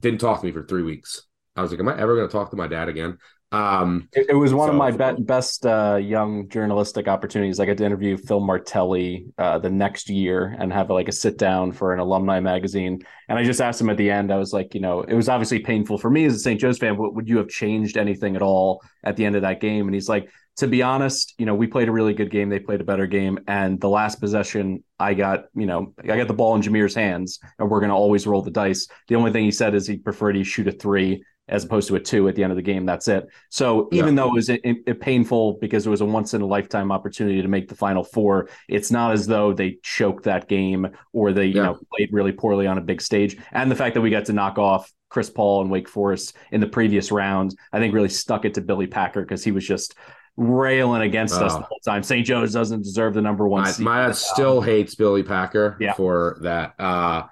didn't 0.00 0.20
talk 0.20 0.40
to 0.40 0.46
me 0.46 0.52
for 0.52 0.64
three 0.64 0.82
weeks. 0.82 1.22
I 1.56 1.62
was 1.62 1.70
like, 1.70 1.80
am 1.80 1.88
I 1.88 1.98
ever 2.00 2.16
going 2.16 2.26
to 2.26 2.32
talk 2.32 2.50
to 2.50 2.56
my 2.56 2.66
dad 2.66 2.88
again? 2.88 3.18
Um, 3.52 4.08
it, 4.12 4.26
it 4.30 4.34
was 4.34 4.54
one 4.54 4.68
so, 4.68 4.72
of 4.72 4.76
my 4.76 4.90
be- 4.90 5.22
best 5.22 5.66
uh, 5.66 5.98
young 6.00 6.48
journalistic 6.48 7.08
opportunities. 7.08 7.58
I 7.58 7.66
got 7.66 7.76
to 7.78 7.84
interview 7.84 8.16
Phil 8.16 8.40
Martelli 8.40 9.26
uh, 9.38 9.58
the 9.58 9.70
next 9.70 10.08
year 10.08 10.56
and 10.58 10.72
have 10.72 10.90
like 10.90 11.08
a 11.08 11.12
sit 11.12 11.36
down 11.36 11.72
for 11.72 11.92
an 11.92 11.98
alumni 11.98 12.38
magazine. 12.38 13.00
And 13.28 13.38
I 13.38 13.44
just 13.44 13.60
asked 13.60 13.80
him 13.80 13.90
at 13.90 13.96
the 13.96 14.10
end. 14.10 14.32
I 14.32 14.36
was 14.36 14.52
like, 14.52 14.74
you 14.74 14.80
know, 14.80 15.02
it 15.02 15.14
was 15.14 15.28
obviously 15.28 15.58
painful 15.60 15.98
for 15.98 16.10
me 16.10 16.24
as 16.26 16.34
a 16.34 16.38
St. 16.38 16.60
Joe's 16.60 16.78
fan. 16.78 16.96
But 16.96 17.14
would 17.14 17.28
you 17.28 17.38
have 17.38 17.48
changed 17.48 17.96
anything 17.96 18.36
at 18.36 18.42
all 18.42 18.82
at 19.02 19.16
the 19.16 19.24
end 19.24 19.34
of 19.34 19.42
that 19.42 19.60
game? 19.60 19.86
And 19.88 19.94
he's 19.94 20.08
like, 20.08 20.30
to 20.58 20.68
be 20.68 20.82
honest, 20.82 21.34
you 21.38 21.46
know, 21.46 21.54
we 21.54 21.66
played 21.66 21.88
a 21.88 21.92
really 21.92 22.12
good 22.12 22.30
game. 22.30 22.50
They 22.50 22.58
played 22.58 22.80
a 22.80 22.84
better 22.84 23.06
game. 23.06 23.38
And 23.48 23.80
the 23.80 23.88
last 23.88 24.20
possession, 24.20 24.84
I 24.98 25.14
got, 25.14 25.44
you 25.54 25.66
know, 25.66 25.94
I 26.02 26.16
got 26.16 26.28
the 26.28 26.34
ball 26.34 26.54
in 26.54 26.62
Jameer's 26.62 26.94
hands, 26.94 27.38
and 27.58 27.70
we're 27.70 27.80
going 27.80 27.90
to 27.90 27.96
always 27.96 28.26
roll 28.26 28.42
the 28.42 28.50
dice. 28.50 28.86
The 29.08 29.14
only 29.16 29.32
thing 29.32 29.44
he 29.44 29.52
said 29.52 29.74
is 29.74 29.86
he 29.86 29.96
preferred 29.96 30.36
he 30.36 30.44
shoot 30.44 30.68
a 30.68 30.72
three 30.72 31.24
as 31.50 31.64
opposed 31.64 31.88
to 31.88 31.96
a 31.96 32.00
two 32.00 32.28
at 32.28 32.36
the 32.36 32.42
end 32.42 32.52
of 32.52 32.56
the 32.56 32.62
game. 32.62 32.86
That's 32.86 33.08
it. 33.08 33.28
So 33.50 33.88
even 33.92 34.16
yeah. 34.16 34.22
though 34.22 34.28
it 34.28 34.34
was 34.34 34.48
it, 34.48 34.60
it 34.64 35.00
painful 35.00 35.58
because 35.60 35.86
it 35.86 35.90
was 35.90 36.00
a 36.00 36.06
once 36.06 36.32
in 36.32 36.40
a 36.40 36.46
lifetime 36.46 36.90
opportunity 36.92 37.42
to 37.42 37.48
make 37.48 37.68
the 37.68 37.74
final 37.74 38.04
four, 38.04 38.48
it's 38.68 38.90
not 38.90 39.12
as 39.12 39.26
though 39.26 39.52
they 39.52 39.78
choked 39.82 40.24
that 40.24 40.48
game 40.48 40.88
or 41.12 41.32
they, 41.32 41.46
yeah. 41.46 41.54
you 41.54 41.62
know, 41.62 41.78
played 41.94 42.10
really 42.12 42.32
poorly 42.32 42.66
on 42.66 42.78
a 42.78 42.80
big 42.80 43.02
stage. 43.02 43.36
And 43.52 43.70
the 43.70 43.76
fact 43.76 43.94
that 43.94 44.00
we 44.00 44.10
got 44.10 44.26
to 44.26 44.32
knock 44.32 44.58
off 44.58 44.90
Chris 45.08 45.28
Paul 45.28 45.62
and 45.62 45.70
Wake 45.70 45.88
Forest 45.88 46.36
in 46.52 46.60
the 46.60 46.68
previous 46.68 47.10
round, 47.10 47.54
I 47.72 47.80
think 47.80 47.92
really 47.92 48.08
stuck 48.08 48.44
it 48.44 48.54
to 48.54 48.60
Billy 48.60 48.86
Packer 48.86 49.22
because 49.22 49.42
he 49.42 49.50
was 49.50 49.66
just 49.66 49.96
railing 50.36 51.02
against 51.02 51.34
us 51.34 51.52
the 51.54 51.60
whole 51.60 51.80
time. 51.84 52.02
St. 52.02 52.24
Joe's 52.24 52.52
doesn't 52.52 52.82
deserve 52.82 53.14
the 53.14 53.20
number 53.20 53.46
one. 53.46 53.64
My, 53.80 54.06
my 54.06 54.12
still 54.12 54.60
hates 54.60 54.94
Billy 54.94 55.24
Packer 55.24 55.76
yeah. 55.80 55.94
for 55.94 56.38
that. 56.42 56.74
Uh, 56.78 57.24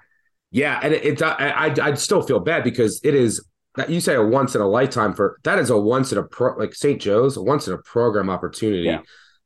yeah, 0.51 0.79
and 0.81 0.93
it, 0.93 1.05
it 1.05 1.21
I, 1.21 1.73
I 1.81 1.89
would 1.89 1.99
still 1.99 2.21
feel 2.21 2.39
bad 2.39 2.63
because 2.63 2.99
it 3.03 3.15
is 3.15 3.43
that 3.79 3.89
you 3.89 4.01
say 4.01 4.15
a 4.15 4.23
once 4.23 4.55
in 4.55 4.61
a 4.61 4.67
lifetime 4.67 5.13
for 5.13 5.39
that 5.43 5.59
is 5.59 5.69
a 5.69 5.77
once 5.77 6.11
in 6.11 6.17
a 6.17 6.23
pro 6.23 6.55
like 6.57 6.73
St. 6.73 7.01
Joe's 7.01 7.37
a 7.37 7.41
once 7.41 7.67
in 7.67 7.73
a 7.73 7.77
program 7.77 8.29
opportunity 8.29 8.83
yeah. 8.83 9.01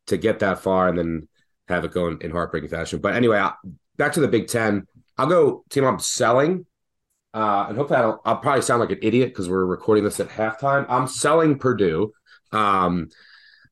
to 0.08 0.18
get 0.18 0.40
that 0.40 0.60
far 0.60 0.88
and 0.88 0.98
then 0.98 1.28
have 1.68 1.86
it 1.86 1.92
go 1.92 2.08
in, 2.08 2.20
in 2.22 2.32
heartbreaking 2.32 2.70
fashion. 2.70 3.00
But 3.00 3.16
anyway, 3.16 3.38
I, 3.38 3.54
back 3.98 4.14
to 4.14 4.20
the 4.20 4.28
Big 4.28 4.48
Ten. 4.48 4.88
I'll 5.18 5.28
go 5.28 5.64
team 5.70 5.86
I'm 5.86 6.00
selling. 6.00 6.66
Uh, 7.34 7.66
and 7.70 7.78
hopefully 7.78 8.00
I'll, 8.00 8.22
I'll 8.26 8.38
probably 8.38 8.62
sound 8.62 8.80
like 8.80 8.92
an 8.92 9.00
idiot 9.02 9.30
because 9.30 9.50
we're 9.50 9.66
recording 9.66 10.04
this 10.04 10.20
at 10.20 10.30
halftime. 10.30 10.86
I'm 10.88 11.08
selling 11.08 11.58
Purdue. 11.58 12.14
Um, 12.52 13.10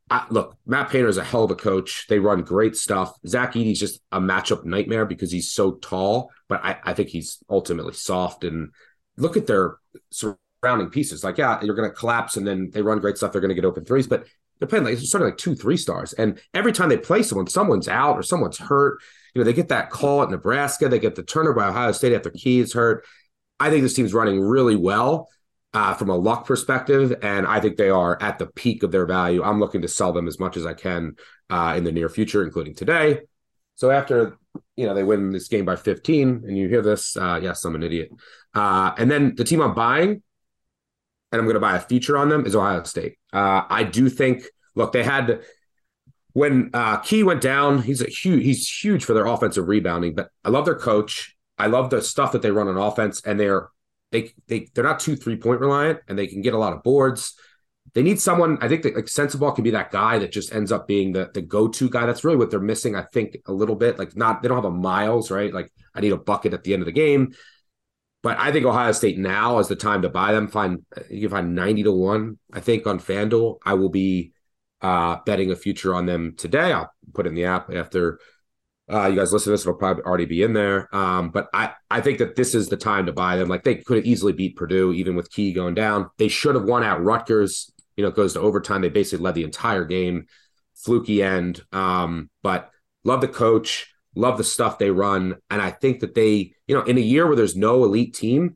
I, 0.09 0.25
look, 0.29 0.57
Matt 0.65 0.89
Painter 0.89 1.07
is 1.07 1.17
a 1.17 1.23
hell 1.23 1.43
of 1.43 1.51
a 1.51 1.55
coach. 1.55 2.07
They 2.09 2.19
run 2.19 2.41
great 2.41 2.75
stuff. 2.75 3.13
Zach 3.25 3.55
Edey's 3.55 3.79
just 3.79 4.01
a 4.11 4.19
matchup 4.19 4.65
nightmare 4.65 5.05
because 5.05 5.31
he's 5.31 5.51
so 5.51 5.73
tall, 5.73 6.31
but 6.49 6.63
I, 6.63 6.79
I 6.83 6.93
think 6.93 7.09
he's 7.09 7.41
ultimately 7.49 7.93
soft. 7.93 8.43
And 8.43 8.71
look 9.15 9.37
at 9.37 9.47
their 9.47 9.77
surrounding 10.63 10.89
pieces. 10.89 11.23
Like, 11.23 11.37
yeah, 11.37 11.61
you're 11.63 11.75
going 11.75 11.89
to 11.89 11.95
collapse 11.95 12.37
and 12.37 12.45
then 12.45 12.69
they 12.71 12.81
run 12.81 12.99
great 12.99 13.17
stuff. 13.17 13.31
They're 13.31 13.41
going 13.41 13.49
to 13.49 13.55
get 13.55 13.65
open 13.65 13.85
threes, 13.85 14.07
but 14.07 14.27
they're 14.59 14.67
playing 14.67 14.85
like 14.85 14.97
sort 14.99 15.23
of 15.23 15.29
like 15.29 15.37
two, 15.37 15.55
three 15.55 15.77
stars. 15.77 16.13
And 16.13 16.39
every 16.53 16.71
time 16.71 16.89
they 16.89 16.97
play 16.97 17.23
someone, 17.23 17.47
someone's 17.47 17.87
out 17.87 18.15
or 18.15 18.23
someone's 18.23 18.59
hurt. 18.59 18.99
You 19.33 19.41
know, 19.41 19.45
they 19.45 19.53
get 19.53 19.69
that 19.69 19.89
call 19.89 20.21
at 20.21 20.29
Nebraska. 20.29 20.87
They 20.87 20.99
get 20.99 21.15
the 21.15 21.23
turnover 21.23 21.55
by 21.55 21.69
Ohio 21.69 21.91
State 21.91 22.13
after 22.13 22.29
Key 22.29 22.59
is 22.59 22.73
hurt. 22.73 23.05
I 23.59 23.69
think 23.69 23.81
this 23.81 23.93
team's 23.93 24.13
running 24.13 24.39
really 24.39 24.75
well 24.75 25.29
uh, 25.73 25.93
from 25.93 26.09
a 26.09 26.15
luck 26.15 26.45
perspective, 26.45 27.15
and 27.21 27.47
I 27.47 27.59
think 27.59 27.77
they 27.77 27.89
are 27.89 28.21
at 28.21 28.39
the 28.39 28.47
peak 28.47 28.83
of 28.83 28.91
their 28.91 29.05
value. 29.05 29.41
I'm 29.43 29.59
looking 29.59 29.81
to 29.83 29.87
sell 29.87 30.11
them 30.11 30.27
as 30.27 30.39
much 30.39 30.57
as 30.57 30.65
I 30.65 30.73
can 30.73 31.15
uh, 31.49 31.75
in 31.77 31.83
the 31.83 31.91
near 31.91 32.09
future, 32.09 32.43
including 32.43 32.75
today. 32.75 33.21
So 33.75 33.89
after 33.89 34.37
you 34.75 34.85
know 34.85 34.93
they 34.93 35.03
win 35.03 35.31
this 35.31 35.47
game 35.47 35.65
by 35.65 35.75
15, 35.75 36.43
and 36.45 36.57
you 36.57 36.67
hear 36.67 36.81
this, 36.81 37.15
uh, 37.15 37.39
yes, 37.41 37.63
I'm 37.63 37.75
an 37.75 37.83
idiot. 37.83 38.11
Uh, 38.53 38.91
and 38.97 39.09
then 39.09 39.35
the 39.35 39.43
team 39.43 39.61
I'm 39.61 39.73
buying, 39.73 40.21
and 41.31 41.39
I'm 41.39 41.45
going 41.45 41.55
to 41.55 41.61
buy 41.61 41.75
a 41.75 41.79
feature 41.79 42.17
on 42.17 42.29
them 42.29 42.45
is 42.45 42.55
Ohio 42.55 42.83
State. 42.83 43.17
Uh, 43.31 43.63
I 43.69 43.83
do 43.83 44.09
think. 44.09 44.43
Look, 44.75 44.93
they 44.93 45.03
had 45.03 45.41
when 46.33 46.69
uh, 46.73 46.97
Key 46.99 47.23
went 47.23 47.41
down. 47.41 47.81
He's 47.81 48.01
a 48.01 48.09
huge. 48.09 48.43
He's 48.43 48.67
huge 48.69 49.05
for 49.05 49.13
their 49.13 49.25
offensive 49.25 49.67
rebounding. 49.67 50.15
But 50.15 50.29
I 50.43 50.49
love 50.49 50.65
their 50.65 50.75
coach. 50.75 51.35
I 51.57 51.67
love 51.67 51.89
the 51.89 52.01
stuff 52.01 52.31
that 52.31 52.41
they 52.41 52.51
run 52.51 52.67
on 52.67 52.77
offense, 52.77 53.21
and 53.25 53.39
they're 53.39 53.69
they 54.11 54.33
they 54.47 54.67
they're 54.73 54.83
not 54.83 54.99
too 54.99 55.15
three 55.15 55.37
point 55.37 55.59
reliant, 55.59 55.99
and 56.07 56.17
they 56.17 56.27
can 56.27 56.41
get 56.41 56.53
a 56.53 56.57
lot 56.57 56.73
of 56.73 56.83
boards. 56.83 57.33
They 57.93 58.03
need 58.03 58.21
someone. 58.21 58.57
I 58.61 58.69
think 58.69 58.83
that 58.83 58.95
like 58.95 59.05
Sensabaugh 59.05 59.55
can 59.55 59.63
be 59.63 59.71
that 59.71 59.91
guy 59.91 60.19
that 60.19 60.31
just 60.31 60.53
ends 60.53 60.71
up 60.71 60.87
being 60.87 61.11
the 61.11 61.29
the 61.33 61.41
go 61.41 61.67
to 61.67 61.89
guy. 61.89 62.05
That's 62.05 62.23
really 62.23 62.37
what 62.37 62.49
they're 62.49 62.59
missing. 62.59 62.95
I 62.95 63.03
think 63.13 63.37
a 63.45 63.53
little 63.53 63.75
bit. 63.75 63.99
Like 63.99 64.15
not 64.15 64.41
they 64.41 64.47
don't 64.47 64.57
have 64.57 64.65
a 64.65 64.71
Miles 64.71 65.31
right. 65.31 65.53
Like 65.53 65.71
I 65.93 66.01
need 66.01 66.13
a 66.13 66.17
bucket 66.17 66.53
at 66.53 66.63
the 66.63 66.73
end 66.73 66.81
of 66.81 66.85
the 66.85 66.93
game. 66.93 67.33
But 68.23 68.37
I 68.37 68.51
think 68.51 68.65
Ohio 68.65 68.91
State 68.91 69.17
now 69.17 69.57
is 69.59 69.67
the 69.67 69.75
time 69.75 70.03
to 70.03 70.09
buy 70.09 70.31
them. 70.31 70.47
Find 70.47 70.85
you 71.09 71.21
can 71.21 71.29
find 71.29 71.55
ninety 71.55 71.83
to 71.83 71.91
one. 71.91 72.37
I 72.53 72.59
think 72.59 72.85
on 72.85 72.99
FanDuel. 72.99 73.57
I 73.65 73.73
will 73.73 73.89
be 73.89 74.33
uh, 74.81 75.17
betting 75.25 75.51
a 75.51 75.55
future 75.55 75.95
on 75.95 76.05
them 76.05 76.35
today. 76.37 76.71
I'll 76.71 76.91
put 77.13 77.27
in 77.27 77.33
the 77.33 77.45
app 77.45 77.71
after 77.73 78.19
uh, 78.91 79.07
you 79.07 79.15
guys 79.15 79.33
listen 79.33 79.45
to 79.45 79.51
this; 79.51 79.61
it'll 79.61 79.73
probably 79.73 80.03
already 80.03 80.25
be 80.25 80.43
in 80.43 80.53
there. 80.53 80.93
Um, 80.95 81.29
but 81.29 81.47
I, 81.53 81.73
I 81.89 82.01
think 82.01 82.19
that 82.19 82.35
this 82.35 82.53
is 82.53 82.69
the 82.69 82.77
time 82.77 83.05
to 83.05 83.13
buy 83.13 83.37
them. 83.37 83.47
Like 83.47 83.63
they 83.63 83.75
could 83.75 83.97
have 83.97 84.05
easily 84.05 84.33
beat 84.33 84.55
Purdue, 84.55 84.93
even 84.93 85.15
with 85.15 85.31
Key 85.31 85.53
going 85.53 85.75
down. 85.75 86.09
They 86.17 86.27
should 86.27 86.55
have 86.55 86.65
won 86.65 86.83
out 86.83 87.03
Rutgers. 87.03 87.71
You 87.95 88.03
know, 88.03 88.09
it 88.09 88.15
goes 88.15 88.33
to 88.33 88.39
overtime. 88.39 88.81
They 88.81 88.89
basically 88.89 89.23
led 89.23 89.35
the 89.35 89.43
entire 89.43 89.85
game, 89.85 90.27
fluky 90.75 91.23
end. 91.23 91.61
Um, 91.71 92.29
but 92.43 92.69
love 93.03 93.21
the 93.21 93.27
coach, 93.27 93.93
love 94.15 94.37
the 94.37 94.43
stuff 94.43 94.77
they 94.77 94.91
run, 94.91 95.37
and 95.49 95.61
I 95.61 95.71
think 95.71 96.01
that 96.01 96.15
they, 96.15 96.53
you 96.67 96.75
know, 96.75 96.83
in 96.83 96.97
a 96.97 97.01
year 97.01 97.25
where 97.27 97.35
there's 97.35 97.55
no 97.55 97.83
elite 97.83 98.13
team, 98.13 98.55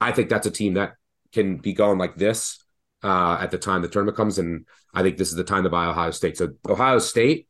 I 0.00 0.12
think 0.12 0.28
that's 0.28 0.46
a 0.46 0.50
team 0.50 0.74
that 0.74 0.94
can 1.32 1.56
be 1.56 1.72
going 1.72 1.98
like 1.98 2.16
this 2.16 2.64
uh, 3.02 3.38
at 3.40 3.50
the 3.50 3.58
time 3.58 3.82
the 3.82 3.88
tournament 3.88 4.16
comes. 4.16 4.38
And 4.38 4.66
I 4.94 5.02
think 5.02 5.16
this 5.16 5.30
is 5.30 5.36
the 5.36 5.44
time 5.44 5.64
to 5.64 5.70
buy 5.70 5.86
Ohio 5.86 6.10
State. 6.10 6.36
So 6.36 6.50
Ohio 6.68 6.98
State 6.98 7.48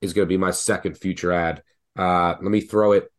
is 0.00 0.12
going 0.12 0.26
to 0.26 0.28
be 0.28 0.36
my 0.36 0.50
second 0.50 0.98
future 0.98 1.32
ad. 1.32 1.62
Uh, 1.96 2.34
let 2.40 2.50
me 2.50 2.60
throw 2.60 2.92
it 2.92 3.10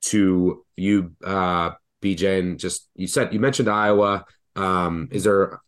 to 0.00 0.64
you, 0.76 1.12
uh, 1.24 1.72
BJ, 2.02 2.38
and 2.38 2.58
just 2.58 2.88
you 2.94 3.06
said 3.06 3.32
you 3.32 3.40
mentioned 3.40 3.68
Iowa. 3.68 4.24
Um, 4.56 5.08
is 5.10 5.24
there 5.24 5.60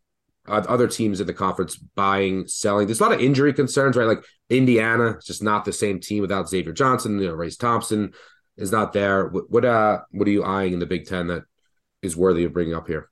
other 0.50 0.88
teams 0.88 1.20
in 1.20 1.26
the 1.26 1.34
conference 1.34 1.76
buying, 1.76 2.46
selling? 2.46 2.86
There's 2.86 3.00
a 3.00 3.02
lot 3.02 3.12
of 3.12 3.20
injury 3.20 3.52
concerns, 3.52 3.96
right? 3.96 4.06
Like 4.06 4.24
Indiana, 4.48 5.10
it's 5.10 5.26
just 5.26 5.42
not 5.42 5.64
the 5.64 5.72
same 5.72 6.00
team 6.00 6.20
without 6.20 6.48
Xavier 6.48 6.72
Johnson. 6.72 7.18
You 7.18 7.28
know, 7.28 7.34
Race 7.34 7.56
Thompson 7.56 8.12
is 8.56 8.72
not 8.72 8.92
there. 8.92 9.28
What, 9.28 9.50
what 9.50 9.64
uh, 9.64 10.00
what 10.10 10.28
are 10.28 10.30
you 10.30 10.44
eyeing 10.44 10.72
in 10.72 10.78
the 10.78 10.86
Big 10.86 11.06
Ten 11.06 11.28
that 11.28 11.44
is 12.02 12.16
worthy 12.16 12.44
of 12.44 12.52
bringing 12.52 12.74
up 12.74 12.86
here? 12.86 13.08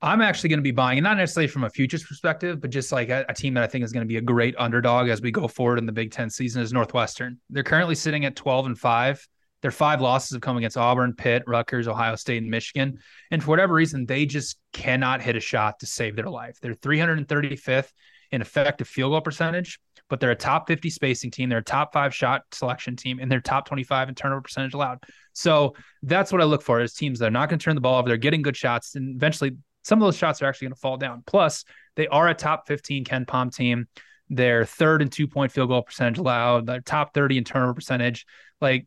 I'm 0.00 0.20
actually 0.20 0.50
going 0.50 0.58
to 0.60 0.64
be 0.64 0.70
buying, 0.70 0.98
and 0.98 1.04
not 1.04 1.16
necessarily 1.16 1.48
from 1.48 1.64
a 1.64 1.70
futures 1.70 2.04
perspective, 2.04 2.60
but 2.60 2.70
just 2.70 2.92
like 2.92 3.08
a, 3.08 3.24
a, 3.28 3.34
team 3.34 3.54
that 3.54 3.64
I 3.64 3.66
think 3.66 3.84
is 3.84 3.92
going 3.92 4.04
to 4.04 4.08
be 4.08 4.18
a 4.18 4.20
great 4.20 4.54
underdog 4.56 5.08
as 5.08 5.20
we 5.20 5.32
go 5.32 5.48
forward 5.48 5.78
in 5.78 5.86
the 5.86 5.92
Big 5.92 6.12
Ten 6.12 6.30
season 6.30 6.62
is 6.62 6.72
Northwestern. 6.72 7.38
They're 7.50 7.64
currently 7.64 7.96
sitting 7.96 8.24
at 8.24 8.36
12 8.36 8.66
and 8.66 8.78
five. 8.78 9.26
Their 9.62 9.70
five 9.70 10.00
losses 10.00 10.32
have 10.32 10.40
come 10.40 10.56
against 10.56 10.76
Auburn, 10.76 11.14
Pitt, 11.14 11.42
Rutgers, 11.46 11.88
Ohio 11.88 12.14
State, 12.14 12.42
and 12.42 12.50
Michigan. 12.50 12.98
And 13.30 13.42
for 13.42 13.50
whatever 13.50 13.74
reason, 13.74 14.06
they 14.06 14.24
just 14.24 14.58
cannot 14.72 15.20
hit 15.20 15.36
a 15.36 15.40
shot 15.40 15.80
to 15.80 15.86
save 15.86 16.16
their 16.16 16.30
life. 16.30 16.58
They're 16.60 16.74
335th 16.74 17.90
in 18.30 18.40
effective 18.40 18.86
field 18.86 19.12
goal 19.12 19.20
percentage, 19.20 19.80
but 20.08 20.20
they're 20.20 20.30
a 20.30 20.36
top 20.36 20.68
50 20.68 20.90
spacing 20.90 21.30
team. 21.30 21.48
They're 21.48 21.58
a 21.58 21.64
top 21.64 21.92
five 21.92 22.14
shot 22.14 22.42
selection 22.52 22.94
team, 22.94 23.18
and 23.20 23.30
they're 23.30 23.40
top 23.40 23.66
25 23.66 24.10
in 24.10 24.14
turnover 24.14 24.42
percentage 24.42 24.74
allowed. 24.74 25.02
So 25.32 25.74
that's 26.02 26.30
what 26.30 26.40
I 26.40 26.44
look 26.44 26.62
for 26.62 26.80
is 26.80 26.94
teams 26.94 27.18
that 27.18 27.26
are 27.26 27.30
not 27.30 27.48
going 27.48 27.58
to 27.58 27.64
turn 27.64 27.74
the 27.74 27.80
ball 27.80 27.98
over. 27.98 28.08
They're 28.08 28.16
getting 28.16 28.42
good 28.42 28.56
shots, 28.56 28.94
and 28.94 29.16
eventually 29.16 29.56
some 29.82 30.00
of 30.00 30.06
those 30.06 30.16
shots 30.16 30.42
are 30.42 30.46
actually 30.46 30.66
going 30.66 30.74
to 30.74 30.80
fall 30.80 30.96
down. 30.96 31.22
Plus, 31.26 31.64
they 31.96 32.06
are 32.08 32.28
a 32.28 32.34
top 32.34 32.66
15 32.68 33.04
KenPom 33.04 33.54
team. 33.54 33.86
They're 34.28 34.64
third 34.64 35.02
in 35.02 35.08
two 35.08 35.26
point 35.26 35.52
field 35.52 35.70
goal 35.70 35.82
percentage 35.82 36.18
allowed. 36.18 36.66
They're 36.66 36.80
top 36.80 37.14
30 37.14 37.38
in 37.38 37.44
turnover 37.44 37.74
percentage. 37.74 38.26
Like 38.60 38.86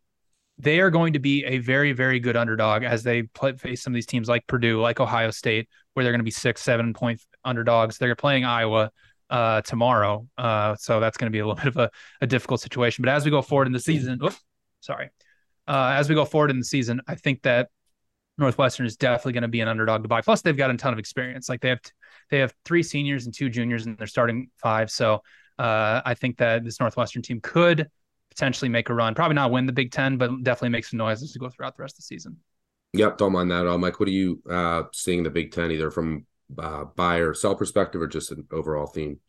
they 0.61 0.79
are 0.79 0.91
going 0.91 1.13
to 1.13 1.19
be 1.19 1.43
a 1.45 1.57
very, 1.57 1.91
very 1.91 2.19
good 2.19 2.37
underdog 2.37 2.83
as 2.83 3.03
they 3.03 3.23
play, 3.23 3.53
face 3.53 3.81
some 3.81 3.93
of 3.93 3.95
these 3.95 4.05
teams 4.05 4.29
like 4.29 4.45
Purdue, 4.45 4.79
like 4.79 4.99
Ohio 4.99 5.31
State, 5.31 5.67
where 5.93 6.03
they're 6.03 6.13
going 6.13 6.19
to 6.19 6.25
be 6.25 6.31
six, 6.31 6.61
seven 6.61 6.93
point 6.93 7.19
underdogs. 7.43 7.97
They're 7.97 8.15
playing 8.15 8.45
Iowa 8.45 8.91
uh, 9.31 9.61
tomorrow. 9.61 10.27
Uh, 10.37 10.75
so 10.75 10.99
that's 10.99 11.17
going 11.17 11.31
to 11.31 11.35
be 11.35 11.39
a 11.39 11.47
little 11.47 11.55
bit 11.55 11.67
of 11.67 11.77
a, 11.77 11.89
a, 12.21 12.27
difficult 12.27 12.61
situation. 12.61 13.01
But 13.01 13.11
as 13.11 13.25
we 13.25 13.31
go 13.31 13.41
forward 13.41 13.67
in 13.67 13.73
the 13.73 13.79
season, 13.79 14.19
oops, 14.23 14.39
sorry. 14.81 15.09
Uh, 15.67 15.95
as 15.95 16.09
we 16.09 16.15
go 16.15 16.25
forward 16.25 16.51
in 16.51 16.59
the 16.59 16.65
season, 16.65 17.01
I 17.07 17.15
think 17.15 17.41
that 17.43 17.69
Northwestern 18.37 18.85
is 18.85 18.97
definitely 18.97 19.33
going 19.33 19.43
to 19.43 19.47
be 19.47 19.61
an 19.61 19.67
underdog 19.67 20.03
to 20.03 20.09
buy. 20.09 20.21
Plus, 20.21 20.41
they've 20.41 20.55
got 20.57 20.69
a 20.69 20.77
ton 20.77 20.93
of 20.93 20.99
experience. 20.99 21.49
Like 21.49 21.61
they 21.61 21.69
have 21.69 21.79
they 22.29 22.39
have 22.39 22.53
three 22.65 22.83
seniors 22.83 23.25
and 23.25 23.33
two 23.33 23.49
juniors, 23.49 23.85
and 23.85 23.97
they're 23.97 24.07
starting 24.07 24.49
five. 24.57 24.91
So 24.91 25.21
uh, 25.57 26.01
I 26.05 26.13
think 26.13 26.37
that 26.37 26.63
this 26.63 26.79
Northwestern 26.79 27.21
team 27.21 27.39
could 27.41 27.89
potentially 28.31 28.69
make 28.69 28.89
a 28.89 28.93
run. 28.93 29.13
Probably 29.13 29.35
not 29.35 29.51
win 29.51 29.67
the 29.67 29.73
Big 29.73 29.91
Ten, 29.91 30.17
but 30.17 30.43
definitely 30.43 30.69
make 30.69 30.85
some 30.85 30.97
noise 30.97 31.21
as 31.21 31.33
to 31.33 31.39
go 31.39 31.49
throughout 31.49 31.77
the 31.77 31.83
rest 31.83 31.95
of 31.95 31.97
the 31.97 32.03
season. 32.03 32.37
Yep, 32.93 33.17
don't 33.17 33.33
mind 33.33 33.51
that 33.51 33.61
at 33.61 33.67
all, 33.67 33.77
Mike. 33.77 33.99
What 33.99 34.09
are 34.09 34.13
you 34.13 34.41
uh, 34.49 34.83
seeing 34.93 35.23
the 35.23 35.29
Big 35.29 35.51
Ten 35.51 35.71
either 35.71 35.91
from 35.91 36.25
uh, 36.57 36.85
buy 36.85 37.17
or 37.17 37.33
sell 37.33 37.55
perspective, 37.55 38.01
or 38.01 38.07
just 38.07 38.31
an 38.31 38.47
overall 38.51 38.87
theme? 38.87 39.19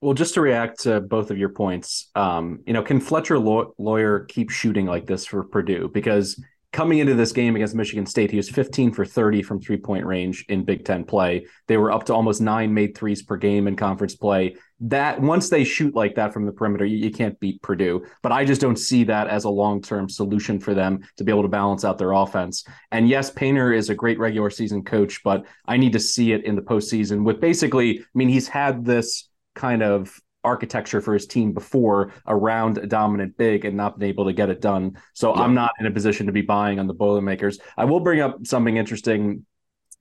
Well, 0.00 0.14
just 0.14 0.34
to 0.34 0.40
react 0.40 0.80
to 0.80 1.00
both 1.00 1.30
of 1.30 1.38
your 1.38 1.50
points, 1.50 2.10
um, 2.14 2.60
you 2.66 2.72
know, 2.72 2.82
can 2.82 3.00
Fletcher 3.00 3.38
Law- 3.38 3.72
Loyer 3.78 4.20
keep 4.20 4.50
shooting 4.50 4.86
like 4.86 5.06
this 5.06 5.26
for 5.26 5.44
Purdue? 5.44 5.90
Because 5.92 6.42
coming 6.72 6.98
into 6.98 7.14
this 7.14 7.32
game 7.32 7.54
against 7.54 7.74
Michigan 7.74 8.06
State, 8.06 8.30
he 8.30 8.38
was 8.38 8.48
15 8.48 8.92
for 8.92 9.04
30 9.04 9.42
from 9.42 9.60
three 9.60 9.76
point 9.76 10.06
range 10.06 10.44
in 10.48 10.64
Big 10.64 10.84
Ten 10.84 11.04
play. 11.04 11.46
They 11.68 11.76
were 11.76 11.92
up 11.92 12.04
to 12.04 12.14
almost 12.14 12.40
nine 12.40 12.72
made 12.72 12.96
threes 12.96 13.22
per 13.22 13.36
game 13.36 13.68
in 13.68 13.76
conference 13.76 14.16
play. 14.16 14.56
That 14.80 15.20
once 15.20 15.50
they 15.50 15.64
shoot 15.64 15.94
like 15.94 16.14
that 16.16 16.32
from 16.32 16.46
the 16.46 16.52
perimeter, 16.52 16.84
you, 16.84 16.96
you 16.96 17.10
can't 17.10 17.38
beat 17.38 17.62
Purdue. 17.62 18.04
But 18.22 18.32
I 18.32 18.44
just 18.44 18.60
don't 18.60 18.78
see 18.78 19.04
that 19.04 19.28
as 19.28 19.44
a 19.44 19.50
long 19.50 19.82
term 19.82 20.08
solution 20.08 20.58
for 20.58 20.74
them 20.74 21.00
to 21.18 21.24
be 21.24 21.30
able 21.30 21.42
to 21.42 21.48
balance 21.48 21.84
out 21.84 21.98
their 21.98 22.12
offense. 22.12 22.64
And 22.90 23.08
yes, 23.08 23.30
Painter 23.30 23.72
is 23.72 23.90
a 23.90 23.94
great 23.94 24.18
regular 24.18 24.50
season 24.50 24.82
coach, 24.82 25.22
but 25.22 25.44
I 25.66 25.76
need 25.76 25.92
to 25.92 26.00
see 26.00 26.32
it 26.32 26.44
in 26.44 26.56
the 26.56 26.62
postseason 26.62 27.22
with 27.24 27.40
basically, 27.40 28.00
I 28.00 28.04
mean, 28.14 28.28
he's 28.28 28.48
had 28.48 28.84
this 28.84 29.28
kind 29.54 29.82
of 29.82 30.18
architecture 30.44 31.00
for 31.00 31.14
his 31.14 31.26
team 31.26 31.52
before 31.52 32.12
around 32.26 32.78
a 32.78 32.86
dominant 32.86 33.36
big 33.36 33.64
and 33.64 33.76
not 33.76 33.98
been 33.98 34.08
able 34.08 34.24
to 34.24 34.32
get 34.32 34.50
it 34.50 34.60
done. 34.60 34.96
So 35.14 35.34
yeah. 35.34 35.42
I'm 35.42 35.54
not 35.54 35.72
in 35.80 35.86
a 35.86 35.90
position 35.90 36.26
to 36.26 36.32
be 36.32 36.42
buying 36.42 36.78
on 36.78 36.86
the 36.86 36.94
Boilermakers. 36.94 37.58
I 37.76 37.84
will 37.84 38.00
bring 38.00 38.20
up 38.20 38.46
something 38.46 38.76
interesting 38.76 39.46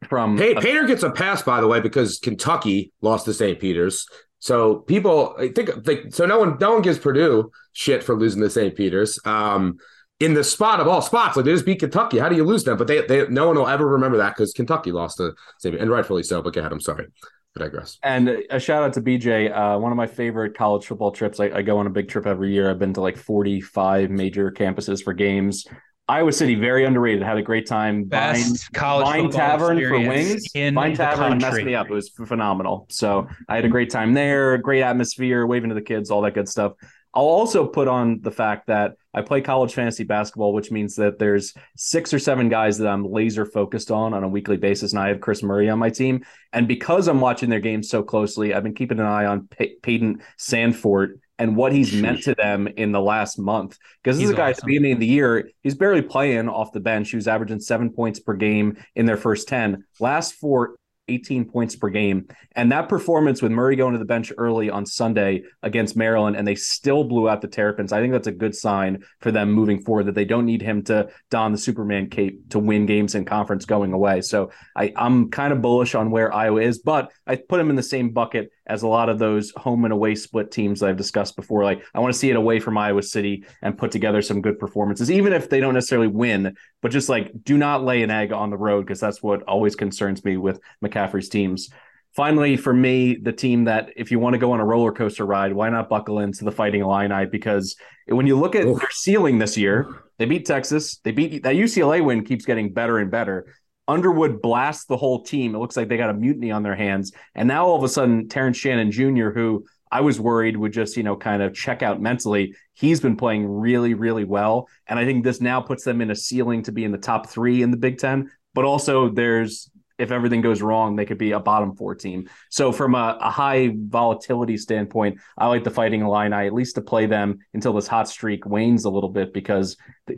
from 0.08 0.38
hey, 0.38 0.56
Painter 0.56 0.86
gets 0.86 1.04
a 1.04 1.12
pass 1.12 1.44
by 1.44 1.62
the 1.62 1.68
way 1.68 1.80
because 1.80 2.18
Kentucky 2.18 2.92
lost 3.02 3.26
to 3.26 3.34
St. 3.34 3.60
Peter's. 3.60 4.08
So 4.40 4.78
people 4.78 5.36
I 5.38 5.50
think, 5.50 5.86
think 5.86 6.14
so 6.14 6.26
no 6.26 6.40
one 6.40 6.58
no 6.60 6.74
one 6.74 6.82
gives 6.82 6.98
Purdue 6.98 7.52
shit 7.74 8.04
for 8.04 8.16
losing 8.18 8.42
to 8.42 8.50
St. 8.50 8.76
Peter's. 8.76 9.20
Um 9.26 9.78
in 10.20 10.36
the 10.36 10.44
spot 10.44 10.80
of 10.80 10.88
all 10.88 11.02
spots, 11.02 11.36
like 11.36 11.46
they 11.46 11.52
just 11.52 11.66
beat 11.66 11.80
Kentucky. 11.80 12.20
How 12.20 12.30
do 12.30 12.36
you 12.36 12.44
lose 12.44 12.64
them? 12.64 12.78
But 12.78 12.86
they, 12.86 13.02
they 13.06 13.28
no 13.28 13.48
one 13.48 13.56
will 13.56 13.68
ever 13.68 13.88
remember 13.88 14.18
that 14.18 14.36
because 14.36 14.54
Kentucky 14.54 14.92
lost 14.92 15.18
to 15.18 15.34
St. 15.58 15.76
and 15.76 15.90
rightfully 15.90 16.24
so. 16.24 16.42
But 16.42 16.54
go 16.54 16.62
ahead, 16.62 16.72
I'm 16.72 16.80
sorry. 16.80 17.08
I 17.58 17.64
digress. 17.64 17.98
And 18.02 18.30
a 18.50 18.60
shout 18.60 18.84
out 18.84 18.94
to 18.94 19.02
BJ. 19.02 19.52
Uh, 19.52 19.78
one 19.78 19.92
of 19.92 19.98
my 19.98 20.08
favorite 20.08 20.56
college 20.58 20.86
football 20.86 21.12
trips. 21.12 21.40
I, 21.40 21.46
I, 21.46 21.62
go 21.62 21.78
on 21.80 21.88
a 21.88 21.90
big 21.90 22.08
trip 22.08 22.26
every 22.26 22.54
year. 22.54 22.70
I've 22.70 22.80
been 22.80 22.94
to 22.94 23.02
like 23.02 23.18
45 23.18 24.10
major 24.10 24.52
campuses 24.52 25.04
for 25.04 25.14
games. 25.14 25.68
Iowa 26.08 26.32
City, 26.32 26.56
very 26.56 26.86
underrated. 26.86 27.24
Had 27.24 27.38
a 27.38 27.42
great 27.42 27.68
time. 27.68 28.06
Best 28.06 28.46
Vine, 28.46 28.58
college 28.74 29.06
Vine 29.06 29.30
Tavern 29.30 29.80
for 29.80 30.00
wings. 30.00 30.46
Vine 30.54 30.96
Tavern 30.96 31.38
messed 31.38 31.64
me 31.64 31.76
up. 31.76 31.88
It 31.90 31.94
was 31.94 32.10
phenomenal. 32.10 32.86
So 32.90 33.28
I 33.48 33.56
had 33.56 33.66
a 33.66 33.70
great 33.70 33.90
time 33.90 34.14
there. 34.14 34.58
Great 34.58 34.82
atmosphere, 34.82 35.46
waving 35.46 35.70
to 35.70 35.76
the 35.76 35.82
kids, 35.82 36.12
all 36.12 36.22
that 36.22 36.34
good 36.34 36.50
stuff. 36.50 36.74
I'll 37.14 37.24
also 37.24 37.68
put 37.68 37.88
on 37.88 38.22
the 38.22 38.32
fact 38.32 38.68
that 38.68 38.94
I 39.14 39.22
play 39.22 39.42
college 39.42 39.74
fantasy 39.74 40.06
basketball, 40.06 40.54
which 40.54 40.72
means 40.72 40.96
that 40.96 41.20
there's 41.20 41.54
six 41.76 42.14
or 42.14 42.20
seven 42.20 42.48
guys 42.48 42.78
that 42.78 42.88
I'm 42.88 43.06
laser 43.06 43.46
focused 43.46 43.92
on 43.92 44.14
on 44.14 44.24
a 44.24 44.30
weekly 44.30 44.56
basis. 44.56 44.94
And 44.94 45.02
I 45.02 45.10
have 45.10 45.20
Kris 45.20 45.44
Murray 45.44 45.70
on 45.70 45.80
my 45.80 45.90
team. 45.90 46.24
And 46.54 46.68
because 46.68 47.10
I'm 47.10 47.20
watching 47.20 47.50
their 47.50 47.60
games 47.60 47.90
so 47.90 48.02
closely, 48.02 48.54
I've 48.54 48.64
been 48.64 48.74
keeping 48.74 49.00
an 49.00 49.06
eye 49.06 49.26
on 49.26 49.48
Pay- 49.48 49.76
Payton 49.82 50.22
Sandfort 50.38 51.20
and 51.38 51.58
what 51.58 51.74
he's 51.74 51.94
meant 51.94 52.24
to 52.24 52.36
them 52.36 52.68
in 52.68 52.94
the 52.94 53.02
last 53.02 53.38
month. 53.38 53.78
Because 54.02 54.18
this 54.18 54.22
he's 54.22 54.30
is 54.30 54.36
a 54.36 54.38
guy 54.38 54.52
awesome. 54.52 54.52
at 54.52 54.58
the 54.62 54.66
beginning 54.68 54.94
of 54.94 55.00
the 55.00 55.08
year, 55.08 55.50
he's 55.64 55.76
barely 55.76 56.02
playing 56.02 56.48
off 56.48 56.72
the 56.72 56.80
bench. 56.80 57.10
He 57.10 57.18
was 57.18 57.28
averaging 57.28 57.60
seven 57.60 57.90
points 57.90 58.20
per 58.20 58.36
game 58.36 58.78
in 58.96 59.06
their 59.06 59.18
first 59.18 59.50
10. 59.50 59.84
Last 60.00 60.36
four 60.36 60.76
18 61.12 61.46
points 61.46 61.76
per 61.76 61.90
game. 61.90 62.28
And 62.54 62.72
that 62.72 62.90
performance 62.90 63.42
with 63.42 63.52
Murray 63.52 63.76
going 63.76 63.94
to 63.94 64.00
the 64.00 64.06
bench 64.06 64.32
early 64.38 64.70
on 64.70 64.86
Sunday 64.86 65.44
against 65.62 65.96
Maryland, 65.96 66.36
and 66.36 66.48
they 66.48 66.56
still 66.56 67.04
blew 67.04 67.30
out 67.30 67.42
the 67.42 67.48
Terrapins. 67.48 67.94
I 67.94 68.00
think 68.00 68.14
that's 68.14 68.28
a 68.28 68.32
good 68.32 68.56
sign 68.56 69.04
for 69.20 69.32
them 69.32 69.52
moving 69.52 69.82
forward 69.82 70.06
that 70.06 70.16
they 70.16 70.26
don't 70.26 70.46
need 70.46 70.62
him 70.62 70.84
to 70.84 71.10
don 71.30 71.52
the 71.52 71.58
Superman 71.58 72.10
cape 72.10 72.50
to 72.50 72.60
win 72.60 72.86
games 72.86 73.16
in 73.16 73.26
conference 73.26 73.66
going 73.66 73.94
away. 73.94 74.22
So 74.22 74.52
I, 74.76 74.94
I'm 74.96 75.30
kind 75.30 75.54
of 75.54 75.62
bullish 75.62 75.96
on 75.96 76.12
where 76.12 76.34
Iowa 76.34 76.62
is, 76.62 76.80
but 76.80 77.12
I 77.28 77.36
put 77.36 77.60
him 77.60 77.70
in 77.70 77.76
the 77.76 77.84
same 77.84 78.12
bucket 78.12 78.52
as 78.72 78.84
a 78.84 78.88
lot 78.88 79.10
of 79.10 79.20
those 79.20 79.52
home 79.58 79.84
and 79.84 79.94
away 79.94 80.16
split 80.16 80.50
teams 80.50 80.80
that 80.80 80.90
I've 80.90 80.98
discussed 80.98 81.36
before. 81.36 81.64
Like 81.64 81.84
I 81.94 82.00
want 82.00 82.14
to 82.14 82.20
see 82.20 82.30
it 82.30 82.36
away 82.36 82.60
from 82.60 82.78
Iowa 82.78 83.04
City 83.04 83.44
and 83.62 83.78
put 83.78 83.92
together 83.92 84.22
some 84.22 84.42
good 84.42 84.60
performances, 84.60 85.12
even 85.12 85.34
if 85.34 85.50
they 85.50 85.60
don't 85.60 85.74
necessarily 85.74 86.08
win, 86.08 86.56
but 86.82 86.92
just 86.92 87.10
like 87.10 87.32
do 87.44 87.58
not 87.58 87.84
lay 87.84 88.02
an 88.02 88.12
egg 88.12 88.32
on 88.32 88.50
the 88.50 88.58
road 88.58 88.86
because 88.86 89.00
that's 89.00 89.22
what 89.22 89.44
always 89.44 89.76
concerns 89.76 90.24
me 90.24 90.38
with 90.38 90.60
McCaffrey's 91.02 91.30
teams. 91.30 91.70
Finally, 92.16 92.58
for 92.58 92.74
me, 92.74 93.16
the 93.16 93.32
team 93.32 93.66
that 93.66 93.94
if 93.96 94.12
you 94.12 94.20
want 94.20 94.34
to 94.34 94.38
go 94.38 94.52
on 94.52 94.60
a 94.60 94.66
roller 94.66 94.92
coaster 94.92 95.26
ride, 95.26 95.54
why 95.54 95.70
not 95.70 95.88
buckle 95.88 96.20
into 96.20 96.44
the 96.44 96.52
Fighting 96.52 96.82
Illini? 96.82 97.26
Because 97.26 97.76
when 98.08 98.28
you 98.28 98.38
look 98.38 98.54
at 98.54 98.66
Oof. 98.66 98.80
their 98.80 98.90
ceiling 98.92 99.40
this 99.40 99.58
year, 99.58 99.88
they 100.18 100.26
beat 100.26 100.46
Texas. 100.46 100.98
They 100.98 101.12
beat 101.12 101.44
that 101.44 101.56
UCLA 101.56 102.04
win 102.04 102.26
keeps 102.26 102.46
getting 102.46 102.74
better 102.74 102.98
and 102.98 103.10
better. 103.10 103.54
Underwood 103.88 104.42
blasts 104.42 104.86
the 104.86 104.98
whole 104.98 105.24
team. 105.24 105.56
It 105.56 105.60
looks 105.60 105.78
like 105.78 105.88
they 105.88 105.98
got 105.98 106.10
a 106.10 106.14
mutiny 106.14 106.52
on 106.52 106.64
their 106.64 106.76
hands. 106.76 107.14
And 107.34 107.48
now 107.48 107.66
all 107.66 107.78
of 107.78 107.84
a 107.84 107.90
sudden, 107.90 108.28
Terrence 108.28 108.58
Shannon 108.58 108.92
Jr., 108.92 109.30
who 109.30 109.66
I 109.92 110.02
was 110.02 110.20
worried 110.20 110.56
would 110.56 110.74
just, 110.74 110.96
you 110.98 111.04
know, 111.04 111.16
kind 111.16 111.42
of 111.42 111.54
check 111.54 111.82
out 111.82 112.02
mentally, 112.02 112.56
he's 112.74 113.00
been 113.00 113.18
playing 113.18 113.48
really, 113.48 113.94
really 113.94 114.24
well. 114.24 114.68
And 114.88 115.00
I 115.00 115.06
think 115.06 115.24
this 115.24 115.42
now 115.42 115.62
puts 115.62 115.84
them 115.84 116.02
in 116.02 116.12
a 116.12 116.16
ceiling 116.16 116.64
to 116.64 116.72
be 116.72 116.84
in 116.84 116.92
the 116.92 116.98
top 116.98 117.30
three 117.30 117.62
in 117.62 117.72
the 117.72 117.78
Big 117.78 117.98
Ten. 117.98 118.30
But 118.54 118.66
also, 118.66 119.10
there's 119.10 119.70
if 120.02 120.12
everything 120.12 120.42
goes 120.42 120.64
wrong, 120.64 120.96
they 120.96 121.06
could 121.06 121.20
be 121.20 121.32
a 121.32 121.40
bottom 121.40 121.76
four 121.76 121.94
team. 121.94 122.28
So 122.50 122.72
from 122.72 122.96
a, 122.96 123.18
a, 123.22 123.30
high 123.30 123.72
volatility 123.76 124.58
standpoint, 124.58 125.20
I 125.38 125.48
like 125.48 125.64
the 125.64 125.70
Fighting 125.70 126.02
Illini 126.02 126.48
at 126.48 126.54
least 126.54 126.74
to 126.76 126.82
play 126.82 127.06
them 127.06 127.38
until 127.54 127.74
this 127.74 127.88
hot 127.88 128.10
streak 128.10 128.46
wanes 128.48 128.86
a 128.86 128.90
little 128.90 129.10
bit 129.10 129.32
because 129.32 129.78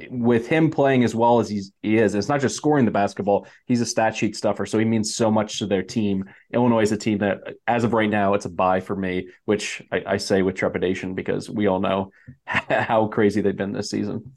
with 0.10 0.48
him 0.48 0.72
playing 0.72 1.04
as 1.04 1.14
well 1.14 1.42
as 1.42 1.50
he's, 1.50 1.74
he 1.82 1.98
is, 1.98 2.16
it's 2.16 2.30
not 2.30 2.40
just 2.40 2.56
scoring 2.56 2.86
the 2.86 2.92
basketball. 2.92 3.46
He's 3.66 3.82
a 3.82 3.86
stat 3.86 4.16
sheet 4.16 4.38
stuffer, 4.38 4.66
so 4.66 4.80
he 4.80 4.86
means 4.86 5.14
so 5.14 5.30
much 5.30 5.60
to 5.60 5.66
their 5.66 5.84
team. 5.84 6.24
Illinois 6.54 6.84
is 6.84 6.94
a 6.94 6.98
team 6.98 7.18
that, 7.18 7.40
as 7.68 7.84
of 7.84 7.92
right 7.92 8.10
now, 8.10 8.36
it's 8.36 8.46
a 8.46 8.50
buy 8.50 8.80
for 8.80 8.96
me, 8.96 9.28
which 9.44 9.84
I, 9.92 10.04
I 10.08 10.18
say 10.18 10.44
with 10.44 10.56
trepidation 10.56 11.14
because 11.14 11.50
we 11.50 11.68
all 11.68 11.82
know 11.82 12.12
how 12.46 13.08
crazy 13.08 13.42
they've 13.42 13.56
been 13.56 13.74
this 13.74 13.90
season. 13.90 14.32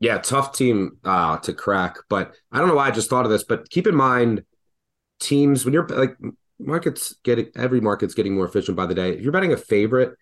Yeah, 0.00 0.18
tough 0.18 0.52
team 0.52 0.98
uh, 1.04 1.38
to 1.38 1.54
crack, 1.54 1.96
but 2.10 2.34
I 2.50 2.58
don't 2.58 2.66
know 2.68 2.74
why 2.74 2.88
I 2.88 2.90
just 2.90 3.08
thought 3.08 3.24
of 3.24 3.30
this, 3.30 3.44
but 3.44 3.70
keep 3.70 3.86
in 3.86 3.94
mind 3.94 4.42
teams 5.22 5.64
when 5.64 5.72
you're 5.74 5.86
like 5.88 6.16
markets 6.58 7.14
getting 7.24 7.48
every 7.56 7.80
market's 7.80 8.14
getting 8.14 8.34
more 8.34 8.46
efficient 8.46 8.76
by 8.76 8.86
the 8.86 8.94
day. 8.94 9.12
If 9.12 9.22
you're 9.22 9.32
betting 9.32 9.52
a 9.52 9.56
favorite 9.56 10.16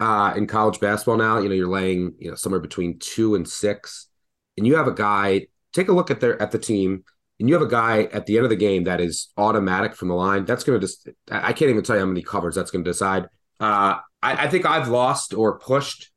uh, 0.00 0.34
in 0.36 0.46
college 0.46 0.80
basketball 0.80 1.16
now, 1.16 1.38
you 1.38 1.48
know 1.48 1.54
you're 1.54 1.68
laying 1.68 2.14
you 2.18 2.30
know 2.30 2.36
somewhere 2.36 2.60
between 2.60 2.98
two 2.98 3.34
and 3.34 3.48
six, 3.48 4.08
and 4.56 4.66
you 4.66 4.76
have 4.76 4.88
a 4.88 4.94
guy. 4.94 5.46
Take 5.72 5.88
a 5.88 5.92
look 5.92 6.10
at 6.10 6.20
their 6.20 6.40
at 6.40 6.50
the 6.50 6.58
team, 6.58 7.04
and 7.38 7.48
you 7.48 7.54
have 7.54 7.62
a 7.62 7.70
guy 7.70 8.04
at 8.04 8.26
the 8.26 8.36
end 8.36 8.44
of 8.44 8.50
the 8.50 8.56
game 8.56 8.84
that 8.84 9.00
is 9.00 9.28
automatic 9.36 9.94
from 9.94 10.08
the 10.08 10.14
line. 10.14 10.44
That's 10.44 10.64
going 10.64 10.80
to 10.80 10.86
just 10.86 11.08
I 11.30 11.52
can't 11.52 11.70
even 11.70 11.84
tell 11.84 11.96
you 11.96 12.00
how 12.00 12.06
many 12.06 12.22
covers 12.22 12.54
that's 12.54 12.70
going 12.70 12.84
to 12.84 12.90
decide. 12.90 13.24
Uh, 13.60 13.98
I, 14.22 14.46
I 14.46 14.48
think 14.48 14.66
I've 14.66 14.88
lost 14.88 15.34
or 15.34 15.58
pushed 15.58 16.10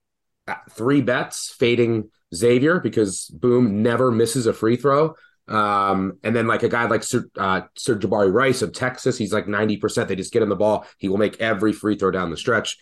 uh, 0.48 0.56
three 0.72 1.02
bets 1.02 1.54
fading 1.58 2.10
Xavier 2.34 2.80
because 2.80 3.28
Boum 3.28 3.84
never 3.84 4.12
misses 4.12 4.46
a 4.46 4.54
free 4.54 4.76
throw. 4.76 5.16
Um, 5.48 6.20
and 6.24 6.36
then 6.36 6.48
like 6.48 6.64
a 6.64 6.70
guy 6.70 6.86
like 6.86 7.04
Sir, 7.04 7.26
uh, 7.38 7.62
Sir'Jabari 7.78 8.32
Rice 8.32 8.62
of 8.62 8.74
Texas, 8.74 9.18
he's 9.18 9.34
like 9.34 9.48
90%. 9.48 10.08
They 10.08 10.16
just 10.16 10.32
get 10.32 10.42
him 10.42 10.50
the 10.50 10.56
ball. 10.56 10.86
He 10.98 11.10
will 11.10 11.18
make 11.18 11.40
every 11.42 11.74
free 11.74 11.96
throw 11.98 12.12
down 12.12 12.30
the 12.30 12.38
stretch. 12.38 12.78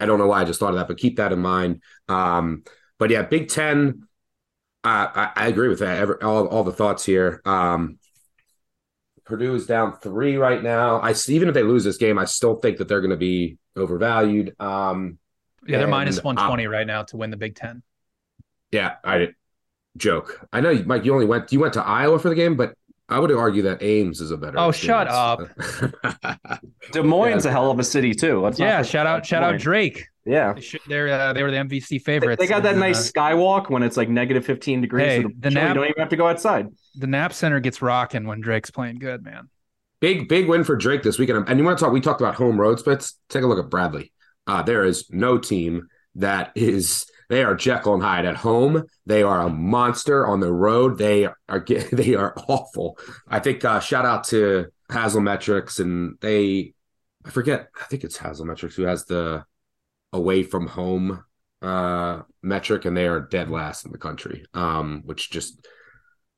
I 0.00 0.06
don't 0.06 0.18
know 0.18 0.26
why 0.26 0.40
I 0.40 0.44
just 0.44 0.58
thought 0.58 0.70
of 0.70 0.76
that, 0.76 0.88
but 0.88 0.98
keep 0.98 1.16
that 1.16 1.32
in 1.32 1.38
mind. 1.38 1.82
Um, 2.08 2.64
but 2.98 3.10
yeah, 3.10 3.22
Big 3.22 3.48
Ten, 3.48 4.08
uh, 4.84 5.08
I, 5.14 5.32
I, 5.36 5.46
agree 5.46 5.68
with 5.68 5.78
that. 5.78 5.98
Every, 5.98 6.16
all, 6.22 6.48
all 6.48 6.64
the 6.64 6.72
thoughts 6.72 7.04
here. 7.04 7.40
Um, 7.44 7.98
Purdue 9.24 9.54
is 9.54 9.66
down 9.66 9.96
three 9.98 10.36
right 10.36 10.60
now. 10.60 11.00
I 11.00 11.12
see 11.12 11.36
even 11.36 11.48
if 11.48 11.54
they 11.54 11.62
lose 11.62 11.84
this 11.84 11.98
game, 11.98 12.18
I 12.18 12.24
still 12.24 12.56
think 12.56 12.78
that 12.78 12.88
they're 12.88 13.00
going 13.00 13.10
to 13.10 13.16
be 13.16 13.58
overvalued. 13.76 14.56
Um, 14.58 15.18
yeah, 15.66 15.78
they're 15.78 15.86
minus 15.86 16.22
120 16.22 16.66
uh, 16.66 16.70
right 16.70 16.86
now 16.86 17.04
to 17.04 17.16
win 17.16 17.30
the 17.30 17.36
Big 17.36 17.54
Ten. 17.54 17.82
Yeah, 18.72 18.96
I 19.04 19.28
joke. 19.96 20.46
I 20.52 20.60
know, 20.60 20.74
Mike. 20.86 21.04
You 21.04 21.14
only 21.14 21.26
went 21.26 21.52
you 21.52 21.60
went 21.60 21.74
to 21.74 21.82
Iowa 21.82 22.18
for 22.18 22.28
the 22.28 22.34
game, 22.34 22.56
but 22.56 22.74
I 23.08 23.18
would 23.18 23.30
argue 23.30 23.62
that 23.62 23.82
Ames 23.82 24.20
is 24.20 24.30
a 24.30 24.36
better. 24.36 24.58
Oh, 24.58 24.72
shut 24.72 25.06
up! 25.08 25.40
Des 26.92 27.02
Moines 27.02 27.44
yeah. 27.44 27.50
a 27.50 27.52
hell 27.52 27.70
of 27.70 27.78
a 27.78 27.84
city 27.84 28.14
too. 28.14 28.40
Let's 28.40 28.58
yeah, 28.58 28.82
shout 28.82 29.06
out, 29.06 29.26
shout 29.26 29.42
out 29.42 29.58
Drake. 29.58 30.06
Yeah, 30.24 30.54
they 30.88 30.98
are 30.98 31.08
uh, 31.08 31.32
they 31.32 31.42
were 31.42 31.50
the 31.50 31.58
MVC 31.58 32.00
favorites. 32.00 32.40
They, 32.40 32.46
got 32.46 32.62
that 32.62 32.76
nice 32.76 33.10
uh, 33.10 33.12
skywalk 33.12 33.70
when 33.70 33.82
it's 33.82 33.96
like 33.96 34.08
negative 34.08 34.46
fifteen 34.46 34.80
degrees. 34.80 35.06
Hey, 35.06 35.22
so 35.22 35.28
the, 35.28 35.34
the 35.40 35.50
Knapp, 35.50 35.68
you 35.68 35.74
don't 35.74 35.84
even 35.84 35.98
have 35.98 36.08
to 36.10 36.16
go 36.16 36.28
outside. 36.28 36.68
The 36.94 37.06
Knapp 37.06 37.32
Center 37.32 37.60
gets 37.60 37.82
rocking 37.82 38.26
when 38.26 38.40
Drake's 38.40 38.70
playing 38.70 38.98
good, 38.98 39.24
man. 39.24 39.48
Big 40.00 40.28
big 40.28 40.48
win 40.48 40.64
for 40.64 40.76
Drake 40.76 41.02
this 41.02 41.18
weekend. 41.18 41.48
And 41.48 41.58
you 41.58 41.64
want 41.64 41.78
to 41.78 41.84
talk? 41.84 41.92
We 41.92 42.00
talked 42.00 42.20
about 42.20 42.36
home 42.36 42.58
road 42.58 42.78
splits. 42.78 43.18
Take 43.28 43.42
a 43.42 43.46
look 43.46 43.58
at 43.58 43.68
Bradley. 43.68 44.12
Uh, 44.46 44.62
there 44.62 44.84
is 44.84 45.10
no 45.10 45.38
team 45.38 45.88
that 46.14 46.52
is 46.54 47.06
they 47.32 47.44
are 47.44 47.54
Jekyll 47.54 47.94
and 47.94 48.02
Hyde 48.02 48.26
at 48.26 48.36
home. 48.36 48.84
They 49.06 49.22
are 49.22 49.40
a 49.40 49.48
monster 49.48 50.26
on 50.26 50.40
the 50.40 50.52
road. 50.52 50.98
They 50.98 51.24
are 51.24 51.64
they 51.92 52.14
are 52.14 52.34
awful. 52.46 52.98
I 53.26 53.38
think 53.38 53.64
uh, 53.64 53.80
shout 53.80 54.04
out 54.04 54.24
to 54.24 54.66
Haslametrics 54.90 55.80
and 55.80 56.18
they 56.20 56.74
I 57.24 57.30
forget 57.30 57.68
I 57.80 57.84
think 57.84 58.04
it's 58.04 58.18
Haslametrics 58.18 58.74
who 58.74 58.82
has 58.82 59.06
the 59.06 59.46
away 60.12 60.42
from 60.42 60.66
home 60.66 61.24
uh, 61.62 62.20
metric 62.42 62.84
and 62.84 62.94
they 62.94 63.06
are 63.06 63.20
dead 63.20 63.48
last 63.50 63.86
in 63.86 63.92
the 63.92 63.98
country. 63.98 64.44
Um, 64.52 65.00
which 65.06 65.30
just 65.30 65.66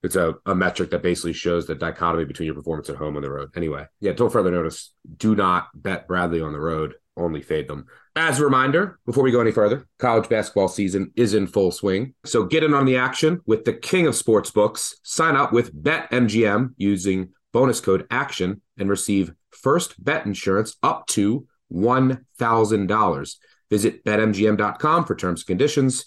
it's 0.05 0.15
a, 0.15 0.35
a 0.47 0.55
metric 0.55 0.91
that 0.91 1.03
basically 1.03 1.33
shows 1.33 1.67
the 1.67 1.75
dichotomy 1.75 2.25
between 2.25 2.47
your 2.47 2.55
performance 2.55 2.89
at 2.89 2.97
home 2.97 3.17
and 3.17 3.25
the 3.25 3.33
road. 3.33 3.51
Anyway, 3.57 3.85
yeah, 3.99 4.13
don't 4.13 4.31
further 4.31 4.53
notice. 4.53 4.95
Do 5.17 5.35
not 5.35 5.67
bet 5.75 6.07
Bradley 6.07 6.41
on 6.41 6.53
the 6.53 6.61
road. 6.61 6.95
Only 7.17 7.43
fade 7.43 7.67
them. 7.67 7.87
As 8.17 8.39
a 8.39 8.45
reminder, 8.45 9.01
before 9.07 9.25
we 9.25 9.33
go 9.33 9.41
any 9.41 9.51
further, 9.51 9.89
college 9.99 10.29
basketball 10.29 10.69
season 10.69 11.11
is 11.17 11.35
in 11.35 11.49
full 11.49 11.73
swing. 11.73 12.15
So 12.25 12.45
get 12.45 12.63
in 12.63 12.73
on 12.73 12.85
the 12.85 12.97
action 12.97 13.41
with 13.45 13.65
the 13.65 13.73
king 13.73 14.07
of 14.07 14.15
sports 14.15 14.53
books. 14.53 15.01
Sign 15.03 15.35
up 15.35 15.53
with 15.53 15.75
BetMGM 15.75 16.75
using 16.77 17.31
bonus 17.53 17.81
code 17.81 18.07
ACTION 18.13 18.63
and 18.79 18.89
receive 18.89 19.33
first 19.51 20.03
bet 20.03 20.27
insurance 20.27 20.77
up 20.81 21.09
to 21.09 21.49
$1,000. 21.73 23.37
Visit 23.71 24.05
betmgm.com 24.05 25.05
for 25.05 25.17
terms 25.17 25.41
and 25.41 25.47
conditions. 25.49 26.05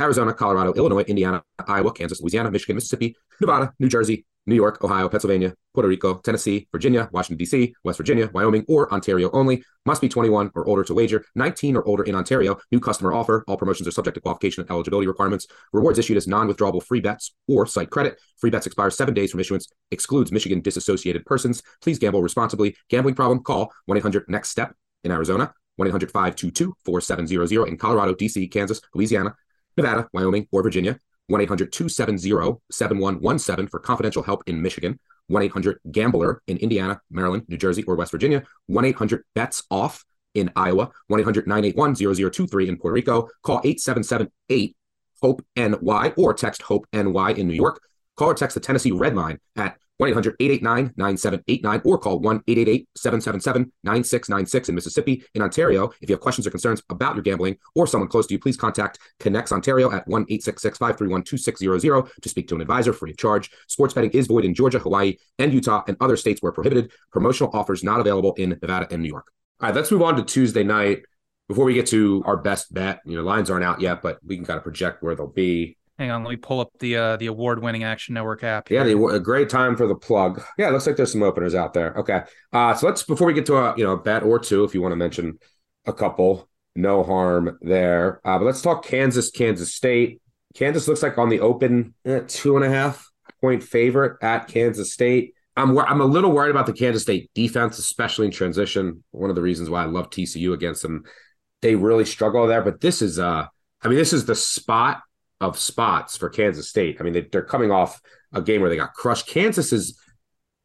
Arizona, 0.00 0.32
Colorado, 0.32 0.72
Illinois, 0.74 1.02
Indiana, 1.02 1.42
Iowa, 1.66 1.92
Kansas, 1.92 2.20
Louisiana, 2.20 2.52
Michigan, 2.52 2.76
Mississippi, 2.76 3.16
Nevada, 3.40 3.74
New 3.80 3.88
Jersey, 3.88 4.26
New 4.48 4.54
York, 4.54 4.82
Ohio, 4.82 5.08
Pennsylvania, 5.08 5.54
Puerto 5.74 5.88
Rico, 5.88 6.18
Tennessee, 6.18 6.66
Virginia, 6.72 7.08
Washington, 7.12 7.36
D.C., 7.36 7.74
West 7.84 7.98
Virginia, 7.98 8.30
Wyoming, 8.32 8.64
or 8.66 8.92
Ontario 8.92 9.30
only. 9.32 9.62
Must 9.84 10.00
be 10.00 10.08
21 10.08 10.50
or 10.54 10.66
older 10.66 10.82
to 10.84 10.94
wager. 10.94 11.24
19 11.34 11.76
or 11.76 11.86
older 11.86 12.02
in 12.02 12.14
Ontario. 12.14 12.58
New 12.72 12.80
customer 12.80 13.12
offer. 13.12 13.44
All 13.46 13.58
promotions 13.58 13.86
are 13.86 13.92
subject 13.92 14.14
to 14.14 14.20
qualification 14.20 14.62
and 14.62 14.70
eligibility 14.70 15.06
requirements. 15.06 15.46
Rewards 15.72 15.98
issued 15.98 16.16
as 16.16 16.26
non 16.26 16.48
withdrawable 16.48 16.82
free 16.82 17.00
bets 17.00 17.34
or 17.46 17.66
site 17.66 17.90
credit. 17.90 18.18
Free 18.38 18.50
bets 18.50 18.66
expire 18.66 18.90
seven 18.90 19.14
days 19.14 19.30
from 19.30 19.40
issuance. 19.40 19.68
Excludes 19.90 20.32
Michigan 20.32 20.60
disassociated 20.62 21.26
persons. 21.26 21.62
Please 21.82 21.98
gamble 21.98 22.22
responsibly. 22.22 22.74
Gambling 22.88 23.14
problem? 23.14 23.42
Call 23.42 23.70
1 23.86 23.98
800 23.98 24.24
NEXT 24.28 24.50
STEP 24.50 24.74
in 25.04 25.12
Arizona. 25.12 25.52
1 25.76 25.88
800 25.88 26.10
522 26.10 26.74
4700 26.84 27.68
in 27.68 27.76
Colorado, 27.76 28.14
D.C., 28.14 28.48
Kansas, 28.48 28.80
Louisiana, 28.94 29.36
Nevada, 29.76 30.08
Wyoming, 30.12 30.48
or 30.50 30.62
Virginia. 30.62 30.98
1 31.28 31.40
800 31.42 31.72
270 31.72 32.60
7117 32.70 33.68
for 33.68 33.80
confidential 33.80 34.22
help 34.22 34.42
in 34.46 34.60
Michigan. 34.60 34.98
1 35.28 35.42
800 35.42 35.80
Gambler 35.92 36.42
in 36.46 36.56
Indiana, 36.56 37.00
Maryland, 37.10 37.44
New 37.48 37.56
Jersey, 37.58 37.84
or 37.84 37.94
West 37.94 38.10
Virginia. 38.10 38.42
1 38.66 38.84
800 38.84 39.24
Bets 39.34 39.62
Off 39.70 40.04
in 40.34 40.50
Iowa. 40.56 40.90
1 41.08 41.20
800 41.20 41.46
981 41.46 41.94
0023 41.94 42.68
in 42.68 42.76
Puerto 42.78 42.94
Rico. 42.94 43.28
Call 43.42 43.60
8778 43.62 44.76
HOPE 45.22 45.42
NY 45.56 46.12
or 46.16 46.34
text 46.34 46.62
HOPE 46.62 46.86
NY 46.92 47.32
in 47.32 47.46
New 47.46 47.54
York. 47.54 47.80
Call 48.16 48.30
or 48.30 48.34
text 48.34 48.54
the 48.54 48.60
Tennessee 48.60 48.92
Red 48.92 49.14
Line 49.14 49.38
at 49.56 49.78
1 49.98 50.10
800 50.10 50.36
889 50.40 50.94
9789 50.96 51.82
or 51.84 51.98
call 51.98 52.18
1 52.18 52.36
888 52.46 52.88
777 52.96 53.72
9696 53.84 54.68
in 54.68 54.74
Mississippi. 54.74 55.24
In 55.34 55.42
Ontario, 55.42 55.90
if 56.00 56.08
you 56.08 56.14
have 56.14 56.20
questions 56.20 56.46
or 56.46 56.50
concerns 56.50 56.82
about 56.90 57.14
your 57.14 57.22
gambling 57.22 57.56
or 57.74 57.86
someone 57.86 58.08
close 58.08 58.26
to 58.26 58.34
you, 58.34 58.38
please 58.38 58.56
contact 58.56 58.98
ConnexOntario 59.20 59.92
at 59.92 60.06
1 60.08 60.22
866 60.22 60.78
531 60.78 61.22
2600 61.22 62.10
to 62.22 62.28
speak 62.28 62.48
to 62.48 62.54
an 62.54 62.60
advisor 62.60 62.92
free 62.92 63.10
of 63.10 63.16
charge. 63.16 63.50
Sports 63.66 63.94
betting 63.94 64.10
is 64.10 64.26
void 64.26 64.44
in 64.44 64.54
Georgia, 64.54 64.78
Hawaii, 64.78 65.16
and 65.38 65.52
Utah 65.52 65.82
and 65.86 65.96
other 66.00 66.16
states 66.16 66.42
where 66.42 66.52
prohibited. 66.52 66.92
Promotional 67.12 67.50
offers 67.54 67.82
not 67.84 68.00
available 68.00 68.34
in 68.34 68.50
Nevada 68.50 68.86
and 68.90 69.02
New 69.02 69.08
York. 69.08 69.32
All 69.60 69.68
right, 69.68 69.74
let's 69.74 69.90
move 69.90 70.02
on 70.02 70.16
to 70.16 70.22
Tuesday 70.22 70.62
night. 70.62 71.02
Before 71.48 71.64
we 71.64 71.72
get 71.72 71.86
to 71.88 72.22
our 72.26 72.36
best 72.36 72.72
bet, 72.72 73.00
you 73.06 73.16
know, 73.16 73.22
lines 73.22 73.50
aren't 73.50 73.64
out 73.64 73.80
yet, 73.80 74.02
but 74.02 74.18
we 74.22 74.36
can 74.36 74.44
kind 74.44 74.58
of 74.58 74.62
project 74.62 75.02
where 75.02 75.14
they'll 75.14 75.26
be. 75.26 75.77
Hang 75.98 76.12
on, 76.12 76.22
let 76.22 76.30
me 76.30 76.36
pull 76.36 76.60
up 76.60 76.70
the 76.78 76.96
uh, 76.96 77.16
the 77.16 77.26
award 77.26 77.60
winning 77.60 77.82
Action 77.82 78.14
Network 78.14 78.44
app. 78.44 78.70
Yeah, 78.70 78.84
the, 78.84 78.96
a 79.06 79.18
great 79.18 79.48
time 79.48 79.76
for 79.76 79.88
the 79.88 79.96
plug. 79.96 80.40
Yeah, 80.56 80.68
it 80.68 80.72
looks 80.72 80.86
like 80.86 80.96
there's 80.96 81.10
some 81.10 81.24
openers 81.24 81.56
out 81.56 81.74
there. 81.74 81.92
Okay, 81.94 82.22
uh, 82.52 82.74
so 82.74 82.86
let's 82.86 83.02
before 83.02 83.26
we 83.26 83.34
get 83.34 83.46
to 83.46 83.56
a 83.56 83.76
you 83.76 83.82
know 83.82 83.92
a 83.92 83.96
bet 83.96 84.22
or 84.22 84.38
two, 84.38 84.62
if 84.62 84.74
you 84.74 84.80
want 84.80 84.92
to 84.92 84.96
mention 84.96 85.38
a 85.86 85.92
couple, 85.92 86.48
no 86.76 87.02
harm 87.02 87.58
there. 87.62 88.20
Uh, 88.24 88.38
but 88.38 88.44
let's 88.44 88.62
talk 88.62 88.84
Kansas, 88.84 89.30
Kansas 89.32 89.74
State. 89.74 90.22
Kansas 90.54 90.86
looks 90.86 91.02
like 91.02 91.18
on 91.18 91.30
the 91.30 91.40
open 91.40 91.94
eh, 92.04 92.20
two 92.28 92.54
and 92.54 92.64
a 92.64 92.70
half 92.70 93.10
point 93.40 93.64
favorite 93.64 94.18
at 94.22 94.46
Kansas 94.46 94.92
State. 94.92 95.34
I'm 95.56 95.76
I'm 95.76 96.00
a 96.00 96.06
little 96.06 96.30
worried 96.30 96.50
about 96.50 96.66
the 96.66 96.72
Kansas 96.72 97.02
State 97.02 97.28
defense, 97.34 97.76
especially 97.80 98.26
in 98.26 98.32
transition. 98.32 99.02
One 99.10 99.30
of 99.30 99.36
the 99.36 99.42
reasons 99.42 99.68
why 99.68 99.82
I 99.82 99.86
love 99.86 100.10
TCU 100.10 100.52
against 100.52 100.82
them, 100.82 101.02
they 101.60 101.74
really 101.74 102.04
struggle 102.04 102.46
there. 102.46 102.62
But 102.62 102.80
this 102.80 103.02
is 103.02 103.18
uh, 103.18 103.46
I 103.82 103.88
mean, 103.88 103.98
this 103.98 104.12
is 104.12 104.26
the 104.26 104.36
spot 104.36 105.00
of 105.40 105.58
spots 105.58 106.16
for 106.16 106.28
Kansas 106.28 106.68
State. 106.68 106.96
I 107.00 107.04
mean, 107.04 107.12
they, 107.12 107.20
they're 107.22 107.42
coming 107.42 107.70
off 107.70 108.00
a 108.32 108.42
game 108.42 108.60
where 108.60 108.70
they 108.70 108.76
got 108.76 108.94
crushed. 108.94 109.26
Kansas 109.26 109.72
is 109.72 109.98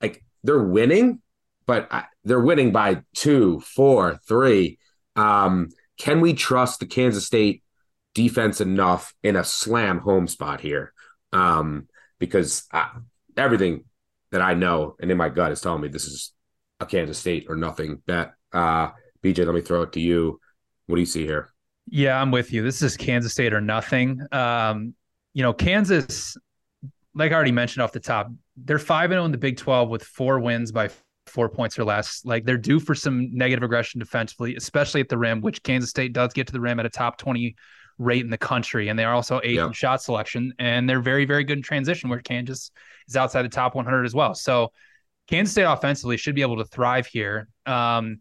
like 0.02 0.24
they're 0.44 0.64
winning, 0.64 1.22
but 1.66 1.88
I, 1.92 2.06
they're 2.24 2.40
winning 2.40 2.72
by 2.72 3.04
two, 3.16 3.60
four, 3.62 4.20
three. 4.28 4.80
Um, 5.16 5.70
can 5.98 6.22
we 6.22 6.34
trust 6.34 6.80
the 6.80 6.86
Kansas 6.86 7.26
State 7.26 7.64
defense 8.16 8.62
enough 8.62 9.14
in 9.24 9.36
a 9.36 9.44
slam 9.44 10.00
home 10.00 10.28
spot 10.28 10.62
here? 10.62 10.94
Um, 11.32 11.88
because 12.20 12.66
I, 12.72 12.90
everything 13.38 13.86
that 14.32 14.42
I 14.42 14.56
know 14.56 14.96
and 15.00 15.12
in 15.12 15.18
my 15.18 15.30
gut 15.30 15.52
is 15.52 15.62
telling 15.62 15.82
me 15.82 15.88
this 15.88 16.06
is 16.06 16.34
a 16.80 16.86
Kansas 16.86 17.20
State 17.20 17.46
or 17.48 17.56
nothing 17.56 18.02
bet. 18.06 18.34
Uh, 18.52 18.90
BJ, 19.24 19.46
let 19.46 19.56
me 19.56 19.62
throw 19.62 19.84
it 19.84 19.94
to 19.94 20.02
you. 20.02 20.40
What 20.88 20.96
do 20.96 21.02
you 21.02 21.06
see 21.06 21.26
here? 21.26 21.53
Yeah, 21.90 22.20
I'm 22.20 22.32
with 22.32 22.52
you. 22.54 22.64
This 22.64 22.82
is 22.82 22.98
Kansas 22.98 23.32
State 23.34 23.54
or 23.54 23.62
nothing. 23.62 24.22
Um, 24.32 24.94
you 25.34 25.44
know, 25.44 25.54
Kansas, 25.54 26.38
like 27.14 27.32
I 27.32 27.36
already 27.36 27.52
mentioned 27.52 27.84
off 27.84 27.92
the 27.92 28.00
top, 28.00 28.30
they're 28.56 28.80
5 28.80 29.10
0 29.10 29.26
in 29.26 29.32
the 29.32 29.38
Big 29.38 29.58
12 29.58 29.90
with 29.90 30.04
four 30.04 30.40
wins 30.40 30.72
by 30.72 30.90
four 31.28 31.50
points 31.50 31.78
or 31.78 31.84
less. 31.84 32.22
Like 32.26 32.46
they're 32.46 32.58
due 32.58 32.80
for 32.80 32.96
some 32.96 33.36
negative 33.36 33.64
regression 33.64 34.00
defensively, 34.00 34.56
especially 34.56 35.02
at 35.02 35.10
the 35.10 35.18
rim, 35.18 35.42
which 35.42 35.62
Kansas 35.64 35.90
State 35.90 36.14
does 36.14 36.34
get 36.34 36.48
to 36.48 36.54
the 36.54 36.62
rim 36.62 36.80
at 36.80 36.86
a 36.86 36.90
top 36.90 37.18
20 37.18 37.56
rate 37.98 38.22
in 38.24 38.30
the 38.30 38.38
country. 38.38 38.88
And 38.90 38.98
they 38.98 39.04
are 39.04 39.14
also 39.14 39.40
eighth 39.44 39.56
Yeah. 39.58 39.68
in 39.68 39.74
shot 39.74 40.02
selection. 40.02 40.54
And 40.60 40.90
they're 40.90 41.02
very, 41.02 41.26
very 41.26 41.44
good 41.44 41.58
in 41.58 41.64
transition, 41.64 42.10
where 42.10 42.20
Kansas 42.20 42.72
is 43.08 43.16
outside 43.16 43.44
the 43.44 43.50
top 43.50 43.76
100 43.76 44.06
as 44.06 44.16
well. 44.16 44.34
So 44.36 44.72
Kansas 45.28 45.52
State 45.52 45.64
offensively 45.64 46.18
should 46.18 46.36
be 46.36 46.42
able 46.42 46.58
to 46.58 46.66
thrive 46.66 47.08
here. 47.08 47.48
Um, 47.66 48.20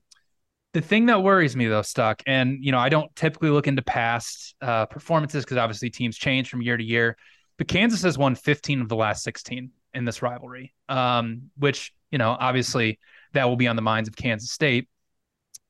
the 0.73 0.81
thing 0.81 1.07
that 1.07 1.23
worries 1.23 1.55
me 1.55 1.67
though, 1.67 1.83
Stuck, 1.83 2.23
and 2.27 2.65
you 2.65 2.73
know, 2.73 2.79
I 2.79 2.89
don't 2.89 3.15
typically 3.15 3.51
look 3.51 3.67
into 3.67 3.83
past 3.83 4.55
uh, 4.61 4.87
performances 4.87 5.45
because 5.45 5.59
obviously 5.59 5.91
teams 5.91 6.17
change 6.17 6.49
from 6.49 6.63
year 6.63 6.77
to 6.77 6.85
year. 6.85 7.17
But 7.59 7.69
Kansas 7.69 8.03
has 8.03 8.17
won 8.17 8.35
15 8.35 8.81
of 8.81 8.89
the 8.89 8.97
last 8.97 9.23
16 9.23 9.71
in 9.95 10.05
this 10.05 10.23
rivalry, 10.23 10.73
um, 10.89 11.51
which 11.59 11.93
you 12.13 12.19
know, 12.19 12.37
obviously 12.39 13.01
that 13.33 13.49
will 13.49 13.57
be 13.57 13.67
on 13.67 13.75
the 13.75 13.83
minds 13.83 14.09
of 14.09 14.15
Kansas 14.15 14.53
State. 14.53 14.89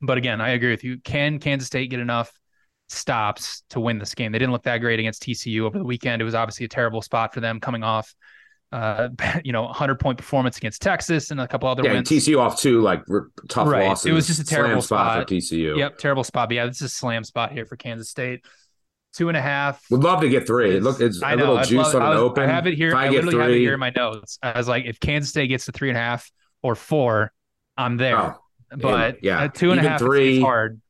But 0.03 0.19
again, 0.19 0.41
I 0.41 0.51
agree 0.51 0.71
with 0.71 0.85
you. 0.85 0.99
Can 0.99 1.39
Kansas 1.39 1.69
State 1.69 1.89
get 1.89 2.01
enough 2.01 2.33
stops 2.89 3.63
to 3.71 3.81
win 3.81 3.99
this 3.99 4.15
game? 4.15 4.33
They 4.33 4.39
didn't 4.39 4.53
look 4.53 4.65
that 4.65 4.79
great 4.79 4.99
against 4.99 5.23
TCU 5.23 5.61
over 5.61 5.79
the 5.79 5.85
weekend. 5.85 6.21
It 6.21 6.25
was 6.25 6.35
obviously 6.35 6.67
a 6.67 6.69
terrible 6.69 7.01
spot 7.01 7.33
for 7.33 7.41
them 7.41 7.61
coming 7.61 7.85
off, 7.85 8.13
uh, 8.73 9.09
you 9.45 9.53
know, 9.53 9.62
100 9.62 10.01
point 10.01 10.18
performance 10.18 10.57
against 10.57 10.83
Texas 10.83 11.31
and 11.31 11.41
a 11.41 11.47
couple 11.47 11.68
other 11.68 11.83
Yeah, 11.85 11.93
wins. 11.93 12.09
TCU 12.09 12.39
off 12.39 12.59
two 12.61 12.81
like 12.81 13.03
tough 13.49 13.68
Right. 13.68 14.05
It 14.07 14.12
was 14.12 14.27
just 14.27 14.41
a 14.41 14.45
terrible 14.45 14.83
spot, 14.83 15.12
spot. 15.12 15.29
for 15.29 15.35
TCU. 15.35 15.77
Yep, 15.79 15.99
terrible 15.99 16.25
spot. 16.25 16.49
But 16.49 16.55
yeah, 16.57 16.66
this 16.66 16.77
is 16.77 16.83
a 16.83 16.89
slam 16.89 17.25
spot 17.25 17.53
here 17.53 17.66
for 17.66 17.77
Kansas 17.77 18.09
State. 18.09 18.45
Two 19.14 19.29
and 19.29 19.37
a 19.37 19.43
half. 19.43 19.85
Would 19.91 20.03
love 20.03 20.23
to 20.23 20.29
get 20.31 20.47
three. 20.47 20.70
It 20.70 20.77
is- 20.77 20.85
look, 20.85 21.01
it's 21.01 21.23
I 21.23 21.35
a 21.35 21.37
know, 21.37 21.43
little 21.43 21.59
I'd 21.59 21.66
juice 21.66 21.93
love- 21.93 21.97
on 21.97 22.12
an 22.12 22.16
open. 22.18 22.45
I 22.45 22.47
have 22.53 22.66
it 22.66 22.75
here. 22.75 22.97
I, 22.97 23.07
I, 23.07 23.09
literally 23.11 23.37
have 23.37 23.51
it 23.51 23.53
three, 23.53 23.61
here 23.61 23.75
in 23.75 23.81
my 23.81 23.93
notes. 23.95 24.39
I 24.43 24.57
was 24.57 24.66
like, 24.68 24.87
if 24.87 24.99
Kansas 25.01 25.29
State 25.29 25.49
gets 25.49 25.66
to 25.66 25.73
three 25.73 25.91
and 25.91 25.99
a 25.99 26.01
half 26.01 26.31
or 26.62 26.75
four, 26.75 27.31
I'm 27.77 27.99
there. 27.99 28.18
Oh, 28.18 28.39
but 28.75 29.23
yeah. 29.23 29.43
at 29.43 29.55
two 29.55 29.70
and 29.70 29.81
a 29.81 29.87
half, 29.87 30.01
three- 30.01 30.37
it's 30.37 30.45
hard. 30.45 30.81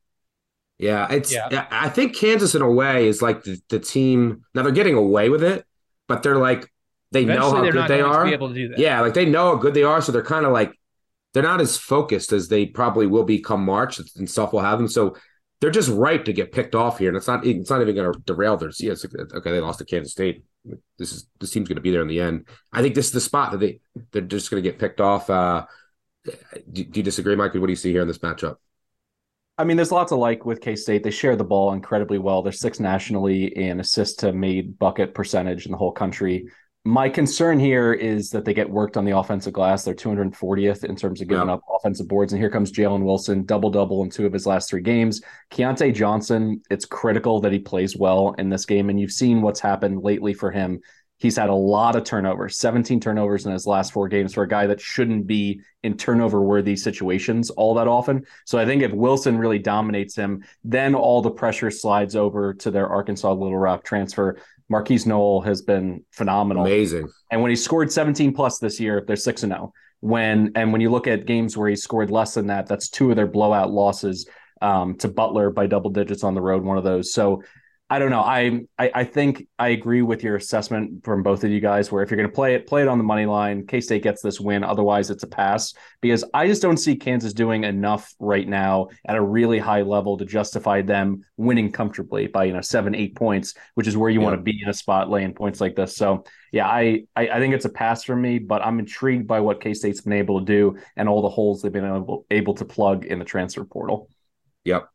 yeah, 0.79 1.11
it's. 1.11 1.33
Yeah. 1.33 1.49
Yeah. 1.51 1.67
I 1.69 1.89
think 1.89 2.15
Kansas 2.15 2.55
in 2.55 2.61
a 2.61 2.71
way 2.71 3.07
is 3.09 3.21
like 3.21 3.43
the, 3.43 3.59
the 3.67 3.79
team. 3.79 4.45
Now 4.55 4.63
they're 4.63 4.71
getting 4.71 4.95
away 4.95 5.27
with 5.29 5.43
it, 5.43 5.65
but 6.07 6.23
they're 6.23 6.37
like 6.37 6.71
they 7.13 7.25
know 7.25 7.51
how 7.51 7.61
good 7.61 7.75
not 7.75 7.87
they 7.87 7.99
going 7.99 8.11
to 8.11 8.17
are. 8.17 8.25
be 8.25 8.33
able 8.33 8.49
to 8.49 8.55
do 8.55 8.67
that. 8.69 8.79
Yeah, 8.79 9.01
like 9.01 9.13
they 9.13 9.25
know 9.25 9.51
how 9.51 9.55
good 9.55 9.73
they 9.73 9.83
are, 9.83 10.01
so 10.01 10.11
they're 10.11 10.23
kind 10.23 10.45
of 10.45 10.51
like 10.51 10.77
they're 11.33 11.43
not 11.43 11.61
as 11.61 11.77
focused 11.77 12.31
as 12.31 12.47
they 12.47 12.65
probably 12.65 13.07
will 13.07 13.23
be 13.23 13.39
come 13.39 13.63
March, 13.63 13.99
and 14.17 14.29
stuff 14.29 14.53
will 14.53 14.61
have 14.61 14.77
them. 14.77 14.87
So 14.87 15.15
they're 15.61 15.71
just 15.71 15.89
ripe 15.89 16.25
to 16.25 16.33
get 16.33 16.51
picked 16.51 16.75
off 16.75 16.99
here, 16.99 17.07
and 17.07 17.17
it's 17.17 17.27
not 17.27 17.45
it's 17.45 17.69
not 17.69 17.81
even 17.81 17.95
going 17.95 18.11
to 18.11 18.19
derail 18.25 18.57
their. 18.57 18.71
Yeah, 18.79 18.93
like, 18.93 19.33
okay, 19.33 19.51
they 19.51 19.61
lost 19.61 19.79
to 19.79 19.85
Kansas 19.85 20.11
State. 20.11 20.43
This 20.97 21.11
is 21.11 21.27
this 21.39 21.51
team's 21.51 21.69
going 21.69 21.77
to 21.77 21.81
be 21.81 21.91
there 21.91 22.01
in 22.01 22.07
the 22.07 22.19
end. 22.19 22.47
I 22.71 22.81
think 22.81 22.95
this 22.95 23.07
is 23.07 23.11
the 23.13 23.21
spot 23.21 23.51
that 23.51 23.59
they 23.59 23.79
they're 24.11 24.21
just 24.21 24.51
going 24.51 24.61
to 24.61 24.69
get 24.69 24.79
picked 24.79 24.99
off. 24.99 25.29
Uh, 25.29 25.65
do, 26.25 26.83
do 26.83 26.99
you 26.99 27.03
disagree, 27.03 27.35
Mike? 27.35 27.53
What 27.53 27.67
do 27.67 27.71
you 27.71 27.77
see 27.77 27.91
here 27.91 28.01
in 28.01 28.07
this 28.07 28.19
matchup? 28.19 28.57
I 29.57 29.65
mean, 29.65 29.77
there's 29.77 29.91
lots 29.91 30.11
of 30.11 30.17
like 30.17 30.45
with 30.45 30.61
K 30.61 30.75
State. 30.75 31.03
They 31.03 31.11
share 31.11 31.35
the 31.35 31.43
ball 31.43 31.73
incredibly 31.73 32.17
well. 32.17 32.41
They're 32.41 32.51
sixth 32.51 32.81
nationally 32.81 33.45
in 33.45 33.79
assist 33.79 34.19
to 34.21 34.33
made 34.33 34.79
bucket 34.79 35.13
percentage 35.13 35.65
in 35.65 35.71
the 35.71 35.77
whole 35.77 35.91
country. 35.91 36.47
My 36.85 37.07
concern 37.07 37.59
here 37.59 37.93
is 37.93 38.29
that 38.31 38.43
they 38.43 38.53
get 38.53 38.69
worked 38.69 38.97
on 38.97 39.05
the 39.05 39.17
offensive 39.17 39.53
glass. 39.53 39.85
They're 39.85 39.93
240th 39.93 40.83
in 40.83 40.97
terms 40.97 41.21
of 41.21 41.29
giving 41.29 41.47
Yeah. 41.47 41.53
up 41.53 41.61
offensive 41.73 42.09
boards. 42.09 42.33
And 42.33 42.41
here 42.41 42.49
comes 42.49 42.73
Jalen 42.73 43.03
Wilson, 43.05 43.45
double 43.45 43.69
double 43.69 44.03
in 44.03 44.09
two 44.09 44.25
of 44.25 44.33
his 44.33 44.45
last 44.45 44.69
three 44.69 44.81
games. 44.81 45.21
Keyontae 45.49 45.93
Johnson, 45.93 46.61
it's 46.69 46.85
critical 46.85 47.39
that 47.39 47.53
he 47.53 47.59
plays 47.59 47.95
well 47.95 48.35
in 48.37 48.49
this 48.49 48.65
game. 48.65 48.89
And 48.89 48.99
you've 48.99 49.13
seen 49.13 49.41
what's 49.41 49.61
happened 49.61 50.03
lately 50.03 50.33
for 50.33 50.51
him. 50.51 50.81
He's 51.19 51.37
had 51.37 51.47
a 51.49 51.55
lot 51.55 51.95
of 51.95 52.03
turnovers, 52.03 52.57
17 52.57 52.99
turnovers 52.99 53.45
in 53.45 53.53
his 53.53 53.65
last 53.65 53.93
four 53.93 54.09
games 54.09 54.33
for 54.33 54.43
a 54.43 54.47
guy 54.47 54.67
that 54.67 54.81
shouldn't 54.81 55.25
be 55.25 55.61
in 55.83 55.95
turnover 55.95 56.41
worthy 56.41 56.75
situations 56.75 57.49
all 57.49 57.75
that 57.75 57.87
often. 57.87 58.25
So 58.45 58.57
I 58.59 58.65
think 58.65 58.81
if 58.81 58.91
Wilson 58.91 59.37
really 59.37 59.59
dominates 59.59 60.17
him, 60.17 60.43
then 60.65 60.95
all 60.95 61.21
the 61.21 61.31
pressure 61.31 61.71
slides 61.71 62.17
over 62.17 62.53
to 62.55 62.71
their 62.71 62.89
Arkansas 62.89 63.31
Little 63.31 63.57
Rock 63.57 63.85
transfer. 63.85 64.37
Markquis 64.71 65.05
Nowell 65.05 65.41
has 65.41 65.61
been 65.61 66.03
phenomenal. 66.11 66.65
Amazing. 66.65 67.07
And 67.31 67.41
when 67.41 67.49
he 67.49 67.55
scored 67.55 67.91
17 67.91 68.33
plus 68.33 68.59
this 68.59 68.79
year, 68.79 69.03
they're 69.05 69.15
6 69.15 69.43
and 69.43 69.51
0. 69.51 69.73
When 69.99 70.51
and 70.55 70.71
when 70.71 70.81
you 70.81 70.89
look 70.89 71.07
at 71.07 71.25
games 71.25 71.55
where 71.55 71.69
he 71.69 71.75
scored 71.75 72.11
less 72.11 72.33
than 72.33 72.47
that, 72.47 72.67
that's 72.67 72.89
two 72.89 73.09
of 73.09 73.15
their 73.15 73.27
blowout 73.27 73.71
losses 73.71 74.27
um, 74.61 74.95
to 74.97 75.07
Butler 75.07 75.49
by 75.49 75.67
double 75.67 75.89
digits 75.89 76.23
on 76.23 76.35
the 76.35 76.41
road, 76.41 76.63
one 76.63 76.77
of 76.77 76.83
those. 76.83 77.13
So 77.13 77.43
I 77.93 77.99
don't 77.99 78.09
know. 78.09 78.21
I, 78.21 78.61
I 78.79 78.91
I 78.95 79.03
think 79.03 79.47
I 79.59 79.67
agree 79.67 80.01
with 80.01 80.23
your 80.23 80.35
assessment 80.35 81.03
from 81.05 81.21
both 81.21 81.43
of 81.43 81.51
you 81.51 81.59
guys. 81.59 81.91
Where 81.91 82.01
if 82.01 82.09
you're 82.09 82.17
going 82.17 82.27
to 82.29 82.33
play 82.33 82.55
it, 82.55 82.65
play 82.65 82.81
it 82.81 82.87
on 82.87 82.97
the 82.97 83.03
money 83.03 83.27
line. 83.27 83.67
K 83.67 83.81
State 83.81 84.01
gets 84.01 84.23
this 84.23 84.39
win. 84.39 84.63
Otherwise, 84.63 85.11
it's 85.11 85.21
a 85.21 85.27
pass 85.27 85.75
because 86.01 86.23
I 86.33 86.47
just 86.47 86.63
don't 86.63 86.77
see 86.77 86.95
Kansas 86.95 87.33
doing 87.33 87.65
enough 87.65 88.11
right 88.17 88.47
now 88.47 88.87
at 89.05 89.15
a 89.15 89.21
really 89.21 89.59
high 89.59 89.83
level 89.83 90.17
to 90.17 90.25
justify 90.25 90.81
them 90.81 91.21
winning 91.37 91.71
comfortably 91.71 92.25
by 92.25 92.45
you 92.45 92.53
know 92.53 92.61
seven 92.61 92.95
eight 92.95 93.15
points, 93.15 93.53
which 93.75 93.85
is 93.85 93.95
where 93.95 94.09
you 94.09 94.21
Yeah. 94.21 94.25
want 94.25 94.37
to 94.37 94.41
be 94.41 94.59
in 94.59 94.69
a 94.69 94.73
spot 94.73 95.11
laying 95.11 95.35
points 95.35 95.61
like 95.61 95.75
this. 95.75 95.95
So 95.95 96.23
yeah, 96.51 96.67
I, 96.67 97.03
I 97.15 97.27
I 97.27 97.39
think 97.39 97.53
it's 97.53 97.65
a 97.65 97.69
pass 97.69 98.03
for 98.03 98.15
me, 98.15 98.39
but 98.39 98.65
I'm 98.65 98.79
intrigued 98.79 99.27
by 99.27 99.39
what 99.39 99.61
K 99.61 99.75
State's 99.75 100.01
been 100.01 100.13
able 100.13 100.39
to 100.39 100.45
do 100.45 100.77
and 100.95 101.07
all 101.07 101.21
the 101.21 101.29
holes 101.29 101.61
they've 101.61 101.71
been 101.71 101.85
able 101.85 102.25
able 102.31 102.55
to 102.55 102.65
plug 102.65 103.05
in 103.05 103.19
the 103.19 103.25
transfer 103.25 103.63
portal. 103.65 104.09
Yep. 104.65 104.89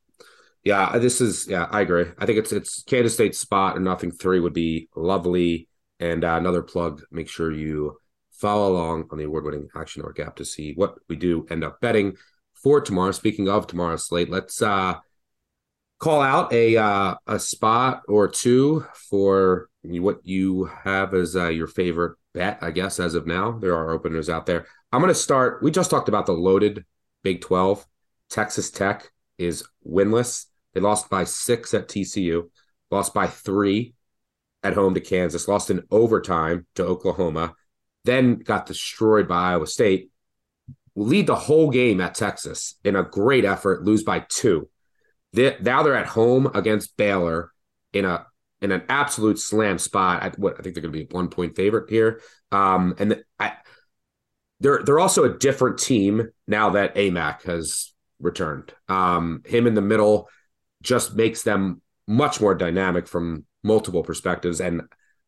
Yeah, 0.64 0.98
this 0.98 1.20
is 1.20 1.46
yeah, 1.48 1.66
I 1.70 1.80
agree. 1.80 2.06
I 2.18 2.26
think 2.26 2.38
it's 2.38 2.52
it's 2.52 2.82
Kansas 2.82 3.14
State's 3.14 3.38
spot 3.38 3.76
or 3.76 3.80
nothing 3.80 4.10
three 4.10 4.40
would 4.40 4.52
be 4.52 4.88
lovely. 4.94 5.68
And 6.00 6.24
uh, 6.24 6.34
another 6.34 6.62
plug, 6.62 7.02
make 7.10 7.28
sure 7.28 7.50
you 7.50 7.98
follow 8.32 8.72
along 8.72 9.08
on 9.10 9.18
the 9.18 9.24
award-winning 9.24 9.68
Action 9.74 10.00
Network 10.00 10.20
app 10.20 10.36
to 10.36 10.44
see 10.44 10.72
what 10.74 10.94
we 11.08 11.16
do 11.16 11.44
end 11.50 11.64
up 11.64 11.80
betting 11.80 12.16
for 12.54 12.80
tomorrow. 12.80 13.10
Speaking 13.10 13.48
of 13.48 13.66
tomorrow's 13.66 14.06
slate, 14.06 14.30
let's 14.30 14.62
uh 14.62 14.96
call 15.98 16.20
out 16.20 16.52
a 16.52 16.76
uh, 16.76 17.14
a 17.26 17.38
spot 17.38 18.02
or 18.08 18.28
two 18.28 18.86
for 19.10 19.68
what 19.82 20.24
you 20.24 20.70
have 20.84 21.14
as 21.14 21.36
uh, 21.36 21.48
your 21.48 21.66
favorite 21.66 22.16
bet. 22.34 22.58
I 22.62 22.70
guess 22.70 23.00
as 23.00 23.14
of 23.14 23.26
now, 23.26 23.52
there 23.58 23.74
are 23.74 23.90
openers 23.90 24.28
out 24.28 24.46
there. 24.46 24.66
I'm 24.92 25.00
going 25.00 25.12
to 25.12 25.14
start. 25.14 25.62
We 25.62 25.70
just 25.70 25.90
talked 25.90 26.08
about 26.08 26.26
the 26.26 26.32
loaded 26.32 26.84
Big 27.22 27.40
12. 27.40 27.84
Texas 28.30 28.70
Tech 28.70 29.10
is 29.38 29.64
winless. 29.86 30.46
They 30.74 30.80
lost 30.80 31.08
by 31.08 31.24
six 31.24 31.72
at 31.74 31.88
TCU, 31.88 32.50
lost 32.90 33.14
by 33.14 33.26
three 33.26 33.94
at 34.62 34.74
home 34.74 34.94
to 34.94 35.00
Kansas, 35.00 35.48
lost 35.48 35.70
in 35.70 35.84
overtime 35.90 36.66
to 36.74 36.84
Oklahoma, 36.84 37.54
then 38.04 38.38
got 38.38 38.66
destroyed 38.66 39.28
by 39.28 39.52
Iowa 39.52 39.66
State. 39.66 40.10
Lead 40.96 41.28
the 41.28 41.36
whole 41.36 41.70
game 41.70 42.00
at 42.00 42.14
Texas 42.14 42.74
in 42.84 42.96
a 42.96 43.04
great 43.04 43.44
effort, 43.44 43.84
lose 43.84 44.02
by 44.02 44.24
two. 44.28 44.68
Now 45.32 45.82
they're 45.82 45.94
at 45.94 46.06
home 46.06 46.50
against 46.54 46.96
Baylor 46.96 47.52
in 47.92 48.04
a 48.04 48.26
in 48.60 48.72
an 48.72 48.82
absolute 48.88 49.38
slam 49.38 49.78
spot. 49.78 50.22
At 50.22 50.38
what 50.38 50.58
I 50.58 50.62
think 50.62 50.74
they're 50.74 50.82
going 50.82 50.92
to 50.92 50.98
be 50.98 51.08
a 51.08 51.14
one 51.14 51.28
point 51.28 51.54
favorite 51.54 51.90
here. 51.90 52.20
Um, 52.50 52.94
and 52.98 53.12
the, 53.12 53.22
I, 53.38 53.52
they're 54.60 54.82
they're 54.82 54.98
also 54.98 55.24
a 55.24 55.38
different 55.38 55.78
team 55.78 56.28
now 56.48 56.70
that 56.70 56.96
Aimaq 56.96 57.42
has 57.42 57.92
returned. 58.20 58.72
Um, 58.88 59.42
him 59.46 59.66
in 59.66 59.74
the 59.74 59.82
middle 59.82 60.28
just 60.82 61.14
makes 61.14 61.42
them 61.42 61.82
much 62.06 62.40
more 62.40 62.54
dynamic 62.54 63.06
from 63.06 63.44
multiple 63.62 64.02
perspectives, 64.02 64.60
and 64.60 64.82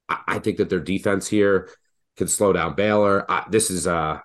I, 0.09 0.19
I 0.27 0.39
think 0.39 0.59
that 0.59 0.71
their 0.71 0.81
defense 0.81 1.29
here 1.29 1.69
can 2.17 2.29
slow 2.29 2.53
down 2.53 2.75
Baylor. 2.75 3.31
I, 3.31 3.45
this 3.51 3.71
is 3.71 3.87
a 3.87 4.23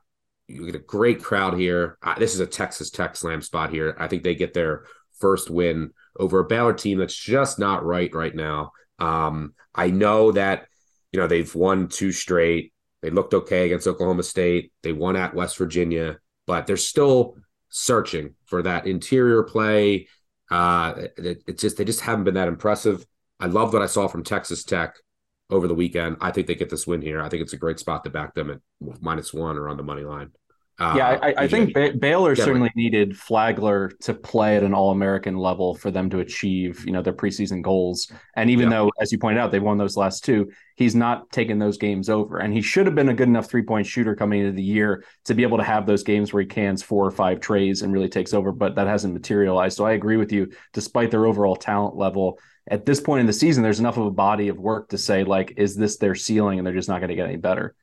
you 0.48 0.66
get 0.66 0.76
a 0.76 0.80
great 0.80 1.24
crowd 1.24 1.58
here. 1.58 1.98
Uh, 2.04 2.18
this 2.20 2.34
is 2.34 2.40
a 2.40 2.46
Texas 2.46 2.92
Tech 2.92 3.16
slam 3.16 3.42
spot 3.42 3.72
here. 3.72 3.96
I 4.00 4.08
think 4.08 4.24
they 4.24 4.36
get 4.36 4.54
their 4.54 4.86
first 5.20 5.50
win 5.50 5.92
over 6.20 6.40
a 6.40 6.46
Baylor 6.46 6.74
team 6.74 7.00
that's 7.00 7.16
just 7.16 7.58
not 7.58 7.86
right 7.86 8.14
right 8.14 8.36
now. 8.36 8.72
Um, 9.00 9.54
I 9.74 9.90
know 9.90 10.32
that 10.32 10.68
you 11.12 11.20
know 11.20 11.28
they've 11.28 11.54
won 11.54 11.88
two 11.88 12.12
straight. 12.12 12.74
They 13.02 13.10
looked 13.10 13.34
okay 13.34 13.66
against 13.66 13.88
Oklahoma 13.88 14.24
State. 14.24 14.72
They 14.84 14.94
won 14.94 15.16
at 15.16 15.36
West 15.36 15.58
Virginia, 15.58 16.18
but 16.48 16.68
they're 16.68 16.78
still 16.78 17.38
searching 17.76 18.34
for 18.46 18.62
that 18.62 18.88
interior 18.88 19.44
play. 19.44 20.08
Uh, 20.50 20.94
it, 21.18 21.44
it's 21.46 21.62
just 21.62 21.76
they 21.76 21.84
just 21.84 22.00
haven't 22.00 22.24
been 22.24 22.36
that 22.36 22.48
impressive. 22.48 23.06
I 23.38 23.48
love 23.48 23.74
what 23.74 23.82
I 23.82 23.88
saw 23.88 24.08
from 24.08 24.24
Texas 24.24 24.64
Tech 24.64 24.96
over 25.50 25.68
the 25.68 25.76
weekend. 25.76 26.16
I 26.22 26.32
think 26.32 26.48
they 26.48 26.56
get 26.56 26.70
this 26.70 26.88
win 26.88 27.02
here. 27.02 27.22
I 27.22 27.28
think 27.28 27.42
it's 27.42 27.52
a 27.52 27.58
great 27.58 27.78
spot 27.78 28.06
to 28.06 28.10
back 28.10 28.34
them 28.34 28.50
at 28.50 28.60
minus 29.02 29.34
one 29.34 29.58
or 29.58 29.68
on 29.68 29.76
the 29.76 29.84
money 29.84 30.04
line. 30.04 30.32
Uh, 30.78 30.94
yeah, 30.98 31.20
I, 31.22 31.34
I 31.38 31.48
think 31.48 31.74
ba- 31.74 31.94
Baylor 31.98 32.34
Yeah, 32.36 32.44
certainly 32.44 32.70
needed 32.76 33.18
Flagler 33.18 33.90
to 34.02 34.14
play 34.14 34.58
at 34.58 34.64
an 34.64 34.74
All-American 34.74 35.38
level 35.38 35.74
for 35.74 35.90
them 35.90 36.10
to 36.10 36.20
achieve, 36.20 36.84
you 36.86 36.92
know, 36.92 37.02
their 37.02 37.14
preseason 37.14 37.62
goals. 37.62 38.12
And 38.36 38.50
even 38.50 38.70
Yeah. 38.70 38.78
though, 38.80 38.92
as 39.00 39.10
you 39.10 39.18
pointed 39.18 39.40
out, 39.40 39.52
they 39.52 39.62
won 39.62 39.78
those 39.78 39.96
last 39.96 40.26
two, 40.26 40.52
he's 40.76 40.94
not 40.94 41.32
taken 41.32 41.60
those 41.60 41.78
games 41.78 42.10
over. 42.10 42.40
And 42.40 42.54
he 42.54 42.62
should 42.62 42.88
have 42.88 42.96
been 42.96 43.08
a 43.08 43.14
good 43.14 43.30
enough 43.30 43.50
three-point 43.50 43.88
shooter 43.88 44.16
coming 44.16 44.42
into 44.42 44.52
the 44.52 44.64
year 44.64 45.06
to 45.24 45.34
be 45.34 45.44
able 45.44 45.60
to 45.60 45.64
have 45.64 45.86
those 45.86 46.04
games 46.04 46.34
where 46.34 46.42
he 46.42 46.48
cans 46.48 46.84
four 46.84 47.06
or 47.06 47.12
five 47.12 47.40
trays 47.40 47.82
and 47.82 47.94
really 47.94 48.10
takes 48.10 48.34
over. 48.34 48.52
But 48.52 48.76
that 48.76 48.88
hasn't 48.88 49.14
materialized. 49.14 49.78
So 49.78 49.86
I 49.86 49.94
agree 49.94 50.18
with 50.18 50.34
you. 50.34 50.52
Despite 50.74 51.10
their 51.10 51.26
overall 51.26 51.56
talent 51.56 51.96
level, 51.96 52.38
at 52.68 52.86
this 52.86 53.00
point 53.00 53.22
in 53.22 53.28
the 53.28 53.32
season, 53.34 53.64
there's 53.64 53.80
enough 53.80 53.96
of 53.96 54.08
a 54.08 54.12
body 54.12 54.50
of 54.50 54.60
work 54.60 54.90
to 54.90 54.98
say, 54.98 55.24
like, 55.24 55.54
is 55.56 55.78
this 55.78 55.96
their 55.98 56.16
ceiling? 56.16 56.58
And 56.60 56.68
they're 56.68 56.74
just 56.74 56.90
not 56.90 57.00
going 57.00 57.12
to 57.12 57.16
get 57.16 57.28
any 57.28 57.38
better. 57.38 57.76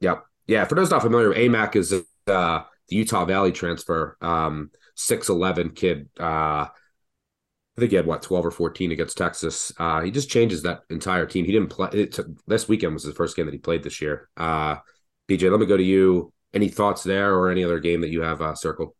Yep. 0.00 0.22
Yeah. 0.46 0.64
For 0.66 0.74
those 0.74 0.90
not 0.90 1.00
familiar, 1.00 1.32
Aimaq 1.32 1.76
is 1.76 1.94
uh, 2.28 2.62
the 2.88 2.96
Utah 2.96 3.24
Valley 3.24 3.52
transfer, 3.52 4.16
um, 4.20 4.70
6'11 4.96 5.74
kid. 5.74 6.08
Uh, 6.18 6.66
I 7.76 7.80
think 7.80 7.90
he 7.90 7.96
had 7.96 8.06
what, 8.06 8.22
12 8.22 8.46
or 8.46 8.50
14 8.50 8.92
against 8.92 9.18
Texas. 9.18 9.70
Uh, 9.78 10.00
he 10.00 10.10
just 10.10 10.30
changes 10.30 10.62
that 10.62 10.80
entire 10.88 11.26
team. 11.26 11.44
He 11.44 11.52
didn't 11.52 11.68
play. 11.68 11.90
It 11.92 12.18
this 12.46 12.68
weekend 12.68 12.94
was 12.94 13.04
the 13.04 13.12
first 13.12 13.36
game 13.36 13.46
that 13.46 13.52
he 13.52 13.58
played 13.58 13.82
this 13.82 14.00
year. 14.00 14.30
Uh, 14.36 14.76
BJ, 15.28 15.50
let 15.50 15.60
me 15.60 15.66
go 15.66 15.76
to 15.76 15.82
you. 15.82 16.32
Any 16.54 16.68
thoughts 16.68 17.02
there 17.02 17.34
or 17.34 17.50
any 17.50 17.64
other 17.64 17.80
game 17.80 18.00
that 18.00 18.08
you 18.08 18.22
have 18.22 18.40
uh, 18.40 18.54
circled? 18.54 18.94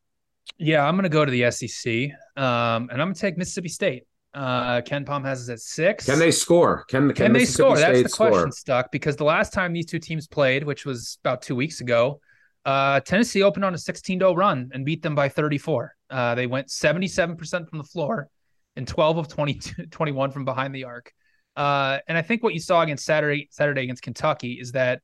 Yeah, 0.59 0.87
I'm 0.87 0.95
going 0.95 1.05
to 1.05 1.09
go 1.09 1.25
to 1.25 1.31
the 1.31 1.51
SEC, 1.51 2.11
um, 2.37 2.91
and 2.91 2.93
I'm 2.93 3.09
going 3.09 3.15
to 3.15 3.21
take 3.21 3.39
Mississippi 3.39 3.69
State. 3.69 4.05
Uh, 4.35 4.83
KenPom 4.83 5.25
has 5.25 5.43
us 5.43 5.49
at 5.49 5.61
six. 5.61 6.05
Can 6.05 6.19
they 6.19 6.31
score? 6.31 6.85
Can, 6.89 7.09
can, 7.09 7.15
Can 7.15 7.33
they 7.33 7.47
score? 7.47 7.77
That's 7.77 7.99
State 7.99 8.11
the 8.11 8.11
question, 8.11 8.53
Stuck. 8.53 8.93
Because 8.93 9.17
the 9.17 9.25
last 9.25 9.55
time 9.55 9.73
these 9.73 9.87
two 9.87 9.99
teams 9.99 10.27
played, 10.27 10.65
which 10.65 10.85
was 10.85 11.17
about 11.25 11.41
two 11.41 11.57
weeks 11.57 11.81
ago, 11.81 12.21
uh, 12.67 12.99
Tennessee 13.01 13.45
opened 13.45 13.65
on 13.65 13.75
a 13.75 13.79
16 13.79 14.19
0 14.19 14.35
run 14.35 14.71
and 14.75 14.85
beat 14.85 15.01
them 15.01 15.15
by 15.15 15.29
34. 15.29 15.95
Uh, 16.11 16.35
they 16.35 16.49
went 16.49 16.67
77% 16.67 17.69
from 17.69 17.79
the 17.79 17.85
floor 17.85 18.29
and 18.75 18.87
12 18.87 19.19
of 19.19 19.29
22, 19.29 19.87
21 19.91 20.33
from 20.33 20.45
behind 20.45 20.75
the 20.75 20.85
arc. 20.85 21.13
Uh, 21.55 21.99
and 22.09 22.19
I 22.19 22.23
think 22.23 22.43
what 22.43 22.55
you 22.55 22.61
saw 22.61 22.83
against 22.83 23.07
Saturday 23.07 23.49
Saturday 23.51 23.85
against 23.85 24.03
Kentucky 24.03 24.55
is 24.61 24.73
that 24.73 25.01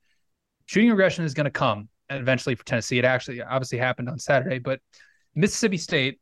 shooting 0.66 0.90
regression 0.90 1.24
is 1.24 1.34
going 1.34 1.44
to 1.44 1.50
come 1.50 1.88
eventually 2.10 2.56
for 2.56 2.64
Tennessee. 2.64 2.98
It 2.98 3.04
actually 3.04 3.40
obviously 3.40 3.78
happened 3.78 4.08
on 4.08 4.18
Saturday, 4.18 4.58
but 4.58 4.80
Mississippi 5.34 5.78
State 5.78 6.18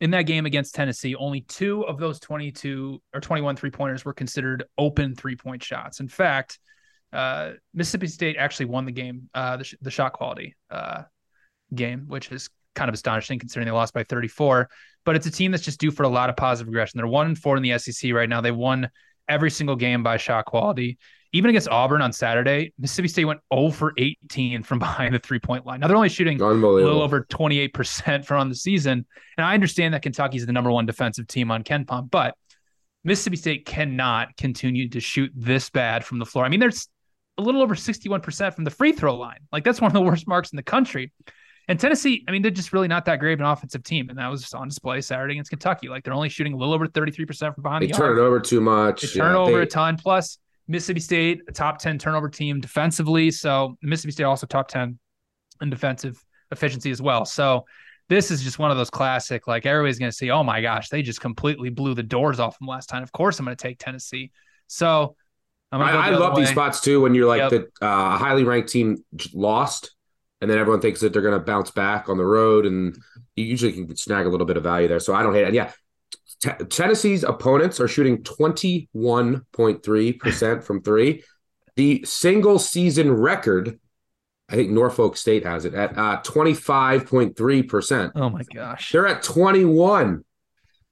in 0.00 0.10
that 0.10 0.22
game 0.22 0.44
against 0.44 0.74
Tennessee, 0.74 1.14
only 1.14 1.40
two 1.42 1.86
of 1.86 1.98
those 1.98 2.20
22 2.20 3.00
or 3.14 3.20
21 3.20 3.56
three 3.56 3.70
pointers 3.70 4.04
were 4.04 4.12
considered 4.12 4.64
open 4.76 5.16
three 5.16 5.36
point 5.36 5.62
shots. 5.62 6.00
In 6.00 6.08
fact, 6.08 6.58
uh, 7.12 7.52
Mississippi 7.74 8.06
State 8.06 8.36
actually 8.38 8.66
won 8.66 8.84
the 8.84 8.92
game, 8.92 9.28
uh, 9.34 9.56
the, 9.58 9.64
sh- 9.64 9.74
the 9.80 9.90
shot 9.90 10.12
quality 10.12 10.56
uh, 10.70 11.02
game, 11.74 12.04
which 12.08 12.30
is 12.32 12.48
kind 12.74 12.88
of 12.88 12.94
astonishing 12.94 13.38
considering 13.38 13.66
they 13.66 13.72
lost 13.72 13.94
by 13.94 14.04
34. 14.04 14.68
But 15.04 15.16
it's 15.16 15.26
a 15.26 15.30
team 15.30 15.50
that's 15.50 15.64
just 15.64 15.80
due 15.80 15.90
for 15.90 16.04
a 16.04 16.08
lot 16.08 16.30
of 16.30 16.36
positive 16.36 16.68
regression. 16.68 16.98
They're 16.98 17.06
one 17.06 17.26
and 17.26 17.38
four 17.38 17.56
in 17.56 17.62
the 17.62 17.78
SEC 17.78 18.12
right 18.12 18.28
now. 18.28 18.40
They 18.40 18.50
won 18.50 18.88
every 19.28 19.50
single 19.50 19.76
game 19.76 20.02
by 20.02 20.16
shot 20.16 20.46
quality. 20.46 20.98
Even 21.34 21.48
against 21.48 21.68
Auburn 21.68 22.02
on 22.02 22.12
Saturday, 22.12 22.74
Mississippi 22.78 23.08
State 23.08 23.24
went 23.24 23.40
0 23.52 23.70
for 23.70 23.94
18 23.96 24.62
from 24.62 24.78
behind 24.78 25.14
the 25.14 25.18
three 25.18 25.38
point 25.38 25.66
line. 25.66 25.80
Now 25.80 25.88
they're 25.88 25.96
only 25.96 26.08
shooting 26.10 26.38
a 26.40 26.84
little 26.84 27.02
over 27.02 27.24
28% 27.24 28.24
from 28.24 28.40
on 28.40 28.48
the 28.48 28.54
season. 28.54 29.06
And 29.36 29.44
I 29.44 29.54
understand 29.54 29.94
that 29.94 30.02
Kentucky's 30.02 30.46
the 30.46 30.52
number 30.52 30.70
one 30.70 30.86
defensive 30.86 31.26
team 31.26 31.50
on 31.50 31.64
KenPom, 31.64 32.10
but 32.10 32.36
Mississippi 33.04 33.36
State 33.36 33.66
cannot 33.66 34.36
continue 34.36 34.88
to 34.90 35.00
shoot 35.00 35.32
this 35.34 35.70
bad 35.70 36.04
from 36.04 36.18
the 36.18 36.26
floor. 36.26 36.44
I 36.44 36.48
mean, 36.48 36.60
there's 36.60 36.88
a 37.38 37.42
little 37.42 37.62
over 37.62 37.74
61% 37.74 38.54
from 38.54 38.64
the 38.64 38.70
free 38.70 38.92
throw 38.92 39.16
line. 39.16 39.40
Like 39.52 39.64
that's 39.64 39.80
one 39.80 39.88
of 39.88 39.94
the 39.94 40.02
worst 40.08 40.26
marks 40.28 40.52
in 40.52 40.56
the 40.56 40.62
country. 40.62 41.12
And 41.68 41.78
Tennessee, 41.78 42.24
I 42.28 42.32
mean, 42.32 42.42
they're 42.42 42.50
just 42.50 42.72
really 42.72 42.88
not 42.88 43.04
that 43.04 43.20
great 43.20 43.34
of 43.34 43.40
an 43.40 43.46
offensive 43.46 43.84
team. 43.84 44.10
And 44.10 44.18
that 44.18 44.28
was 44.28 44.40
just 44.42 44.54
on 44.54 44.68
display 44.68 45.00
Saturday 45.00 45.34
against 45.34 45.50
Kentucky. 45.50 45.88
Like 45.88 46.02
they're 46.04 46.12
only 46.12 46.28
shooting 46.28 46.52
a 46.54 46.56
little 46.56 46.74
over 46.74 46.86
33% 46.88 47.54
from 47.54 47.62
behind 47.62 47.82
They 47.82 47.86
the 47.86 47.94
turn 47.94 48.10
arc. 48.10 48.18
it 48.18 48.20
over 48.22 48.40
too 48.40 48.60
much. 48.60 49.02
They 49.02 49.08
turn 49.20 49.32
Yeah, 49.32 49.38
over 49.38 49.58
they- 49.58 49.62
a 49.62 49.66
ton. 49.66 49.96
Plus, 49.96 50.38
Mississippi 50.68 51.00
State, 51.00 51.40
a 51.48 51.52
top 51.52 51.78
10 51.78 51.98
turnover 51.98 52.28
team 52.28 52.60
defensively. 52.60 53.30
So 53.30 53.76
Mississippi 53.82 54.12
State 54.12 54.24
also 54.24 54.46
top 54.46 54.68
10 54.68 54.98
in 55.60 55.70
defensive 55.70 56.22
efficiency 56.50 56.90
as 56.90 57.00
well. 57.00 57.24
So 57.24 57.64
this 58.08 58.30
is 58.30 58.42
just 58.42 58.58
one 58.58 58.70
of 58.70 58.76
those 58.76 58.90
classic, 58.90 59.46
like 59.46 59.64
everybody's 59.64 59.98
going 59.98 60.10
to 60.10 60.16
say, 60.16 60.30
oh 60.30 60.42
my 60.42 60.60
gosh, 60.60 60.88
they 60.88 61.02
just 61.02 61.20
completely 61.20 61.70
blew 61.70 61.94
the 61.94 62.02
doors 62.02 62.40
off 62.40 62.58
them 62.58 62.68
last 62.68 62.88
time. 62.88 63.02
Of 63.02 63.12
course, 63.12 63.38
I'm 63.38 63.44
going 63.44 63.56
to 63.56 63.62
take 63.62 63.78
Tennessee. 63.78 64.30
So 64.66 65.16
I, 65.72 66.08
I 66.08 66.10
love 66.10 66.36
these 66.36 66.50
spots 66.50 66.80
too 66.80 67.00
when 67.00 67.14
you're 67.14 67.28
like 67.28 67.50
yep. 67.50 67.50
the 67.50 67.86
uh, 67.86 68.14
a 68.14 68.18
highly 68.18 68.44
ranked 68.44 68.68
team 68.68 69.04
lost, 69.32 69.94
and 70.40 70.50
then 70.50 70.58
everyone 70.58 70.80
thinks 70.80 71.00
that 71.00 71.12
they're 71.12 71.22
going 71.22 71.38
to 71.38 71.44
bounce 71.44 71.70
back 71.70 72.08
on 72.08 72.18
the 72.18 72.24
road, 72.24 72.66
and 72.66 72.96
you 73.36 73.44
usually 73.44 73.72
can 73.72 73.96
snag 73.96 74.26
a 74.26 74.28
little 74.28 74.46
bit 74.46 74.56
of 74.56 74.62
value 74.62 74.88
there. 74.88 75.00
So 75.00 75.14
I 75.14 75.22
don't 75.22 75.34
hate 75.34 75.46
it. 75.46 75.54
Yeah, 75.54 75.72
T- 76.42 76.64
Tennessee's 76.68 77.24
opponents 77.24 77.80
are 77.80 77.88
shooting 77.88 78.22
21.3% 78.22 80.64
from 80.64 80.82
three. 80.82 81.24
The 81.76 82.04
single 82.04 82.58
season 82.58 83.10
record, 83.12 83.78
I 84.48 84.56
think 84.56 84.70
Norfolk 84.70 85.16
State 85.16 85.46
has 85.46 85.64
it 85.64 85.74
at 85.74 85.96
uh, 85.96 86.20
25.3%. 86.22 88.12
Oh 88.16 88.28
my 88.28 88.42
gosh. 88.52 88.90
They're 88.90 89.06
at 89.06 89.22
21 89.22 90.24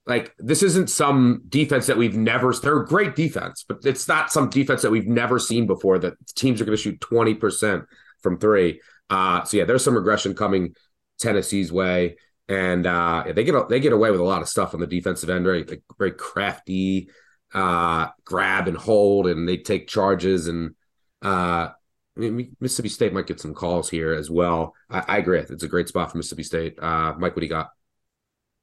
like 0.07 0.35
this 0.39 0.63
isn't 0.63 0.89
some 0.89 1.43
defense 1.49 1.87
that 1.87 1.97
we've 1.97 2.17
never 2.17 2.53
they're 2.55 2.81
great 2.81 3.15
defense 3.15 3.65
but 3.67 3.79
it's 3.85 4.09
not 4.09 4.33
some 4.33 4.49
defense 4.49 4.83
that 4.83 4.91
we've 4.91 5.07
never 5.07 5.39
seen 5.39 5.67
before 5.67 5.99
that 5.99 6.15
teams 6.35 6.61
are 6.61 6.65
going 6.65 6.77
to 6.77 6.83
shoot 6.83 7.01
20% 7.01 7.85
from 8.23 8.39
three 8.39 8.81
uh 9.11 9.45
so 9.45 9.57
yeah 9.57 9.65
there's 9.65 9.85
some 9.85 9.95
regression 9.95 10.35
coming 10.35 10.75
tennessee's 11.19 11.71
way 11.71 12.17
and 12.49 12.87
uh 12.87 13.25
they 13.35 13.45
get 13.45 13.69
they 13.69 13.81
get 13.81 13.93
away 13.93 14.11
with 14.11 14.21
a 14.21 14.25
lot 14.25 14.43
of 14.43 14.49
stuff 14.49 14.75
on 14.75 14.81
the 14.81 14.87
defensive 14.87 15.31
end 15.31 15.45
very 15.45 15.65
like, 15.65 15.83
very 15.99 16.13
crafty 16.13 17.11
uh 17.53 18.09
grab 18.25 18.69
and 18.69 18.77
hold 18.77 19.27
and 19.27 19.49
they 19.49 19.57
take 19.57 19.87
charges 19.87 20.47
and 20.47 20.75
uh 21.23 21.69
Mississippi 22.17 22.89
State 22.89 23.13
might 23.15 23.27
get 23.27 23.41
some 23.41 23.55
calls 23.55 23.89
here 23.89 24.13
as 24.13 24.31
well. 24.31 24.75
I, 24.91 25.05
I 25.07 25.19
agree. 25.19 25.39
It's 25.39 25.63
a 25.63 25.69
great 25.69 25.89
spot 25.89 26.11
for 26.11 26.19
Mississippi 26.19 26.43
State. 26.43 26.79
Uh, 26.79 27.15
Mike, 27.17 27.35
what 27.35 27.41
do 27.41 27.47
you 27.47 27.49
got? 27.49 27.71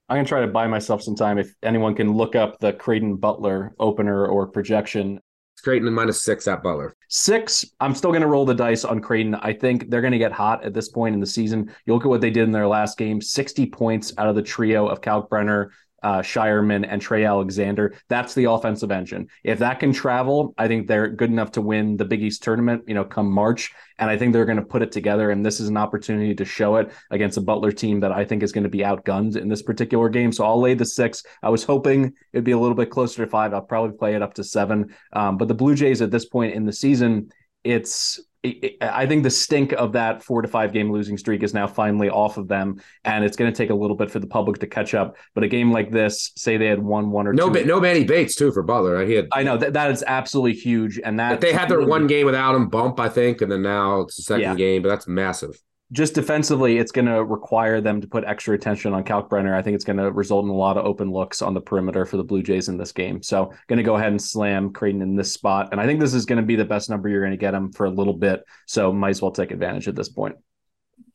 I'm 0.10 0.18
gonna 0.18 0.28
try 0.28 0.41
to 0.41 0.47
buy 0.47 0.68
myself 0.68 1.01
some 1.01 1.16
time. 1.16 1.38
If 1.38 1.53
anyone 1.64 1.95
can 1.95 2.14
look 2.14 2.36
up 2.36 2.60
the 2.60 2.74
Creighton 2.74 3.18
Butler 3.18 3.74
opener 3.80 4.26
or 4.28 4.47
projection, 4.47 5.20
It's 5.53 5.62
Creighton 5.62 5.91
minus 5.93 6.22
six 6.24 6.47
at 6.47 6.64
Butler. 6.64 6.95
Six. 7.10 7.66
I'm 7.80 7.93
still 7.95 8.12
going 8.12 8.22
to 8.22 8.28
roll 8.28 8.45
the 8.45 8.53
dice 8.53 8.86
on 8.86 9.01
Creighton. 9.01 9.36
I 9.36 9.53
think 9.53 9.89
they're 9.89 10.01
going 10.01 10.12
to 10.14 10.18
get 10.18 10.32
hot 10.32 10.64
at 10.64 10.74
this 10.74 10.89
point 10.89 11.14
in 11.16 11.20
the 11.20 11.28
season. 11.28 11.74
You 11.86 11.93
look 11.93 12.05
at 12.05 12.10
what 12.10 12.22
they 12.22 12.30
did 12.30 12.43
in 12.43 12.51
their 12.51 12.68
last 12.68 12.97
game: 12.97 13.22
60 13.22 13.66
points 13.68 14.14
out 14.18 14.28
of 14.30 14.36
the 14.36 14.41
trio 14.41 14.88
of 14.88 15.01
Kalkbrenner, 15.01 15.70
uh, 16.04 16.20
Scheierman 16.20 16.86
and 16.88 17.02
Trey 17.02 17.26
Alexander. 17.26 17.95
That's 18.08 18.34
the 18.34 18.45
offensive 18.45 18.91
engine. 18.91 19.28
If 19.43 19.60
that 19.60 19.80
can 19.80 19.93
travel, 19.93 20.54
I 20.58 20.68
think 20.68 20.88
they're 20.88 21.08
good 21.08 21.32
enough 21.32 21.52
to 21.54 21.62
win 21.62 21.98
the 21.98 22.06
Big 22.06 22.22
East 22.22 22.43
tournament, 22.43 22.84
you 22.88 22.93
know, 22.93 23.04
come 23.04 23.32
March. 23.32 23.74
And 24.00 24.10
I 24.10 24.18
think 24.18 24.32
they're 24.32 24.45
going 24.45 24.60
to 24.60 24.66
put 24.66 24.84
it 24.84 24.91
together. 24.91 25.32
And 25.32 25.45
this 25.45 25.60
is 25.60 25.70
an 25.70 25.78
opportunity 25.78 26.36
to 26.36 26.45
show 26.45 26.76
it 26.76 26.91
against 27.10 27.38
a 27.38 27.41
Butler 27.41 27.72
team 27.72 28.00
that 28.02 28.12
I 28.12 28.26
think 28.26 28.43
is 28.43 28.52
going 28.52 28.64
to 28.64 28.70
be 28.70 28.80
outgunned 28.80 29.36
in 29.36 29.50
this 29.50 29.64
particular 29.64 30.10
game. 30.10 30.32
So 30.32 30.45
I'll 30.45 30.62
lay 30.62 30.76
the 30.76 30.86
six. 30.86 31.24
I 31.41 31.50
was 31.50 31.64
hoping 31.64 32.14
it'd 32.32 32.43
be 32.43 32.52
a 32.52 32.60
little 32.60 32.76
bit 32.76 32.91
closer 32.91 33.26
to 33.26 33.30
five. 33.30 33.54
I'll 33.54 33.62
probably 33.62 33.98
play 33.98 34.16
it 34.16 34.22
up 34.22 34.36
to 34.36 34.43
seven. 34.43 34.93
Um, 35.14 35.38
but 35.38 35.48
the 35.48 35.56
Blue 35.56 35.74
Jays 35.74 36.02
at 36.02 36.12
this 36.12 36.26
point 36.26 36.54
in 36.54 36.66
the 36.66 36.74
season, 36.74 37.32
it's 37.64 38.20
I 38.43 39.05
think 39.07 39.23
the 39.23 39.31
stink 39.31 39.73
of 39.73 39.93
that 39.93 40.23
four 40.23 40.41
to 40.41 40.47
five 40.47 40.71
game 40.71 40.91
losing 40.91 41.17
streak 41.17 41.43
is 41.43 41.53
now 41.53 41.67
finally 41.67 42.09
off 42.09 42.38
of 42.38 42.47
them, 42.47 42.81
and 43.03 43.25
it's 43.25 43.35
going 43.35 43.51
to 43.51 43.57
take 43.57 43.71
a 43.71 43.75
little 43.75 43.95
bit 43.95 44.11
for 44.11 44.19
the 44.19 44.27
public 44.27 44.59
to 44.59 44.67
catch 44.67 44.93
up. 44.93 45.17
But 45.33 45.43
a 45.43 45.47
game 45.47 45.71
like 45.71 45.91
this, 45.91 46.31
say 46.35 46.57
they 46.57 46.67
had 46.67 46.79
won 46.79 47.09
one 47.11 47.27
or 47.27 47.33
no, 47.33 47.51
two, 47.51 47.65
no 47.65 47.79
Manny 47.79 48.03
Bates 48.03 48.35
too 48.35 48.51
for 48.51 48.63
Butler. 48.63 49.05
He 49.05 49.13
had, 49.13 49.27
I 49.31 49.43
know 49.43 49.57
that 49.57 49.73
that 49.73 49.91
is 49.91 50.03
absolutely 50.05 50.53
huge, 50.53 50.99
and 51.03 51.19
that 51.19 51.31
but 51.31 51.41
they 51.41 51.53
had 51.53 51.67
their 51.69 51.85
one 51.85 52.07
game 52.07 52.25
without 52.25 52.55
him 52.55 52.69
bump, 52.69 52.99
I 52.99 53.09
think, 53.09 53.41
and 53.41 53.51
then 53.51 53.63
now 53.63 54.01
it's 54.01 54.17
the 54.17 54.23
second 54.23 54.41
yeah. 54.41 54.55
game, 54.55 54.81
but 54.81 54.89
that's 54.89 55.07
massive 55.07 55.61
just 55.91 56.13
defensively, 56.13 56.77
it's 56.77 56.91
going 56.91 57.05
to 57.05 57.23
require 57.23 57.79
them 57.79 58.01
to 58.01 58.07
put 58.07 58.25
extra 58.25 58.53
attention 58.53 58.93
on 58.93 59.03
Kalkbrenner. 59.03 59.53
I 59.53 59.61
think 59.61 59.75
it's 59.75 59.85
going 59.85 59.97
to 59.97 60.11
result 60.11 60.43
in 60.43 60.51
a 60.51 60.55
lot 60.55 60.77
of 60.77 60.85
open 60.85 61.11
looks 61.11 61.41
on 61.41 61.53
the 61.53 61.61
perimeter 61.61 62.05
for 62.05 62.17
the 62.17 62.23
Blue 62.23 62.43
Jays 62.43 62.67
in 62.67 62.77
this 62.77 62.91
game. 62.91 63.23
So, 63.23 63.53
going 63.67 63.77
to 63.77 63.83
go 63.83 63.95
ahead 63.95 64.09
and 64.09 64.21
slam 64.21 64.73
Creighton 64.73 65.01
in 65.01 65.15
this 65.15 65.31
spot. 65.31 65.69
And 65.71 65.79
I 65.79 65.85
think 65.85 65.99
this 65.99 66.13
is 66.13 66.25
going 66.25 66.41
to 66.41 66.45
be 66.45 66.57
the 66.57 66.65
best 66.65 66.89
number 66.89 67.07
you're 67.07 67.21
going 67.21 67.31
to 67.31 67.38
get 67.38 67.53
him 67.53 67.71
for 67.71 67.85
a 67.85 67.89
little 67.89 68.13
bit. 68.13 68.43
So, 68.65 68.91
might 68.91 69.11
as 69.11 69.21
well 69.21 69.31
take 69.31 69.51
advantage 69.51 69.88
at 69.88 69.95
this 69.95 70.09
point. 70.09 70.35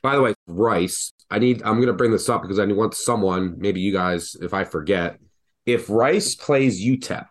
By 0.02 0.16
the 0.16 0.22
way, 0.22 0.34
Rice, 0.46 1.12
I 1.30 1.38
need, 1.38 1.62
I'm 1.62 1.76
going 1.76 1.86
to 1.88 1.92
bring 1.92 2.10
this 2.10 2.28
up 2.28 2.42
because 2.42 2.58
I 2.58 2.64
want 2.66 2.94
someone, 2.94 3.56
maybe 3.58 3.80
you 3.80 3.92
guys, 3.92 4.36
if 4.40 4.54
I 4.54 4.64
forget, 4.64 5.18
if 5.66 5.88
Rice 5.90 6.34
plays 6.34 6.84
UTEP 6.84 7.26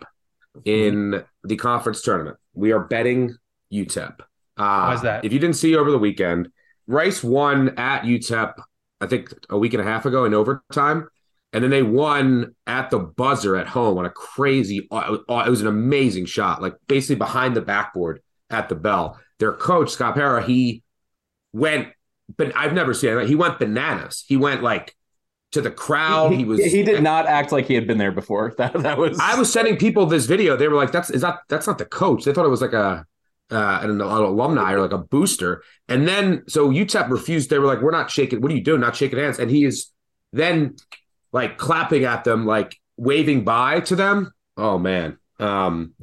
in 0.64 1.24
the 1.44 1.56
conference 1.56 2.02
tournament, 2.02 2.38
we 2.54 2.72
are 2.72 2.80
betting 2.80 3.36
UTEP. 3.74 4.20
Uh, 4.20 4.24
Why 4.58 4.94
is 4.94 5.02
that? 5.02 5.26
If 5.26 5.34
you 5.34 5.40
didn't 5.40 5.56
see 5.56 5.76
over 5.76 5.92
the 5.92 5.98
weekend, 5.98 6.50
Rice 6.92 7.24
won 7.24 7.70
at 7.78 8.04
UTEP, 8.04 8.54
I 9.00 9.08
think 9.08 9.34
a 9.50 9.58
week 9.58 9.74
and 9.74 9.82
a 9.82 9.86
half 9.86 10.06
ago 10.06 10.26
in 10.26 10.34
overtime. 10.34 11.08
And 11.54 11.64
then 11.64 11.72
they 11.72 11.84
won 11.84 12.56
at 12.68 12.92
the 12.92 13.00
buzzer 13.00 13.56
at 13.56 13.68
home 13.68 13.98
on 13.98 14.06
a 14.06 14.10
crazy, 14.10 14.88
uh, 14.92 15.18
uh, 15.28 15.44
it 15.46 15.50
was 15.50 15.62
an 15.62 15.68
amazing 15.68 16.26
shot, 16.26 16.62
like 16.62 16.76
basically 16.88 17.16
behind 17.16 17.56
the 17.56 17.62
backboard 17.62 18.22
at 18.50 18.70
the 18.70 18.76
bell. 18.76 19.20
Their 19.40 19.54
coach, 19.54 19.90
Scott 19.90 20.16
Pera, 20.16 20.44
he 20.44 20.84
went, 21.52 21.90
but 22.38 22.56
I've 22.56 22.74
never 22.74 22.94
seen 22.94 23.18
it. 23.18 23.28
He 23.28 23.36
went 23.36 23.60
bananas. 23.60 24.24
He 24.28 24.38
went 24.38 24.64
like 24.64 24.96
to 25.52 25.62
the 25.62 25.72
crowd. 25.72 26.32
He, 26.32 26.40
he 26.40 26.46
was. 26.46 26.64
He 26.64 26.84
did 26.84 27.04
not 27.04 27.26
act 27.26 27.52
like 27.52 27.66
he 27.66 27.74
had 27.74 27.88
been 27.88 27.98
there 27.98 28.12
before. 28.12 28.54
That 28.58 28.74
that 28.84 28.98
was. 28.98 29.20
I 29.20 29.36
was 29.36 29.52
sending 29.52 29.78
people 29.78 30.06
this 30.06 30.26
video. 30.26 30.56
They 30.56 30.68
were 30.68 30.76
like, 30.76 30.92
"That's 30.92 31.10
is 31.10 31.22
that 31.22 31.40
that's 31.50 31.68
not 31.68 31.78
the 31.78 31.86
coach." 31.86 32.24
They 32.24 32.34
thought 32.34 32.46
it 32.46 32.50
was 32.50 32.62
like 32.62 32.74
a 32.74 33.06
uh, 33.52 33.80
an, 33.82 33.90
an 33.90 34.02
alumni 34.02 34.74
or 34.74 34.82
like 34.82 34.92
a 34.92 34.98
booster. 34.98 35.64
And 35.88 36.08
then 36.08 36.44
so 36.48 36.70
UTEP 36.70 37.10
refused. 37.10 37.50
They 37.50 37.60
were 37.60 37.68
like, 37.68 37.82
"We're 37.82 37.92
not 37.92 38.10
shaking. 38.10 38.42
What 38.42 38.52
are 38.52 38.56
you 38.56 38.64
doing? 38.64 38.82
Not 38.82 38.96
shaking 38.96 39.20
hands." 39.20 39.40
And 39.40 39.52
he 39.52 39.66
is 39.66 39.92
then 40.32 40.76
like 41.32 41.58
clapping 41.58 42.06
at 42.06 42.24
them, 42.24 42.46
like 42.46 42.78
waving 42.98 43.44
bye 43.44 43.82
to 43.82 43.96
them. 43.96 44.32
Oh 44.58 44.78
man. 44.78 45.18
Um, 45.40 45.94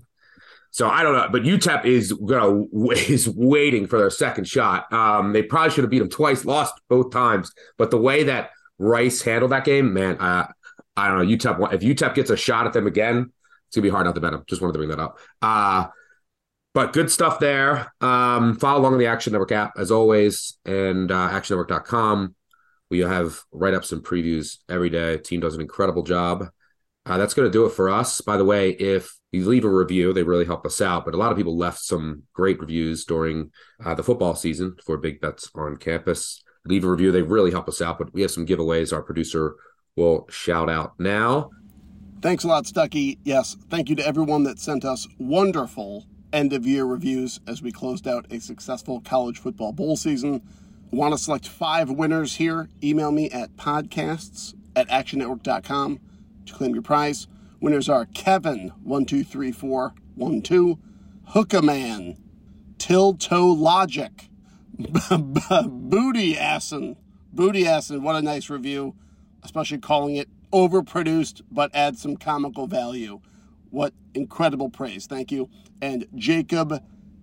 so 0.70 0.88
I 0.88 1.02
don't 1.02 1.14
know, 1.14 1.28
but 1.30 1.42
UTEP 1.42 1.86
is 1.86 2.12
gonna 2.12 2.64
is 2.92 3.28
waiting 3.28 3.86
for 3.86 3.98
their 3.98 4.10
second 4.10 4.46
shot. 4.46 4.92
Um, 4.92 5.32
they 5.32 5.42
probably 5.42 5.70
should 5.70 5.84
have 5.84 5.90
beat 5.90 6.00
them 6.00 6.10
twice, 6.10 6.44
lost 6.44 6.74
both 6.88 7.10
times. 7.12 7.52
But 7.76 7.90
the 7.90 7.98
way 7.98 8.24
that 8.24 8.50
Rice 8.78 9.22
handled 9.22 9.52
that 9.52 9.64
game, 9.64 9.92
man, 9.92 10.18
uh, 10.18 10.46
I 10.96 11.08
don't 11.08 11.18
know. 11.18 11.36
UTEP 11.36 11.72
if 11.72 11.80
UTEP 11.80 12.14
gets 12.14 12.30
a 12.30 12.36
shot 12.36 12.66
at 12.66 12.72
them 12.72 12.86
again, 12.86 13.32
it's 13.66 13.76
gonna 13.76 13.82
be 13.82 13.90
hard 13.90 14.06
not 14.06 14.14
to 14.14 14.20
bet 14.20 14.32
them. 14.32 14.44
Just 14.46 14.60
wanted 14.60 14.74
to 14.74 14.78
bring 14.78 14.90
that 14.90 15.00
up. 15.00 15.18
Uh, 15.40 15.86
but 16.78 16.92
good 16.92 17.10
stuff 17.10 17.40
there. 17.40 17.92
Um, 18.00 18.54
follow 18.54 18.78
along 18.78 18.92
on 18.92 18.98
the 19.00 19.08
Action 19.08 19.32
Network 19.32 19.50
app 19.50 19.72
as 19.76 19.90
always, 19.90 20.56
and 20.64 21.10
uh, 21.10 21.28
actionnetwork.com. 21.30 22.36
We 22.88 23.00
have 23.00 23.40
write 23.50 23.74
ups 23.74 23.90
and 23.90 24.00
previews 24.00 24.58
every 24.68 24.88
day. 24.88 25.18
Team 25.18 25.40
does 25.40 25.56
an 25.56 25.60
incredible 25.60 26.04
job. 26.04 26.46
Uh, 27.04 27.18
that's 27.18 27.34
going 27.34 27.48
to 27.48 27.52
do 27.52 27.66
it 27.66 27.72
for 27.72 27.90
us. 27.90 28.20
By 28.20 28.36
the 28.36 28.44
way, 28.44 28.70
if 28.70 29.12
you 29.32 29.44
leave 29.44 29.64
a 29.64 29.68
review, 29.68 30.12
they 30.12 30.22
really 30.22 30.44
help 30.44 30.64
us 30.64 30.80
out. 30.80 31.04
But 31.04 31.14
a 31.14 31.16
lot 31.16 31.32
of 31.32 31.36
people 31.36 31.56
left 31.56 31.80
some 31.80 32.22
great 32.32 32.60
reviews 32.60 33.04
during 33.04 33.50
uh, 33.84 33.94
the 33.94 34.04
football 34.04 34.36
season 34.36 34.76
for 34.86 34.98
Big 34.98 35.20
Bets 35.20 35.50
on 35.56 35.78
Campus. 35.78 36.44
Leave 36.64 36.84
a 36.84 36.90
review; 36.92 37.10
they 37.10 37.22
really 37.22 37.50
help 37.50 37.68
us 37.68 37.82
out. 37.82 37.98
But 37.98 38.14
we 38.14 38.22
have 38.22 38.30
some 38.30 38.46
giveaways. 38.46 38.92
Our 38.92 39.02
producer 39.02 39.56
will 39.96 40.28
shout 40.30 40.70
out 40.70 40.92
now. 41.00 41.50
Thanks 42.22 42.44
a 42.44 42.46
lot, 42.46 42.68
Stucky. 42.68 43.18
Yes, 43.24 43.56
thank 43.68 43.88
you 43.88 43.96
to 43.96 44.06
everyone 44.06 44.44
that 44.44 44.60
sent 44.60 44.84
us 44.84 45.08
wonderful 45.18 46.06
end 46.32 46.52
of 46.52 46.66
year 46.66 46.84
reviews 46.84 47.40
as 47.46 47.62
we 47.62 47.70
closed 47.72 48.06
out 48.06 48.26
a 48.30 48.40
successful 48.40 49.00
college 49.00 49.38
football 49.38 49.72
bowl 49.72 49.96
season. 49.96 50.42
Want 50.90 51.12
to 51.12 51.18
select 51.18 51.48
five 51.48 51.90
winners 51.90 52.36
here? 52.36 52.68
Email 52.82 53.12
me 53.12 53.30
at 53.30 53.56
podcasts 53.56 54.54
at 54.74 54.88
actionnetwork.com 54.88 56.00
to 56.46 56.52
claim 56.52 56.74
your 56.74 56.82
prize. 56.82 57.26
Winners 57.60 57.88
are 57.88 58.06
Kevin12341, 58.06 60.78
Hookaman, 61.30 62.16
Till 62.78 63.14
Toe 63.14 63.48
Logic, 63.48 64.28
Booty 64.78 66.38
Assin. 66.38 66.96
Booty 67.32 67.64
Assin, 67.64 68.02
what 68.02 68.16
a 68.16 68.22
nice 68.22 68.48
review, 68.48 68.94
especially 69.42 69.78
calling 69.78 70.16
it 70.16 70.28
overproduced 70.52 71.42
but 71.50 71.74
adds 71.74 72.00
some 72.00 72.16
comical 72.16 72.66
value. 72.66 73.20
What 73.70 73.92
incredible 74.14 74.70
praise. 74.70 75.06
Thank 75.06 75.30
you. 75.32 75.48
And 75.80 76.06
Jacob 76.14 76.82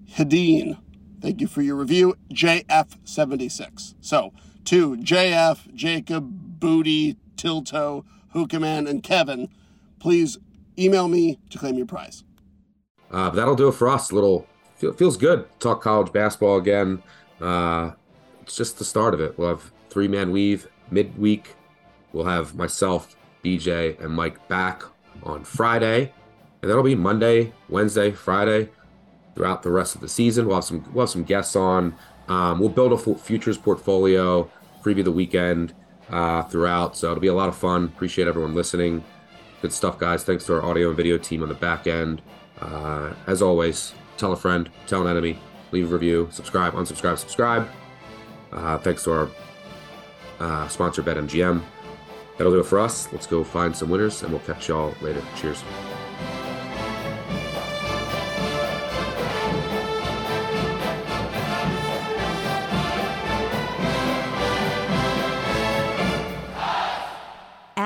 Hedin, 0.09 0.77
thank 1.21 1.41
you 1.41 1.47
for 1.47 1.61
your 1.61 1.75
review. 1.75 2.15
JF76. 2.31 3.95
So, 4.01 4.33
to 4.65 4.97
JF, 4.97 5.73
Jacob, 5.73 6.59
Booty, 6.59 7.17
Tilto, 7.35 8.03
Hookaman, 8.33 8.89
and 8.89 9.03
Kevin, 9.03 9.49
please 9.99 10.37
email 10.77 11.07
me 11.07 11.39
to 11.49 11.57
claim 11.57 11.75
your 11.75 11.85
prize. 11.85 12.23
Uh, 13.11 13.29
that'll 13.29 13.55
do 13.55 13.67
it 13.67 13.73
for 13.73 13.87
us. 13.87 14.11
Little 14.11 14.47
feel, 14.75 14.93
feels 14.93 15.17
good. 15.17 15.47
Talk 15.59 15.81
college 15.81 16.11
basketball 16.11 16.57
again. 16.57 17.03
Uh, 17.39 17.91
it's 18.41 18.55
just 18.55 18.77
the 18.77 18.85
start 18.85 19.13
of 19.13 19.19
it. 19.19 19.37
We'll 19.37 19.49
have 19.49 19.71
three 19.89 20.07
man 20.07 20.31
weave 20.31 20.67
midweek. 20.89 21.55
We'll 22.13 22.25
have 22.25 22.55
myself, 22.55 23.15
BJ, 23.43 23.99
and 24.03 24.13
Mike 24.13 24.47
back 24.47 24.83
on 25.23 25.43
Friday 25.43 26.11
and 26.65 26.71
that'll 26.71 26.81
be 26.81 26.95
Monday, 26.95 27.53
Wednesday, 27.69 28.09
Friday. 28.09 28.71
throughout 29.35 29.61
the 29.61 29.69
rest 29.69 29.93
of 29.93 30.01
the 30.01 30.09
season. 30.09 30.47
We'll 30.47 30.55
have 30.55 30.63
some 30.63 30.83
we'll 30.93 31.03
have 31.05 31.11
some 31.11 31.23
guests 31.23 31.55
on. 31.55 31.95
Um, 32.27 32.57
we'll 32.59 32.69
build 32.69 32.91
a 32.91 33.15
futures 33.19 33.55
portfolio, 33.55 34.49
preview 34.81 35.03
the 35.03 35.11
weekend 35.11 35.75
uh, 36.09 36.41
throughout. 36.41 36.97
So 36.97 37.11
it'll 37.11 37.21
be 37.21 37.27
a 37.27 37.35
lot 37.35 37.49
of 37.49 37.55
fun. 37.55 37.83
Appreciate 37.85 38.27
everyone 38.27 38.55
listening. 38.55 39.03
Good 39.61 39.73
stuff, 39.73 39.99
guys. 39.99 40.23
Thanks 40.23 40.43
to 40.45 40.55
our 40.55 40.63
audio 40.63 40.87
and 40.87 40.97
video 40.97 41.19
team 41.19 41.43
on 41.43 41.49
the 41.49 41.53
back 41.55 41.85
end. 41.85 42.23
Uh, 42.59 43.13
as 43.27 43.43
always, 43.43 43.93
tell 44.17 44.31
a 44.31 44.35
friend, 44.35 44.71
tell 44.87 45.01
an 45.01 45.07
enemy, 45.07 45.37
leave 45.71 45.91
a 45.91 45.93
review, 45.93 46.29
subscribe, 46.31 46.73
unsubscribe, 46.73 47.19
subscribe. 47.19 47.67
Uh, 48.51 48.79
thanks 48.79 49.03
to 49.03 49.11
our 49.11 49.29
uh, 50.39 50.67
sponsor, 50.67 51.03
BetMGM. 51.03 51.61
That'll 52.39 52.53
do 52.53 52.59
it 52.59 52.65
for 52.65 52.79
us. 52.79 53.11
Let's 53.13 53.27
go 53.27 53.43
find 53.43 53.75
some 53.75 53.91
winners, 53.91 54.23
and 54.23 54.31
we'll 54.31 54.41
catch 54.41 54.67
y'all 54.67 54.95
later. 55.01 55.21
Cheers. 55.35 55.63